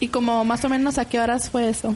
¿Y 0.00 0.08
como 0.08 0.44
más 0.44 0.64
o 0.64 0.68
menos 0.68 0.98
a 0.98 1.04
qué 1.04 1.20
horas 1.20 1.50
fue 1.50 1.68
eso? 1.68 1.94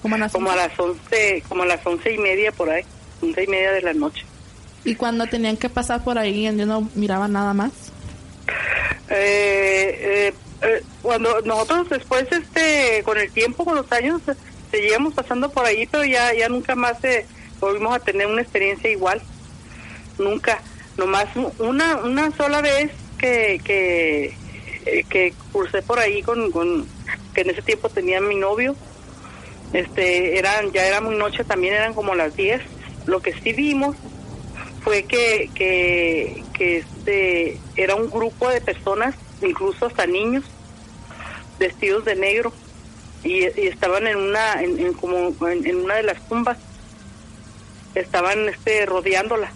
Como 0.00 0.14
a 0.14 0.18
las, 0.18 0.32
como 0.32 0.50
a 0.50 0.56
las 0.56 0.78
once, 0.78 1.42
como 1.48 1.64
a 1.64 1.66
las 1.66 1.84
once 1.84 2.12
y 2.12 2.18
media 2.18 2.52
por 2.52 2.70
ahí, 2.70 2.84
once 3.20 3.44
y 3.44 3.46
media 3.48 3.72
de 3.72 3.82
la 3.82 3.92
noche. 3.92 4.24
¿Y 4.84 4.94
cuando 4.94 5.26
tenían 5.26 5.56
que 5.56 5.68
pasar 5.68 6.04
por 6.04 6.18
ahí, 6.18 6.44
yo 6.44 6.66
no 6.66 6.88
miraba 6.94 7.28
nada 7.28 7.52
más? 7.54 7.72
Eh, 9.10 10.30
eh, 10.30 10.34
eh, 10.62 10.82
cuando 11.02 11.40
nosotros 11.42 11.88
después, 11.88 12.26
este, 12.30 13.02
con 13.04 13.18
el 13.18 13.30
tiempo, 13.30 13.64
con 13.64 13.76
los 13.76 13.90
años, 13.92 14.20
seguíamos 14.70 15.14
pasando 15.14 15.50
por 15.50 15.64
ahí, 15.64 15.86
pero 15.86 16.04
ya, 16.04 16.34
ya 16.34 16.48
nunca 16.48 16.74
más 16.74 17.02
eh, 17.04 17.26
volvimos 17.60 17.94
a 17.94 18.00
tener 18.00 18.26
una 18.26 18.42
experiencia 18.42 18.90
igual. 18.90 19.20
Nunca. 20.18 20.60
Nomás 20.96 21.28
una, 21.58 21.96
una 21.98 22.36
sola 22.36 22.60
vez 22.60 22.90
que, 23.18 23.60
que, 23.62 24.34
eh, 24.84 25.04
que 25.08 25.32
cursé 25.52 25.80
por 25.82 26.00
ahí 26.00 26.22
con, 26.22 26.50
con, 26.50 26.86
que 27.34 27.42
en 27.42 27.50
ese 27.50 27.62
tiempo 27.62 27.88
tenía 27.88 28.20
mi 28.20 28.34
novio. 28.34 28.74
Este, 29.72 30.38
eran, 30.38 30.72
ya 30.72 30.86
era 30.86 31.00
muy 31.00 31.14
noche, 31.16 31.44
también 31.44 31.74
eran 31.74 31.94
como 31.94 32.16
las 32.16 32.34
10. 32.34 32.60
Lo 33.06 33.20
que 33.20 33.32
sí 33.32 33.52
vimos 33.52 33.96
fue 34.88 35.02
que, 35.02 35.50
que, 35.54 36.78
este, 36.78 37.58
era 37.76 37.94
un 37.94 38.08
grupo 38.08 38.48
de 38.48 38.62
personas, 38.62 39.14
incluso 39.42 39.84
hasta 39.84 40.06
niños, 40.06 40.44
vestidos 41.58 42.06
de 42.06 42.16
negro 42.16 42.54
y, 43.22 43.44
estaban 43.44 44.06
en 44.06 44.16
una 44.16 44.62
en, 44.62 44.94
como 44.94 45.34
en, 45.46 45.76
una 45.76 45.96
de 45.96 46.04
las 46.04 46.26
tumbas. 46.26 46.56
Estaban 47.94 48.48
este 48.48 48.86
rodeándola 48.86 49.52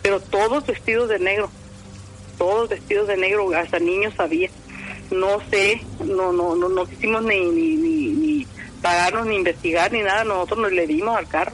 pero 0.00 0.20
todos 0.20 0.66
vestidos 0.66 1.10
de 1.10 1.18
negro 1.18 1.50
todos 2.38 2.70
vestidos 2.70 3.08
de 3.08 3.18
negro 3.18 3.54
hasta 3.54 3.78
niños 3.78 4.14
había. 4.18 4.48
No 5.10 5.40
sé 5.50 5.82
no 6.02 6.32
no 6.32 6.56
no 6.56 6.70
no 6.70 6.86
quisimos 6.86 7.22
ni 7.22 7.50
ni, 7.50 7.76
ni, 7.76 8.46
pagarnos 8.80 9.26
ni 9.26 9.36
investigar 9.36 9.92
ni 9.92 10.00
nada 10.00 10.24
nosotros 10.24 10.60
nos 10.60 10.72
le 10.72 10.86
dimos 10.86 11.18
al 11.18 11.28
carro 11.28 11.52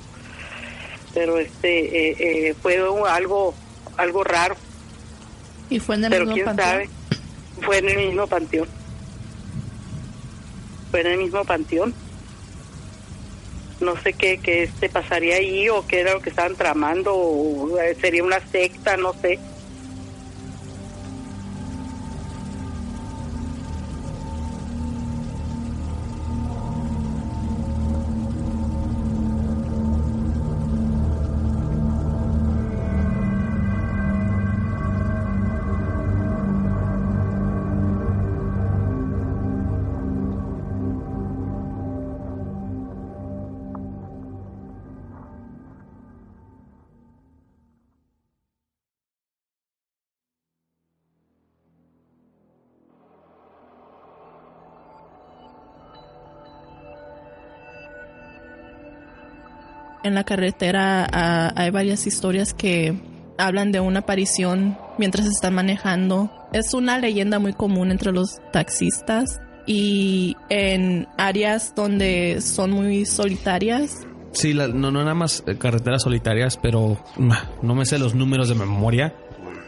pero 1.14 1.38
este 1.38 2.11
eh, 2.11 2.48
eh, 2.48 2.54
fue 2.61 2.78
algo 3.08 3.54
algo 3.96 4.24
raro 4.24 4.56
y 5.68 5.78
fue 5.78 5.96
en 5.96 6.04
el 6.04 6.11
pero 6.11 6.26
mismo 6.26 6.44
quién 6.44 6.56
sabe 6.56 6.88
fue 7.62 7.78
en 7.78 7.88
el 7.88 7.96
mismo 7.96 8.26
panteón 8.26 8.68
fue 10.90 11.00
en 11.00 11.06
el 11.06 11.18
mismo 11.18 11.44
panteón. 11.44 11.94
No 13.80 13.96
sé 14.02 14.12
qué, 14.12 14.38
qué 14.38 14.64
este 14.64 14.88
pasaría 14.90 15.36
ahí 15.36 15.68
o 15.68 15.86
qué 15.86 16.00
era 16.00 16.12
lo 16.12 16.20
que 16.20 16.30
estaban 16.30 16.54
tramando, 16.54 17.14
o 17.14 17.78
eh, 17.78 17.96
sería 18.00 18.22
una 18.22 18.40
secta, 18.48 18.96
no 18.96 19.14
sé. 19.14 19.38
En 60.03 60.14
la 60.14 60.24
carretera 60.24 61.07
ah, 61.12 61.53
hay 61.57 61.70
varias 61.70 62.07
historias 62.07 62.55
que 62.55 62.94
hablan 63.38 63.72
de 63.72 63.80
una 63.80 64.01
aparición 64.01 64.76
mientras 64.98 65.26
están 65.26 65.55
manejando. 65.55 66.30
Es 66.53 66.74
una 66.74 66.98
leyenda 66.98 67.38
muy 67.38 67.53
común 67.53 67.90
entre 67.90 68.12
los 68.12 68.40
taxistas 68.53 69.40
y 69.66 70.36
en 70.48 71.07
áreas 71.16 71.74
donde 71.74 72.40
son 72.40 72.70
muy 72.72 73.07
solitarias. 73.07 74.07
Sí, 74.32 74.55
no, 74.55 74.68
no 74.68 74.90
nada 74.92 75.14
más 75.14 75.42
carreteras 75.59 76.03
solitarias, 76.03 76.57
pero 76.57 77.03
no 77.62 77.74
me 77.74 77.84
sé 77.84 77.98
los 77.98 78.14
números 78.14 78.48
de 78.48 78.55
memoria, 78.55 79.14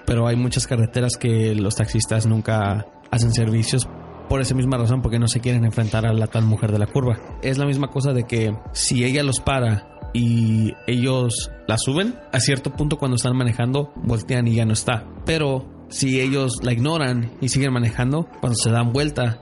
pero 0.07 0.27
hay 0.27 0.37
muchas 0.37 0.67
carreteras 0.67 1.17
que 1.17 1.55
los 1.55 1.75
taxistas 1.75 2.27
nunca 2.27 2.87
hacen 3.11 3.33
servicios 3.33 3.89
por 4.29 4.41
esa 4.41 4.55
misma 4.55 4.79
razón, 4.79 5.03
porque 5.03 5.19
no 5.19 5.29
se 5.29 5.41
quieren 5.41 5.65
enfrentar 5.65 6.07
a 6.07 6.13
la 6.13 6.27
tal 6.27 6.45
mujer 6.45 6.73
de 6.73 6.79
la 6.79 6.87
curva. 6.87 7.19
Es 7.43 7.59
la 7.59 7.67
misma 7.67 7.89
cosa 7.89 8.13
de 8.13 8.25
que 8.25 8.57
si 8.73 9.05
ella 9.05 9.23
los 9.23 9.41
para 9.41 9.92
y 10.13 10.75
ellos 10.87 11.51
la 11.67 11.77
suben, 11.79 12.15
a 12.33 12.41
cierto 12.41 12.73
punto 12.73 12.99
cuando 12.99 13.17
están 13.17 13.37
manejando, 13.37 13.93
voltean 13.97 14.47
y 14.49 14.55
ya 14.55 14.65
no 14.65 14.73
está. 14.73 15.07
Pero 15.25 15.87
si 15.89 16.21
ellos 16.21 16.61
la 16.63 16.73
ignoran 16.73 17.33
y 17.41 17.49
siguen 17.49 17.73
manejando, 17.73 18.29
cuando 18.41 18.57
se 18.57 18.71
dan 18.71 18.93
vuelta 18.93 19.41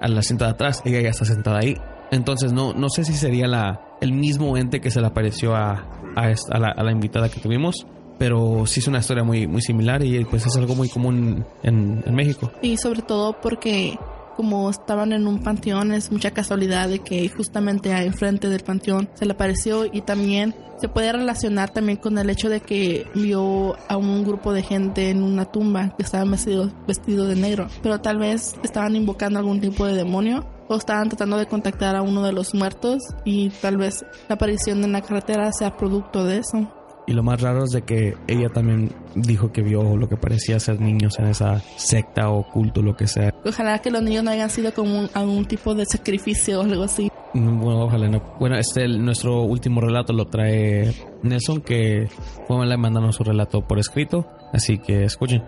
al 0.00 0.16
asiento 0.16 0.44
de 0.44 0.50
atrás, 0.50 0.82
ella 0.84 1.00
ya 1.00 1.10
está 1.10 1.24
sentada 1.24 1.58
ahí. 1.58 1.76
Entonces 2.10 2.52
no, 2.52 2.72
no 2.72 2.88
sé 2.88 3.04
si 3.04 3.14
sería 3.14 3.46
la, 3.46 3.80
el 4.00 4.12
mismo 4.12 4.56
ente 4.56 4.80
que 4.80 4.90
se 4.90 5.00
le 5.00 5.06
apareció 5.06 5.54
a, 5.54 5.86
la, 6.14 6.68
a 6.68 6.82
la, 6.82 6.92
invitada 6.92 7.28
que 7.28 7.40
tuvimos. 7.40 7.86
Pero 8.18 8.64
sí 8.64 8.80
es 8.80 8.88
una 8.88 9.00
historia 9.00 9.24
muy, 9.24 9.46
muy 9.46 9.60
similar 9.60 10.02
y 10.02 10.24
pues 10.24 10.46
es 10.46 10.56
algo 10.56 10.74
muy 10.74 10.88
común 10.88 11.44
en, 11.62 12.02
en 12.06 12.14
México. 12.14 12.50
Y 12.62 12.78
sobre 12.78 13.02
todo 13.02 13.38
porque 13.42 13.98
como 14.36 14.70
estaban 14.70 15.12
en 15.12 15.26
un 15.26 15.42
panteón, 15.42 15.92
es 15.92 16.12
mucha 16.12 16.30
casualidad 16.30 16.88
de 16.88 16.98
que 16.98 17.28
justamente 17.28 17.90
enfrente 17.90 18.48
del 18.48 18.62
panteón 18.62 19.08
se 19.14 19.24
le 19.24 19.32
apareció 19.32 19.86
y 19.90 20.02
también 20.02 20.54
se 20.78 20.88
puede 20.88 21.12
relacionar 21.12 21.70
también 21.70 21.96
con 21.98 22.18
el 22.18 22.28
hecho 22.28 22.48
de 22.48 22.60
que 22.60 23.06
vio 23.14 23.76
a 23.88 23.96
un 23.96 24.24
grupo 24.24 24.52
de 24.52 24.62
gente 24.62 25.10
en 25.10 25.22
una 25.22 25.46
tumba 25.46 25.94
que 25.96 26.02
estaban 26.02 26.30
vestidos 26.30 26.72
vestido 26.86 27.26
de 27.26 27.36
negro, 27.36 27.68
pero 27.82 28.00
tal 28.00 28.18
vez 28.18 28.54
estaban 28.62 28.94
invocando 28.94 29.38
algún 29.38 29.60
tipo 29.60 29.86
de 29.86 29.94
demonio 29.94 30.46
o 30.68 30.76
estaban 30.76 31.08
tratando 31.08 31.38
de 31.38 31.46
contactar 31.46 31.96
a 31.96 32.02
uno 32.02 32.22
de 32.22 32.32
los 32.32 32.54
muertos 32.54 33.02
y 33.24 33.50
tal 33.50 33.76
vez 33.76 34.04
la 34.28 34.34
aparición 34.34 34.84
en 34.84 34.92
la 34.92 35.00
carretera 35.00 35.50
sea 35.52 35.76
producto 35.76 36.24
de 36.24 36.38
eso. 36.38 36.75
Y 37.08 37.12
lo 37.12 37.22
más 37.22 37.40
raro 37.40 37.62
es 37.64 37.70
de 37.70 37.82
que 37.82 38.16
ella 38.26 38.48
también 38.48 38.90
dijo 39.14 39.52
que 39.52 39.62
vio 39.62 39.96
lo 39.96 40.08
que 40.08 40.16
parecía 40.16 40.58
ser 40.58 40.80
niños 40.80 41.18
en 41.20 41.26
esa 41.26 41.60
secta 41.76 42.30
o 42.30 42.42
culto, 42.50 42.82
lo 42.82 42.96
que 42.96 43.06
sea. 43.06 43.32
Ojalá 43.44 43.78
que 43.78 43.92
los 43.92 44.02
niños 44.02 44.24
no 44.24 44.32
hayan 44.32 44.50
sido 44.50 44.74
como 44.74 44.98
un- 45.00 45.10
algún 45.14 45.44
tipo 45.46 45.72
de 45.74 45.86
sacrificio 45.86 46.60
o 46.60 46.62
algo 46.64 46.82
así. 46.82 47.08
Bueno, 47.32 47.84
ojalá 47.84 48.08
no. 48.08 48.20
Bueno, 48.40 48.56
este, 48.56 48.82
el- 48.84 49.04
nuestro 49.04 49.42
último 49.42 49.80
relato 49.80 50.12
lo 50.12 50.26
trae 50.26 50.92
Nelson, 51.22 51.60
que 51.60 52.08
fue 52.48 52.76
mandando 52.76 53.12
su 53.12 53.22
relato 53.22 53.60
por 53.66 53.78
escrito. 53.78 54.26
Así 54.52 54.78
que 54.78 55.04
escuchen. 55.04 55.44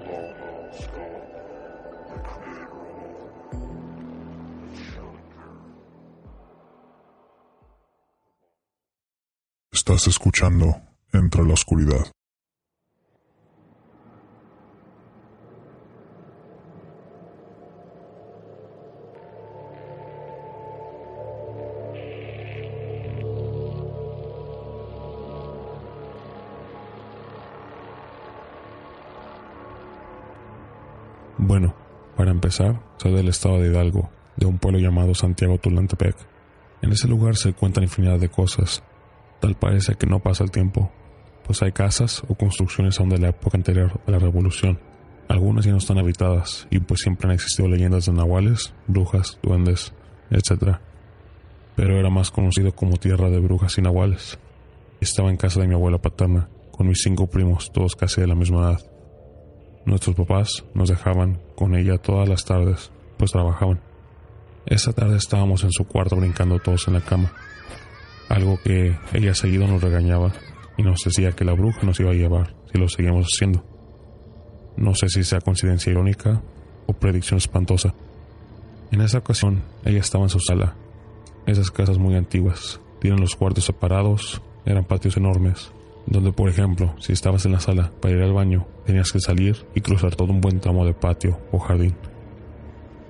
Estás 9.72 10.06
escuchando 10.06 10.74
Entre 11.12 11.44
la 11.44 11.54
Oscuridad. 11.54 12.06
Bueno, 31.38 31.74
para 32.16 32.30
empezar, 32.30 32.80
soy 32.98 33.14
del 33.14 33.28
estado 33.28 33.58
de 33.58 33.70
Hidalgo, 33.70 34.10
de 34.36 34.44
un 34.44 34.58
pueblo 34.58 34.78
llamado 34.80 35.14
Santiago 35.14 35.56
Tulantepec. 35.56 36.14
En 36.82 36.92
ese 36.92 37.08
lugar 37.08 37.36
se 37.36 37.54
cuentan 37.54 37.84
infinidad 37.84 38.18
de 38.18 38.28
cosas, 38.28 38.82
Tal 39.40 39.54
parece 39.54 39.94
que 39.94 40.06
no 40.06 40.18
pasa 40.20 40.44
el 40.44 40.50
tiempo, 40.50 40.90
pues 41.44 41.62
hay 41.62 41.72
casas 41.72 42.22
o 42.28 42.34
construcciones 42.34 42.98
aún 42.98 43.10
de 43.10 43.18
la 43.18 43.28
época 43.28 43.56
anterior 43.56 44.00
a 44.06 44.10
la 44.10 44.18
revolución. 44.18 44.80
Algunas 45.28 45.64
ya 45.64 45.72
no 45.72 45.78
están 45.78 45.98
habitadas 45.98 46.66
y 46.70 46.80
pues 46.80 47.00
siempre 47.00 47.28
han 47.28 47.34
existido 47.34 47.68
leyendas 47.68 48.06
de 48.06 48.12
nahuales, 48.12 48.74
brujas, 48.86 49.38
duendes, 49.42 49.92
etc. 50.30 50.78
Pero 51.76 51.98
era 51.98 52.10
más 52.10 52.30
conocido 52.30 52.74
como 52.74 52.96
tierra 52.96 53.30
de 53.30 53.38
brujas 53.38 53.78
y 53.78 53.82
nahuales. 53.82 54.38
Estaba 55.00 55.30
en 55.30 55.36
casa 55.36 55.60
de 55.60 55.68
mi 55.68 55.74
abuela 55.74 55.98
paterna, 55.98 56.48
con 56.72 56.88
mis 56.88 57.02
cinco 57.02 57.28
primos, 57.28 57.70
todos 57.72 57.94
casi 57.94 58.20
de 58.20 58.26
la 58.26 58.34
misma 58.34 58.70
edad. 58.70 58.80
Nuestros 59.84 60.16
papás 60.16 60.64
nos 60.74 60.88
dejaban 60.88 61.40
con 61.54 61.76
ella 61.76 61.98
todas 61.98 62.28
las 62.28 62.44
tardes, 62.44 62.90
pues 63.16 63.30
trabajaban. 63.30 63.80
Esa 64.66 64.92
tarde 64.92 65.16
estábamos 65.16 65.62
en 65.62 65.70
su 65.70 65.86
cuarto 65.86 66.16
brincando 66.16 66.58
todos 66.58 66.88
en 66.88 66.94
la 66.94 67.00
cama 67.00 67.32
algo 68.28 68.58
que 68.62 68.96
ella 69.12 69.34
seguido 69.34 69.66
nos 69.66 69.82
regañaba 69.82 70.32
y 70.76 70.82
nos 70.82 71.00
decía 71.04 71.32
que 71.32 71.44
la 71.44 71.54
bruja 71.54 71.82
nos 71.82 71.98
iba 72.00 72.10
a 72.10 72.14
llevar 72.14 72.54
si 72.70 72.78
lo 72.78 72.88
seguíamos 72.88 73.26
haciendo. 73.26 73.64
No 74.76 74.94
sé 74.94 75.08
si 75.08 75.24
sea 75.24 75.40
coincidencia 75.40 75.90
irónica 75.90 76.42
o 76.86 76.92
predicción 76.92 77.38
espantosa. 77.38 77.94
En 78.90 79.00
esa 79.00 79.18
ocasión, 79.18 79.62
ella 79.84 80.00
estaba 80.00 80.24
en 80.24 80.30
su 80.30 80.40
sala. 80.40 80.76
Esas 81.46 81.70
casas 81.70 81.98
muy 81.98 82.14
antiguas 82.14 82.80
tienen 83.00 83.20
los 83.20 83.36
cuartos 83.36 83.64
separados, 83.64 84.42
eran 84.64 84.84
patios 84.84 85.16
enormes, 85.16 85.72
donde 86.06 86.32
por 86.32 86.48
ejemplo, 86.48 86.94
si 86.98 87.12
estabas 87.12 87.44
en 87.46 87.52
la 87.52 87.60
sala 87.60 87.92
para 88.00 88.14
ir 88.14 88.22
al 88.22 88.32
baño, 88.32 88.66
tenías 88.86 89.12
que 89.12 89.20
salir 89.20 89.66
y 89.74 89.80
cruzar 89.80 90.14
todo 90.14 90.32
un 90.32 90.40
buen 90.40 90.60
tramo 90.60 90.84
de 90.84 90.94
patio 90.94 91.38
o 91.52 91.58
jardín. 91.58 91.94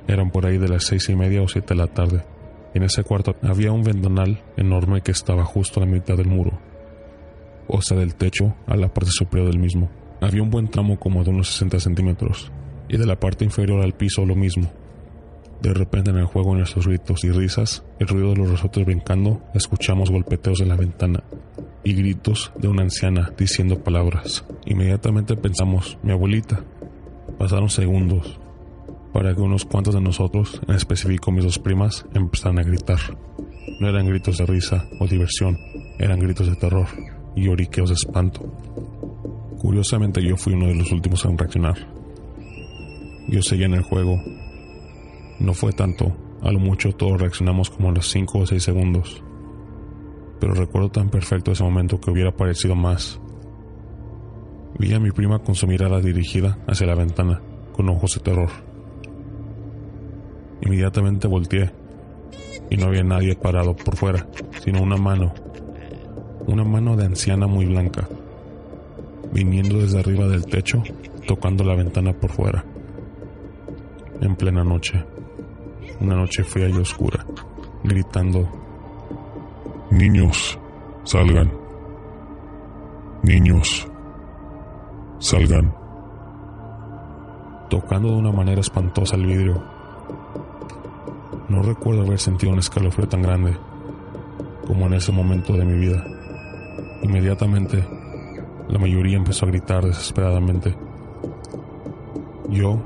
Eran 0.07 0.31
por 0.31 0.47
ahí 0.47 0.59
de 0.59 0.69
las 0.69 0.85
seis 0.85 1.09
y 1.09 1.17
media 1.17 1.43
o 1.43 1.49
siete 1.49 1.75
de 1.75 1.81
la 1.81 1.87
tarde. 1.87 2.25
En 2.75 2.83
ese 2.83 3.03
cuarto 3.03 3.35
había 3.43 3.73
un 3.73 3.83
ventanal 3.83 4.43
enorme 4.57 5.01
que 5.01 5.13
estaba 5.13 5.45
justo 5.45 5.81
a 5.81 5.85
la 5.85 5.91
mitad 5.91 6.17
del 6.17 6.29
muro, 6.29 6.59
o 7.67 7.81
sea, 7.83 7.97
del 7.97 8.15
techo 8.15 8.55
a 8.67 8.77
la 8.77 8.89
parte 8.89 9.11
superior 9.11 9.51
del 9.51 9.61
mismo. 9.61 9.91
Había 10.21 10.43
un 10.43 10.51
buen 10.51 10.69
tramo 10.69 10.99
como 10.99 11.25
de 11.25 11.31
unos 11.31 11.49
60 11.49 11.81
centímetros, 11.81 12.51
y 12.89 12.97
de 12.97 13.07
la 13.07 13.21
parte 13.21 13.45
inferior 13.45 13.83
al 13.83 13.95
piso 13.95 14.25
lo 14.25 14.35
mismo. 14.35 14.71
De 15.61 15.75
repente 15.75 16.11
en 16.11 16.19
el 16.19 16.27
juego 16.27 16.53
de 16.53 16.59
nuestros 16.59 16.87
gritos 16.87 17.25
y 17.25 17.31
risas, 17.31 17.85
el 17.99 18.07
ruido 18.07 18.31
de 18.31 18.37
los 18.37 18.51
resortes 18.51 18.85
brincando, 18.85 19.43
escuchamos 19.55 20.11
golpeteos 20.11 20.61
en 20.61 20.69
la 20.69 20.77
ventana 20.77 21.23
y 21.83 21.95
gritos 21.95 22.53
de 22.57 22.69
una 22.69 22.83
anciana 22.83 23.33
diciendo 23.37 23.83
palabras. 23.83 24.45
Inmediatamente 24.67 25.37
pensamos, 25.37 25.99
mi 26.03 26.13
abuelita. 26.13 26.65
Pasaron 27.39 27.71
segundos, 27.71 28.39
para 29.13 29.35
que 29.35 29.41
unos 29.41 29.65
cuantos 29.65 29.95
de 29.95 30.01
nosotros, 30.01 30.61
en 30.69 30.75
específico 30.75 31.33
mis 31.33 31.45
dos 31.45 31.59
primas, 31.59 32.07
empezaran 32.15 32.59
a 32.59 32.63
gritar. 32.63 32.99
No 33.81 33.89
eran 33.89 34.07
gritos 34.07 34.39
de 34.39 34.47
risa 34.47 34.87
o 35.01 35.07
diversión, 35.07 35.59
eran 35.99 36.19
gritos 36.19 36.49
de 36.49 36.57
terror 36.57 36.87
y 37.35 37.45
lloriqueos 37.45 37.91
de 37.91 37.95
espanto. 37.95 38.41
Curiosamente 39.59 40.23
yo 40.23 40.37
fui 40.37 40.55
uno 40.55 40.67
de 40.67 40.75
los 40.75 40.93
últimos 40.93 41.25
en 41.25 41.39
reaccionar. 41.39 41.77
Yo 43.29 43.43
seguía 43.43 43.67
en 43.67 43.75
el 43.75 43.83
juego. 43.83 44.21
No 45.41 45.55
fue 45.55 45.73
tanto, 45.73 46.17
a 46.43 46.53
lo 46.53 46.59
mucho 46.59 46.93
todos 46.93 47.21
reaccionamos 47.21 47.71
como 47.71 47.89
a 47.89 47.93
los 47.93 48.09
5 48.11 48.39
o 48.39 48.47
6 48.47 48.63
segundos. 48.63 49.23
Pero 50.41 50.55
recuerdo 50.55 50.91
tan 50.91 51.11
perfecto 51.11 51.53
ese 51.53 51.65
momento 51.65 52.01
que 52.01 52.11
hubiera 52.11 52.35
parecido 52.35 52.75
más. 52.75 53.21
Vi 54.79 54.95
a 54.95 55.01
mi 55.01 55.11
prima 55.11 55.41
con 55.41 55.55
su 55.55 55.67
mirada 55.67 56.01
dirigida 56.01 56.59
hacia 56.69 56.87
la 56.87 56.95
ventana, 56.95 57.41
con 57.73 57.89
ojos 57.89 58.15
de 58.15 58.21
terror. 58.21 58.68
Inmediatamente 60.61 61.29
volteé 61.29 61.71
y 62.71 62.77
no 62.77 62.87
había 62.87 63.03
nadie 63.03 63.35
parado 63.35 63.75
por 63.75 63.97
fuera, 63.97 64.27
sino 64.63 64.83
una 64.83 64.97
mano, 64.97 65.33
una 66.47 66.65
mano 66.65 66.97
de 66.97 67.07
anciana 67.07 67.47
muy 67.47 67.67
blanca, 67.67 68.09
viniendo 69.33 69.79
desde 69.79 70.01
arriba 70.01 70.27
del 70.27 70.47
techo, 70.47 70.83
tocando 71.27 71.65
la 71.65 71.75
ventana 71.75 72.13
por 72.13 72.31
fuera. 72.31 72.65
En 74.21 74.35
plena 74.37 74.65
noche, 74.65 75.05
una 76.01 76.17
noche 76.17 76.43
fría 76.45 76.69
y 76.69 76.73
oscura, 76.73 77.25
gritando, 77.85 78.49
Niños, 79.91 80.59
salgan. 81.05 81.51
Niños, 83.23 83.89
salgan. 85.19 85.75
Tocando 87.71 88.11
de 88.11 88.17
una 88.17 88.33
manera 88.33 88.61
espantosa 88.61 89.17
el 89.17 89.27
vidrio 89.27 89.78
no 91.49 91.63
recuerdo 91.63 92.03
haber 92.03 92.19
sentido 92.19 92.53
un 92.53 92.59
escalofrío 92.59 93.09
tan 93.09 93.23
grande 93.23 93.57
como 94.67 94.87
en 94.87 94.95
ese 94.95 95.13
momento 95.13 95.55
de 95.55 95.65
mi 95.65 95.79
vida. 95.79 96.05
Inmediatamente, 97.03 97.85
la 98.69 98.79
mayoría 98.79 99.17
empezó 99.17 99.47
a 99.47 99.49
gritar 99.49 99.85
desesperadamente. 99.85 100.75
Yo, 102.51 102.79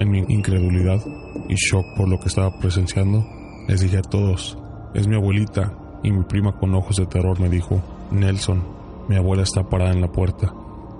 en 0.00 0.10
mi 0.10 0.24
incredulidad 0.28 1.00
y 1.48 1.54
shock 1.54 1.84
por 1.96 2.08
lo 2.08 2.18
que 2.18 2.28
estaba 2.28 2.58
presenciando, 2.58 3.24
les 3.68 3.80
dije 3.80 3.98
a 3.98 4.02
todos, 4.02 4.58
es 4.94 5.06
mi 5.06 5.14
abuelita, 5.14 5.72
y 6.02 6.10
mi 6.10 6.24
prima 6.24 6.52
con 6.52 6.74
ojos 6.74 6.96
de 6.96 7.06
terror 7.06 7.38
me 7.38 7.48
dijo, 7.48 7.80
Nelson, 8.10 8.62
mi 9.08 9.16
abuela 9.16 9.44
está 9.44 9.62
parada 9.62 9.92
en 9.92 10.00
la 10.00 10.10
puerta. 10.10 10.52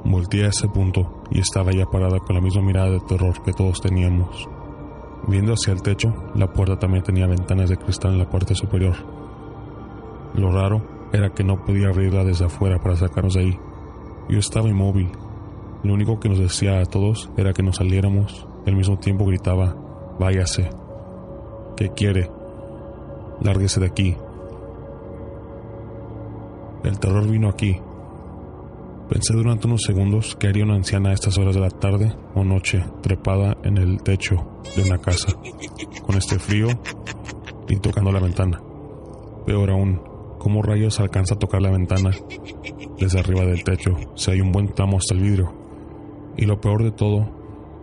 Volteé 0.04 0.44
a 0.44 0.48
ese 0.48 0.68
punto 0.68 1.22
y 1.30 1.40
estaba 1.40 1.72
ya 1.72 1.86
parada 1.86 2.18
con 2.18 2.34
la 2.34 2.40
misma 2.40 2.62
mirada 2.62 2.90
de 2.90 3.00
terror 3.00 3.42
que 3.42 3.52
todos 3.52 3.80
teníamos. 3.80 4.48
Viendo 5.28 5.52
hacia 5.52 5.72
el 5.72 5.82
techo, 5.82 6.12
la 6.34 6.52
puerta 6.52 6.78
también 6.78 7.04
tenía 7.04 7.26
ventanas 7.26 7.70
de 7.70 7.76
cristal 7.76 8.12
en 8.12 8.18
la 8.18 8.28
parte 8.28 8.54
superior. 8.54 8.94
Lo 10.34 10.50
raro 10.50 10.82
era 11.12 11.30
que 11.30 11.44
no 11.44 11.64
podía 11.64 11.88
abrirla 11.88 12.24
desde 12.24 12.46
afuera 12.46 12.80
para 12.82 12.96
sacarnos 12.96 13.34
de 13.34 13.40
ahí. 13.40 13.58
Yo 14.28 14.38
estaba 14.38 14.68
inmóvil. 14.68 15.10
Lo 15.84 15.94
único 15.94 16.18
que 16.18 16.28
nos 16.28 16.38
decía 16.38 16.80
a 16.80 16.86
todos 16.86 17.30
era 17.36 17.52
que 17.52 17.62
nos 17.62 17.76
saliéramos. 17.76 18.46
Al 18.66 18.76
mismo 18.76 18.98
tiempo 18.98 19.26
gritaba, 19.26 19.76
váyase. 20.18 20.70
¿Qué 21.76 21.90
quiere? 21.90 22.30
Lárguese 23.40 23.80
de 23.80 23.86
aquí. 23.86 24.16
El 26.84 26.98
terror 26.98 27.28
vino 27.28 27.48
aquí. 27.48 27.80
Pensé 29.12 29.34
durante 29.34 29.66
unos 29.66 29.82
segundos 29.82 30.36
que 30.36 30.46
haría 30.46 30.64
una 30.64 30.76
anciana 30.76 31.10
a 31.10 31.12
estas 31.12 31.36
horas 31.36 31.54
de 31.54 31.60
la 31.60 31.68
tarde 31.68 32.16
o 32.34 32.44
noche 32.44 32.82
trepada 33.02 33.58
en 33.62 33.76
el 33.76 34.02
techo 34.02 34.36
de 34.74 34.84
una 34.84 34.96
casa, 34.96 35.36
con 36.00 36.16
este 36.16 36.38
frío 36.38 36.68
y 37.68 37.76
tocando 37.76 38.10
la 38.10 38.20
ventana. 38.20 38.62
Peor 39.44 39.70
aún, 39.70 40.00
¿cómo 40.38 40.62
rayos 40.62 40.98
alcanza 40.98 41.34
a 41.34 41.38
tocar 41.38 41.60
la 41.60 41.70
ventana 41.70 42.10
desde 42.98 43.20
arriba 43.20 43.44
del 43.44 43.62
techo 43.64 43.98
si 44.14 44.30
hay 44.30 44.40
un 44.40 44.50
buen 44.50 44.72
tramo 44.72 44.96
hasta 44.96 45.12
el 45.12 45.20
vidrio? 45.20 45.52
Y 46.38 46.46
lo 46.46 46.58
peor 46.58 46.82
de 46.82 46.92
todo, 46.92 47.28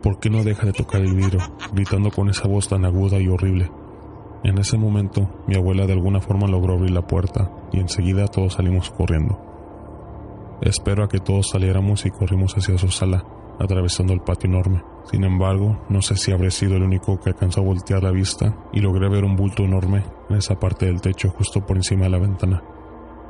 ¿por 0.02 0.20
qué 0.20 0.32
no 0.32 0.44
deja 0.44 0.66
de 0.66 0.74
tocar 0.74 1.02
el 1.02 1.14
vidrio, 1.14 1.42
gritando 1.72 2.10
con 2.10 2.30
esa 2.30 2.48
voz 2.48 2.68
tan 2.70 2.86
aguda 2.86 3.20
y 3.20 3.28
horrible? 3.28 3.70
En 4.44 4.58
ese 4.58 4.80
momento, 4.80 5.30
mi 5.46 5.56
abuela 5.56 5.86
de 5.86 5.94
alguna 5.94 6.22
forma 6.22 6.48
logró 6.48 6.74
abrir 6.74 6.90
la 6.90 7.06
puerta 7.06 7.52
y 7.72 7.80
enseguida 7.80 8.26
todos 8.26 8.54
salimos 8.54 8.90
corriendo. 8.90 9.49
Espero 10.62 11.04
a 11.04 11.10
que 11.10 11.20
todos 11.20 11.50
saliéramos 11.50 12.06
y 12.06 12.12
corrimos 12.12 12.56
hacia 12.58 12.78
su 12.78 12.90
sala, 12.90 13.24
atravesando 13.60 14.14
el 14.14 14.22
patio 14.22 14.50
enorme. 14.50 14.84
Sin 15.10 15.24
embargo, 15.24 15.80
no 15.90 16.02
sé 16.02 16.16
si 16.18 16.32
habré 16.32 16.52
sido 16.52 16.76
el 16.76 16.84
único 16.84 17.20
que 17.20 17.30
alcanzó 17.30 17.62
a 17.62 17.64
voltear 17.64 18.04
la 18.04 18.12
vista 18.12 18.56
y 18.74 18.82
logré 18.82 19.08
ver 19.10 19.24
un 19.24 19.36
bulto 19.36 19.64
enorme 19.64 20.04
en 20.30 20.36
esa 20.36 20.60
parte 20.60 20.86
del 20.86 21.02
techo 21.02 21.30
justo 21.30 21.66
por 21.66 21.78
encima 21.78 22.04
de 22.04 22.10
la 22.10 22.20
ventana. 22.20 22.62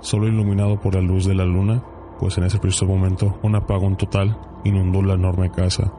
Solo 0.01 0.27
iluminado 0.27 0.79
por 0.79 0.95
la 0.95 1.01
luz 1.01 1.25
de 1.25 1.35
la 1.35 1.45
luna, 1.45 1.83
pues 2.19 2.37
en 2.37 2.45
ese 2.45 2.59
preciso 2.59 2.85
momento 2.85 3.39
un 3.43 3.55
apagón 3.55 3.95
total 3.95 4.37
inundó 4.63 5.01
la 5.01 5.13
enorme 5.13 5.51
casa. 5.51 5.93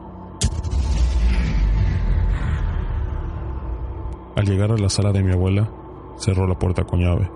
Al 4.35 4.45
llegar 4.45 4.71
a 4.71 4.77
la 4.77 4.89
sala 4.89 5.11
de 5.11 5.23
mi 5.23 5.31
abuela, 5.31 5.69
cerró 6.17 6.47
la 6.47 6.57
puerta 6.57 6.83
con 6.83 6.99
llave. 6.99 7.29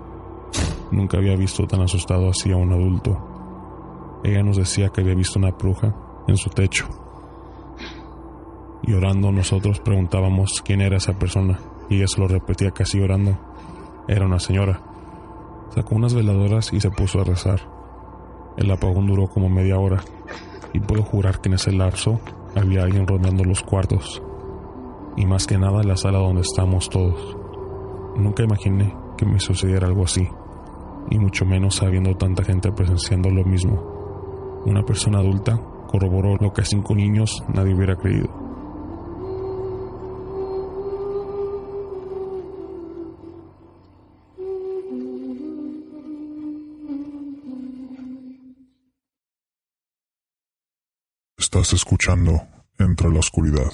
Nunca 0.90 1.18
había 1.18 1.36
visto 1.36 1.66
tan 1.66 1.80
asustado 1.80 2.28
así 2.28 2.52
a 2.52 2.56
un 2.56 2.72
adulto. 2.72 3.35
Ella 4.26 4.42
nos 4.42 4.56
decía 4.56 4.88
que 4.88 5.02
había 5.02 5.14
visto 5.14 5.38
una 5.38 5.52
bruja 5.52 5.94
en 6.26 6.36
su 6.36 6.50
techo. 6.50 6.88
Y 8.82 8.92
orando 8.92 9.30
nosotros 9.30 9.78
preguntábamos 9.78 10.62
quién 10.64 10.80
era 10.80 10.96
esa 10.96 11.16
persona 11.16 11.60
y 11.88 11.98
ella 11.98 12.08
se 12.08 12.20
lo 12.20 12.26
repetía 12.26 12.72
casi 12.72 13.00
orando. 13.00 13.38
Era 14.08 14.26
una 14.26 14.40
señora. 14.40 14.80
Sacó 15.72 15.94
unas 15.94 16.12
veladoras 16.12 16.72
y 16.72 16.80
se 16.80 16.90
puso 16.90 17.20
a 17.20 17.24
rezar. 17.24 17.60
El 18.56 18.68
apagón 18.72 19.06
duró 19.06 19.28
como 19.28 19.48
media 19.48 19.78
hora 19.78 20.02
y 20.72 20.80
puedo 20.80 21.04
jurar 21.04 21.40
que 21.40 21.48
en 21.48 21.54
ese 21.54 21.70
lapso 21.70 22.18
había 22.56 22.82
alguien 22.82 23.06
rondando 23.06 23.44
los 23.44 23.62
cuartos 23.62 24.20
y 25.16 25.24
más 25.24 25.46
que 25.46 25.56
nada 25.56 25.84
la 25.84 25.96
sala 25.96 26.18
donde 26.18 26.40
estamos 26.40 26.90
todos. 26.90 27.36
Nunca 28.16 28.42
imaginé 28.42 28.92
que 29.16 29.24
me 29.24 29.38
sucediera 29.38 29.86
algo 29.86 30.02
así 30.02 30.28
y 31.10 31.18
mucho 31.20 31.46
menos 31.46 31.76
sabiendo 31.76 32.16
tanta 32.16 32.42
gente 32.42 32.72
presenciando 32.72 33.30
lo 33.30 33.44
mismo. 33.44 33.95
Una 34.66 34.84
persona 34.84 35.20
adulta 35.20 35.56
corroboró 35.86 36.36
lo 36.40 36.52
que 36.52 36.62
a 36.62 36.64
cinco 36.64 36.92
niños 36.92 37.30
nadie 37.54 37.72
hubiera 37.72 37.94
creído. 37.94 38.28
Estás 51.38 51.72
escuchando 51.72 52.40
Entre 52.76 53.08
la 53.08 53.20
Oscuridad. 53.20 53.70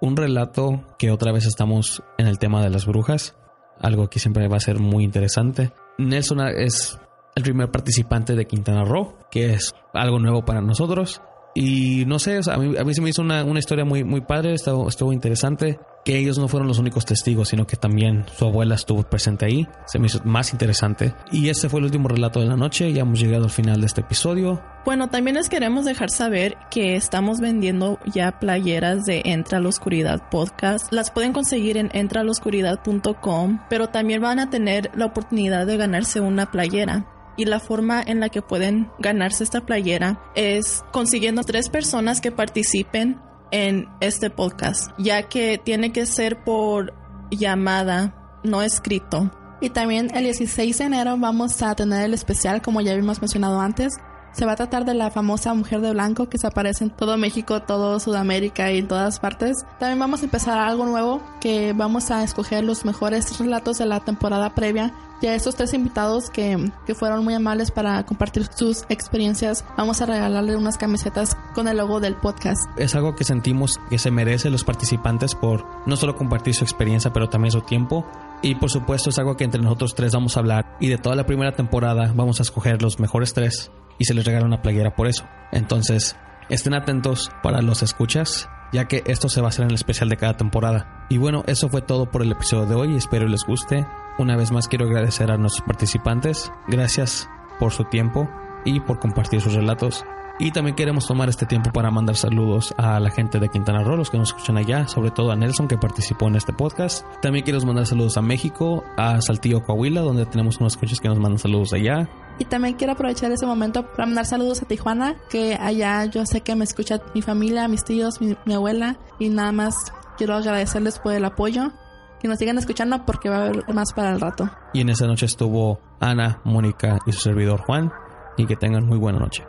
Un 0.00 0.16
relato 0.16 0.84
que 0.98 1.10
otra 1.10 1.32
vez 1.32 1.46
estamos 1.46 2.02
en 2.18 2.26
el 2.26 2.38
tema 2.38 2.62
de 2.62 2.70
las 2.70 2.86
brujas, 2.86 3.34
algo 3.80 4.08
que 4.08 4.18
siempre 4.18 4.48
va 4.48 4.56
a 4.56 4.60
ser 4.60 4.78
muy 4.78 5.04
interesante. 5.04 5.72
Nelson 5.98 6.40
es 6.56 6.98
el 7.34 7.42
primer 7.42 7.70
participante 7.70 8.34
de 8.34 8.46
Quintana 8.46 8.84
Roo, 8.84 9.16
que 9.30 9.52
es 9.52 9.74
algo 9.92 10.18
nuevo 10.18 10.44
para 10.44 10.60
nosotros. 10.60 11.20
Y 11.54 12.04
no 12.06 12.18
sé, 12.18 12.40
a, 12.50 12.56
mí, 12.56 12.76
a, 12.76 12.84
mí, 12.84 12.94
se 12.94 13.00
me 13.00 13.10
hizo 13.10 13.22
una, 13.22 13.44
una 13.44 13.58
historia 13.58 13.84
muy, 13.84 14.04
muy 14.04 14.20
padre, 14.20 14.54
estuvo, 14.54 14.88
estuvo 14.88 15.12
interesante 15.12 15.78
que 16.04 16.16
ellos 16.18 16.38
no 16.38 16.48
fueron 16.48 16.68
los 16.68 16.78
únicos 16.78 17.04
testigos, 17.04 17.48
sino 17.48 17.66
que 17.66 17.76
también 17.76 18.24
su 18.36 18.46
abuela 18.46 18.74
estuvo 18.74 19.02
presente 19.02 19.46
ahí. 19.46 19.68
Se 19.86 19.98
me 19.98 20.06
hizo 20.06 20.20
más 20.24 20.52
interesante. 20.52 21.14
Y 21.30 21.48
este 21.48 21.68
fue 21.68 21.80
el 21.80 21.84
último 21.86 22.08
relato 22.08 22.40
de 22.40 22.46
la 22.46 22.56
noche. 22.56 22.92
Ya 22.92 23.02
hemos 23.02 23.20
llegado 23.20 23.44
al 23.44 23.50
final 23.50 23.80
de 23.80 23.86
este 23.86 24.00
episodio. 24.00 24.62
Bueno, 24.84 25.08
también 25.08 25.36
les 25.36 25.48
queremos 25.48 25.84
dejar 25.84 26.10
saber 26.10 26.56
que 26.70 26.96
estamos 26.96 27.40
vendiendo 27.40 27.98
ya 28.06 28.38
playeras 28.38 29.04
de 29.04 29.22
Entra 29.24 29.58
a 29.58 29.60
la 29.60 29.68
Oscuridad 29.68 30.30
Podcast. 30.30 30.92
Las 30.92 31.10
pueden 31.10 31.32
conseguir 31.32 31.76
en 31.76 31.90
entraloscuridad.com, 31.92 33.60
pero 33.68 33.88
también 33.88 34.22
van 34.22 34.38
a 34.38 34.48
tener 34.48 34.90
la 34.94 35.06
oportunidad 35.06 35.66
de 35.66 35.76
ganarse 35.76 36.20
una 36.20 36.50
playera 36.50 37.06
y 37.38 37.44
la 37.44 37.60
forma 37.60 38.02
en 38.04 38.20
la 38.20 38.28
que 38.28 38.42
pueden 38.42 38.90
ganarse 38.98 39.44
esta 39.44 39.64
playera 39.64 40.20
es 40.34 40.84
consiguiendo 40.90 41.44
tres 41.44 41.70
personas 41.70 42.20
que 42.20 42.32
participen 42.32 43.20
en 43.50 43.88
este 44.00 44.30
podcast, 44.30 44.90
ya 44.98 45.24
que 45.24 45.58
tiene 45.62 45.92
que 45.92 46.06
ser 46.06 46.42
por 46.44 46.94
llamada, 47.30 48.40
no 48.44 48.62
escrito. 48.62 49.30
Y 49.60 49.70
también 49.70 50.14
el 50.14 50.24
16 50.24 50.78
de 50.78 50.84
enero 50.84 51.16
vamos 51.18 51.62
a 51.62 51.74
tener 51.74 52.04
el 52.04 52.14
especial, 52.14 52.62
como 52.62 52.80
ya 52.80 52.92
habíamos 52.92 53.20
mencionado 53.20 53.60
antes, 53.60 53.98
se 54.32 54.46
va 54.46 54.52
a 54.52 54.56
tratar 54.56 54.84
de 54.84 54.94
la 54.94 55.10
famosa 55.10 55.52
mujer 55.54 55.80
de 55.80 55.90
blanco 55.92 56.28
que 56.28 56.38
se 56.38 56.46
aparece 56.46 56.84
en 56.84 56.90
todo 56.90 57.16
México, 57.16 57.62
todo 57.62 57.98
Sudamérica 57.98 58.70
y 58.70 58.78
en 58.78 58.88
todas 58.88 59.18
partes. 59.18 59.64
También 59.80 59.98
vamos 59.98 60.20
a 60.20 60.24
empezar 60.26 60.58
algo 60.58 60.86
nuevo 60.86 61.20
que 61.40 61.72
vamos 61.72 62.10
a 62.10 62.22
escoger 62.22 62.62
los 62.62 62.84
mejores 62.84 63.36
relatos 63.38 63.78
de 63.78 63.86
la 63.86 64.00
temporada 64.00 64.54
previa. 64.54 64.94
Y 65.20 65.26
a 65.26 65.34
estos 65.34 65.56
tres 65.56 65.74
invitados 65.74 66.30
que, 66.30 66.70
que 66.86 66.94
fueron 66.94 67.24
muy 67.24 67.34
amables 67.34 67.70
para 67.70 68.04
compartir 68.04 68.46
sus 68.54 68.84
experiencias, 68.88 69.64
vamos 69.76 70.00
a 70.00 70.06
regalarle 70.06 70.56
unas 70.56 70.78
camisetas 70.78 71.36
con 71.54 71.66
el 71.68 71.78
logo 71.78 72.00
del 72.00 72.14
podcast. 72.14 72.60
Es 72.76 72.94
algo 72.94 73.16
que 73.16 73.24
sentimos 73.24 73.80
que 73.90 73.98
se 73.98 74.10
merece 74.10 74.50
los 74.50 74.64
participantes 74.64 75.34
por 75.34 75.66
no 75.86 75.96
solo 75.96 76.16
compartir 76.16 76.54
su 76.54 76.64
experiencia, 76.64 77.12
pero 77.12 77.28
también 77.28 77.52
su 77.52 77.62
tiempo. 77.62 78.06
Y 78.42 78.54
por 78.54 78.70
supuesto 78.70 79.10
es 79.10 79.18
algo 79.18 79.36
que 79.36 79.44
entre 79.44 79.60
nosotros 79.60 79.94
tres 79.94 80.12
vamos 80.12 80.36
a 80.36 80.40
hablar. 80.40 80.76
Y 80.80 80.88
de 80.88 80.98
toda 80.98 81.16
la 81.16 81.26
primera 81.26 81.52
temporada 81.52 82.12
vamos 82.14 82.38
a 82.38 82.42
escoger 82.42 82.80
los 82.80 83.00
mejores 83.00 83.34
tres 83.34 83.72
y 83.98 84.04
se 84.04 84.14
les 84.14 84.24
regala 84.24 84.46
una 84.46 84.62
playera 84.62 84.94
por 84.94 85.08
eso. 85.08 85.24
Entonces, 85.50 86.16
estén 86.48 86.74
atentos 86.74 87.30
para 87.42 87.60
los 87.62 87.82
escuchas, 87.82 88.48
ya 88.72 88.86
que 88.86 89.02
esto 89.06 89.28
se 89.28 89.40
va 89.40 89.48
a 89.48 89.50
hacer 89.50 89.64
en 89.64 89.70
el 89.70 89.74
especial 89.74 90.08
de 90.08 90.16
cada 90.16 90.36
temporada. 90.36 91.06
Y 91.08 91.18
bueno, 91.18 91.42
eso 91.46 91.68
fue 91.68 91.82
todo 91.82 92.10
por 92.10 92.22
el 92.22 92.32
episodio 92.32 92.66
de 92.66 92.74
hoy, 92.74 92.96
espero 92.96 93.26
les 93.26 93.44
guste. 93.44 93.86
Una 94.18 94.34
vez 94.36 94.50
más 94.50 94.66
quiero 94.66 94.86
agradecer 94.86 95.30
a 95.30 95.36
nuestros 95.36 95.64
participantes, 95.64 96.50
gracias 96.66 97.30
por 97.60 97.70
su 97.72 97.84
tiempo 97.84 98.28
y 98.64 98.80
por 98.80 98.98
compartir 98.98 99.40
sus 99.40 99.54
relatos. 99.54 100.04
Y 100.40 100.50
también 100.50 100.74
queremos 100.74 101.06
tomar 101.06 101.28
este 101.28 101.46
tiempo 101.46 101.70
para 101.70 101.92
mandar 101.92 102.16
saludos 102.16 102.74
a 102.76 102.98
la 102.98 103.10
gente 103.10 103.38
de 103.38 103.48
Quintana 103.48 103.84
Roo, 103.84 103.96
los 103.96 104.10
que 104.10 104.18
nos 104.18 104.30
escuchan 104.30 104.56
allá, 104.56 104.88
sobre 104.88 105.12
todo 105.12 105.30
a 105.30 105.36
Nelson 105.36 105.68
que 105.68 105.78
participó 105.78 106.26
en 106.26 106.34
este 106.34 106.52
podcast. 106.52 107.06
También 107.22 107.44
quiero 107.44 107.60
mandar 107.60 107.86
saludos 107.86 108.16
a 108.16 108.22
México, 108.22 108.82
a 108.96 109.20
Saltillo, 109.20 109.62
Coahuila, 109.62 110.00
donde 110.00 110.26
tenemos 110.26 110.58
unos 110.58 110.76
coches 110.76 110.98
que 110.98 111.08
nos 111.08 111.20
mandan 111.20 111.38
saludos 111.38 111.72
allá. 111.72 112.08
Y 112.40 112.44
también 112.44 112.74
quiero 112.74 112.94
aprovechar 112.94 113.30
ese 113.30 113.46
momento 113.46 113.86
para 113.92 114.06
mandar 114.06 114.26
saludos 114.26 114.62
a 114.62 114.66
Tijuana, 114.66 115.14
que 115.30 115.54
allá 115.54 116.04
yo 116.06 116.26
sé 116.26 116.40
que 116.40 116.56
me 116.56 116.64
escucha 116.64 117.00
mi 117.14 117.22
familia, 117.22 117.68
mis 117.68 117.84
tíos, 117.84 118.20
mi, 118.20 118.36
mi 118.46 118.54
abuela, 118.54 118.96
y 119.20 119.28
nada 119.28 119.52
más 119.52 119.92
quiero 120.16 120.34
agradecerles 120.34 120.98
por 120.98 121.12
el 121.12 121.24
apoyo 121.24 121.72
que 122.20 122.28
nos 122.28 122.38
sigan 122.38 122.58
escuchando 122.58 123.04
porque 123.04 123.28
va 123.28 123.36
a 123.36 123.46
haber 123.46 123.74
más 123.74 123.92
para 123.92 124.12
el 124.12 124.20
rato. 124.20 124.50
Y 124.72 124.80
en 124.80 124.88
esa 124.90 125.06
noche 125.06 125.26
estuvo 125.26 125.80
Ana, 126.00 126.40
Mónica 126.44 126.98
y 127.06 127.12
su 127.12 127.20
servidor 127.20 127.60
Juan. 127.62 127.92
Y 128.36 128.46
que 128.46 128.56
tengan 128.56 128.86
muy 128.86 128.98
buena 128.98 129.18
noche. 129.18 129.44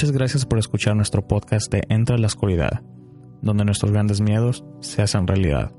Muchas 0.00 0.16
gracias 0.16 0.46
por 0.46 0.58
escuchar 0.58 0.96
nuestro 0.96 1.28
podcast 1.28 1.70
de 1.70 1.82
Entra 1.90 2.16
la 2.16 2.28
Oscuridad, 2.28 2.80
donde 3.42 3.66
nuestros 3.66 3.92
grandes 3.92 4.22
miedos 4.22 4.64
se 4.80 5.02
hacen 5.02 5.26
realidad. 5.26 5.72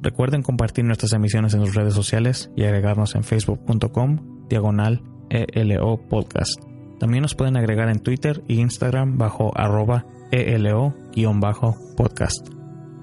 Recuerden 0.00 0.42
compartir 0.42 0.84
nuestras 0.84 1.12
emisiones 1.12 1.54
en 1.54 1.66
sus 1.66 1.74
redes 1.74 1.92
sociales 1.92 2.52
y 2.54 2.62
agregarnos 2.62 3.16
en 3.16 3.24
facebook.com 3.24 4.46
diagonal 4.48 5.02
ELO 5.28 5.96
podcast. 6.08 6.52
También 7.00 7.22
nos 7.22 7.34
pueden 7.34 7.56
agregar 7.56 7.88
en 7.88 7.98
Twitter 7.98 8.44
e 8.48 8.54
Instagram 8.54 9.18
bajo 9.18 9.50
arroba 9.58 10.06
ELO-podcast. 10.30 10.86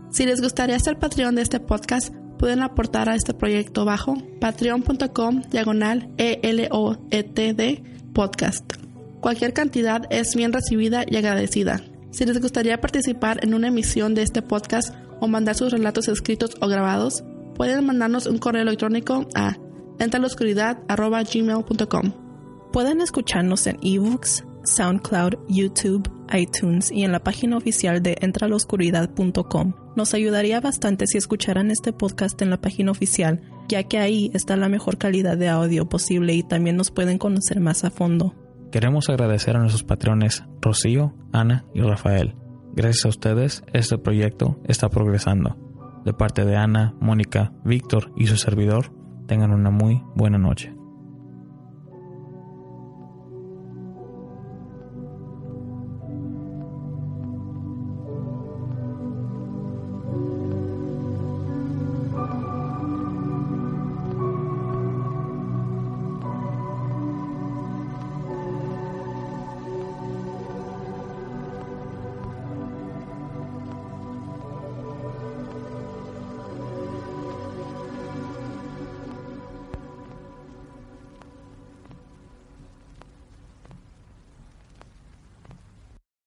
Si 0.09 0.25
les 0.25 0.41
gustaría 0.41 0.79
ser 0.79 0.97
Patreon 0.99 1.35
de 1.35 1.41
este 1.41 1.59
podcast, 1.59 2.15
pueden 2.39 2.61
aportar 2.61 3.09
a 3.09 3.15
este 3.15 3.33
proyecto 3.33 3.83
bajo 3.83 4.15
patreon.com 4.39 5.41
diagonal 5.51 6.09
ELOETD 6.17 7.83
podcast. 8.13 8.90
Cualquier 9.21 9.53
cantidad 9.53 10.05
es 10.09 10.35
bien 10.35 10.51
recibida 10.51 11.05
y 11.07 11.15
agradecida. 11.15 11.79
Si 12.09 12.25
les 12.25 12.41
gustaría 12.41 12.81
participar 12.81 13.37
en 13.43 13.53
una 13.53 13.67
emisión 13.67 14.15
de 14.15 14.23
este 14.23 14.41
podcast 14.41 14.95
o 15.19 15.27
mandar 15.27 15.53
sus 15.55 15.71
relatos 15.71 16.07
escritos 16.07 16.57
o 16.59 16.67
grabados, 16.67 17.23
pueden 17.55 17.85
mandarnos 17.85 18.25
un 18.25 18.39
correo 18.39 18.63
electrónico 18.63 19.27
a 19.35 19.57
entraloscuridad.gmail.com 19.99 22.13
Pueden 22.73 23.01
escucharnos 23.01 23.67
en 23.67 23.77
ebooks, 23.83 24.43
SoundCloud, 24.63 25.35
YouTube, 25.47 26.09
iTunes 26.33 26.91
y 26.91 27.03
en 27.03 27.11
la 27.11 27.23
página 27.23 27.57
oficial 27.57 28.01
de 28.01 28.17
entraloscuridad.com. 28.21 29.73
Nos 29.95 30.15
ayudaría 30.15 30.59
bastante 30.61 31.05
si 31.05 31.19
escucharan 31.19 31.69
este 31.69 31.93
podcast 31.93 32.41
en 32.41 32.49
la 32.49 32.59
página 32.59 32.89
oficial, 32.91 33.39
ya 33.67 33.83
que 33.83 33.99
ahí 33.99 34.31
está 34.33 34.57
la 34.57 34.69
mejor 34.69 34.97
calidad 34.97 35.37
de 35.37 35.49
audio 35.49 35.87
posible 35.87 36.33
y 36.33 36.41
también 36.41 36.77
nos 36.77 36.89
pueden 36.89 37.19
conocer 37.19 37.59
más 37.59 37.83
a 37.83 37.91
fondo. 37.91 38.33
Queremos 38.71 39.09
agradecer 39.09 39.57
a 39.57 39.59
nuestros 39.59 39.83
patrones 39.83 40.45
Rocío, 40.61 41.13
Ana 41.33 41.65
y 41.73 41.81
Rafael. 41.81 42.35
Gracias 42.73 43.05
a 43.05 43.09
ustedes, 43.09 43.63
este 43.73 43.97
proyecto 43.97 44.61
está 44.65 44.87
progresando. 44.87 45.57
De 46.05 46.13
parte 46.13 46.45
de 46.45 46.55
Ana, 46.55 46.95
Mónica, 47.01 47.51
Víctor 47.65 48.13
y 48.15 48.27
su 48.27 48.37
servidor, 48.37 48.93
tengan 49.27 49.51
una 49.51 49.71
muy 49.71 50.01
buena 50.15 50.37
noche. 50.37 50.73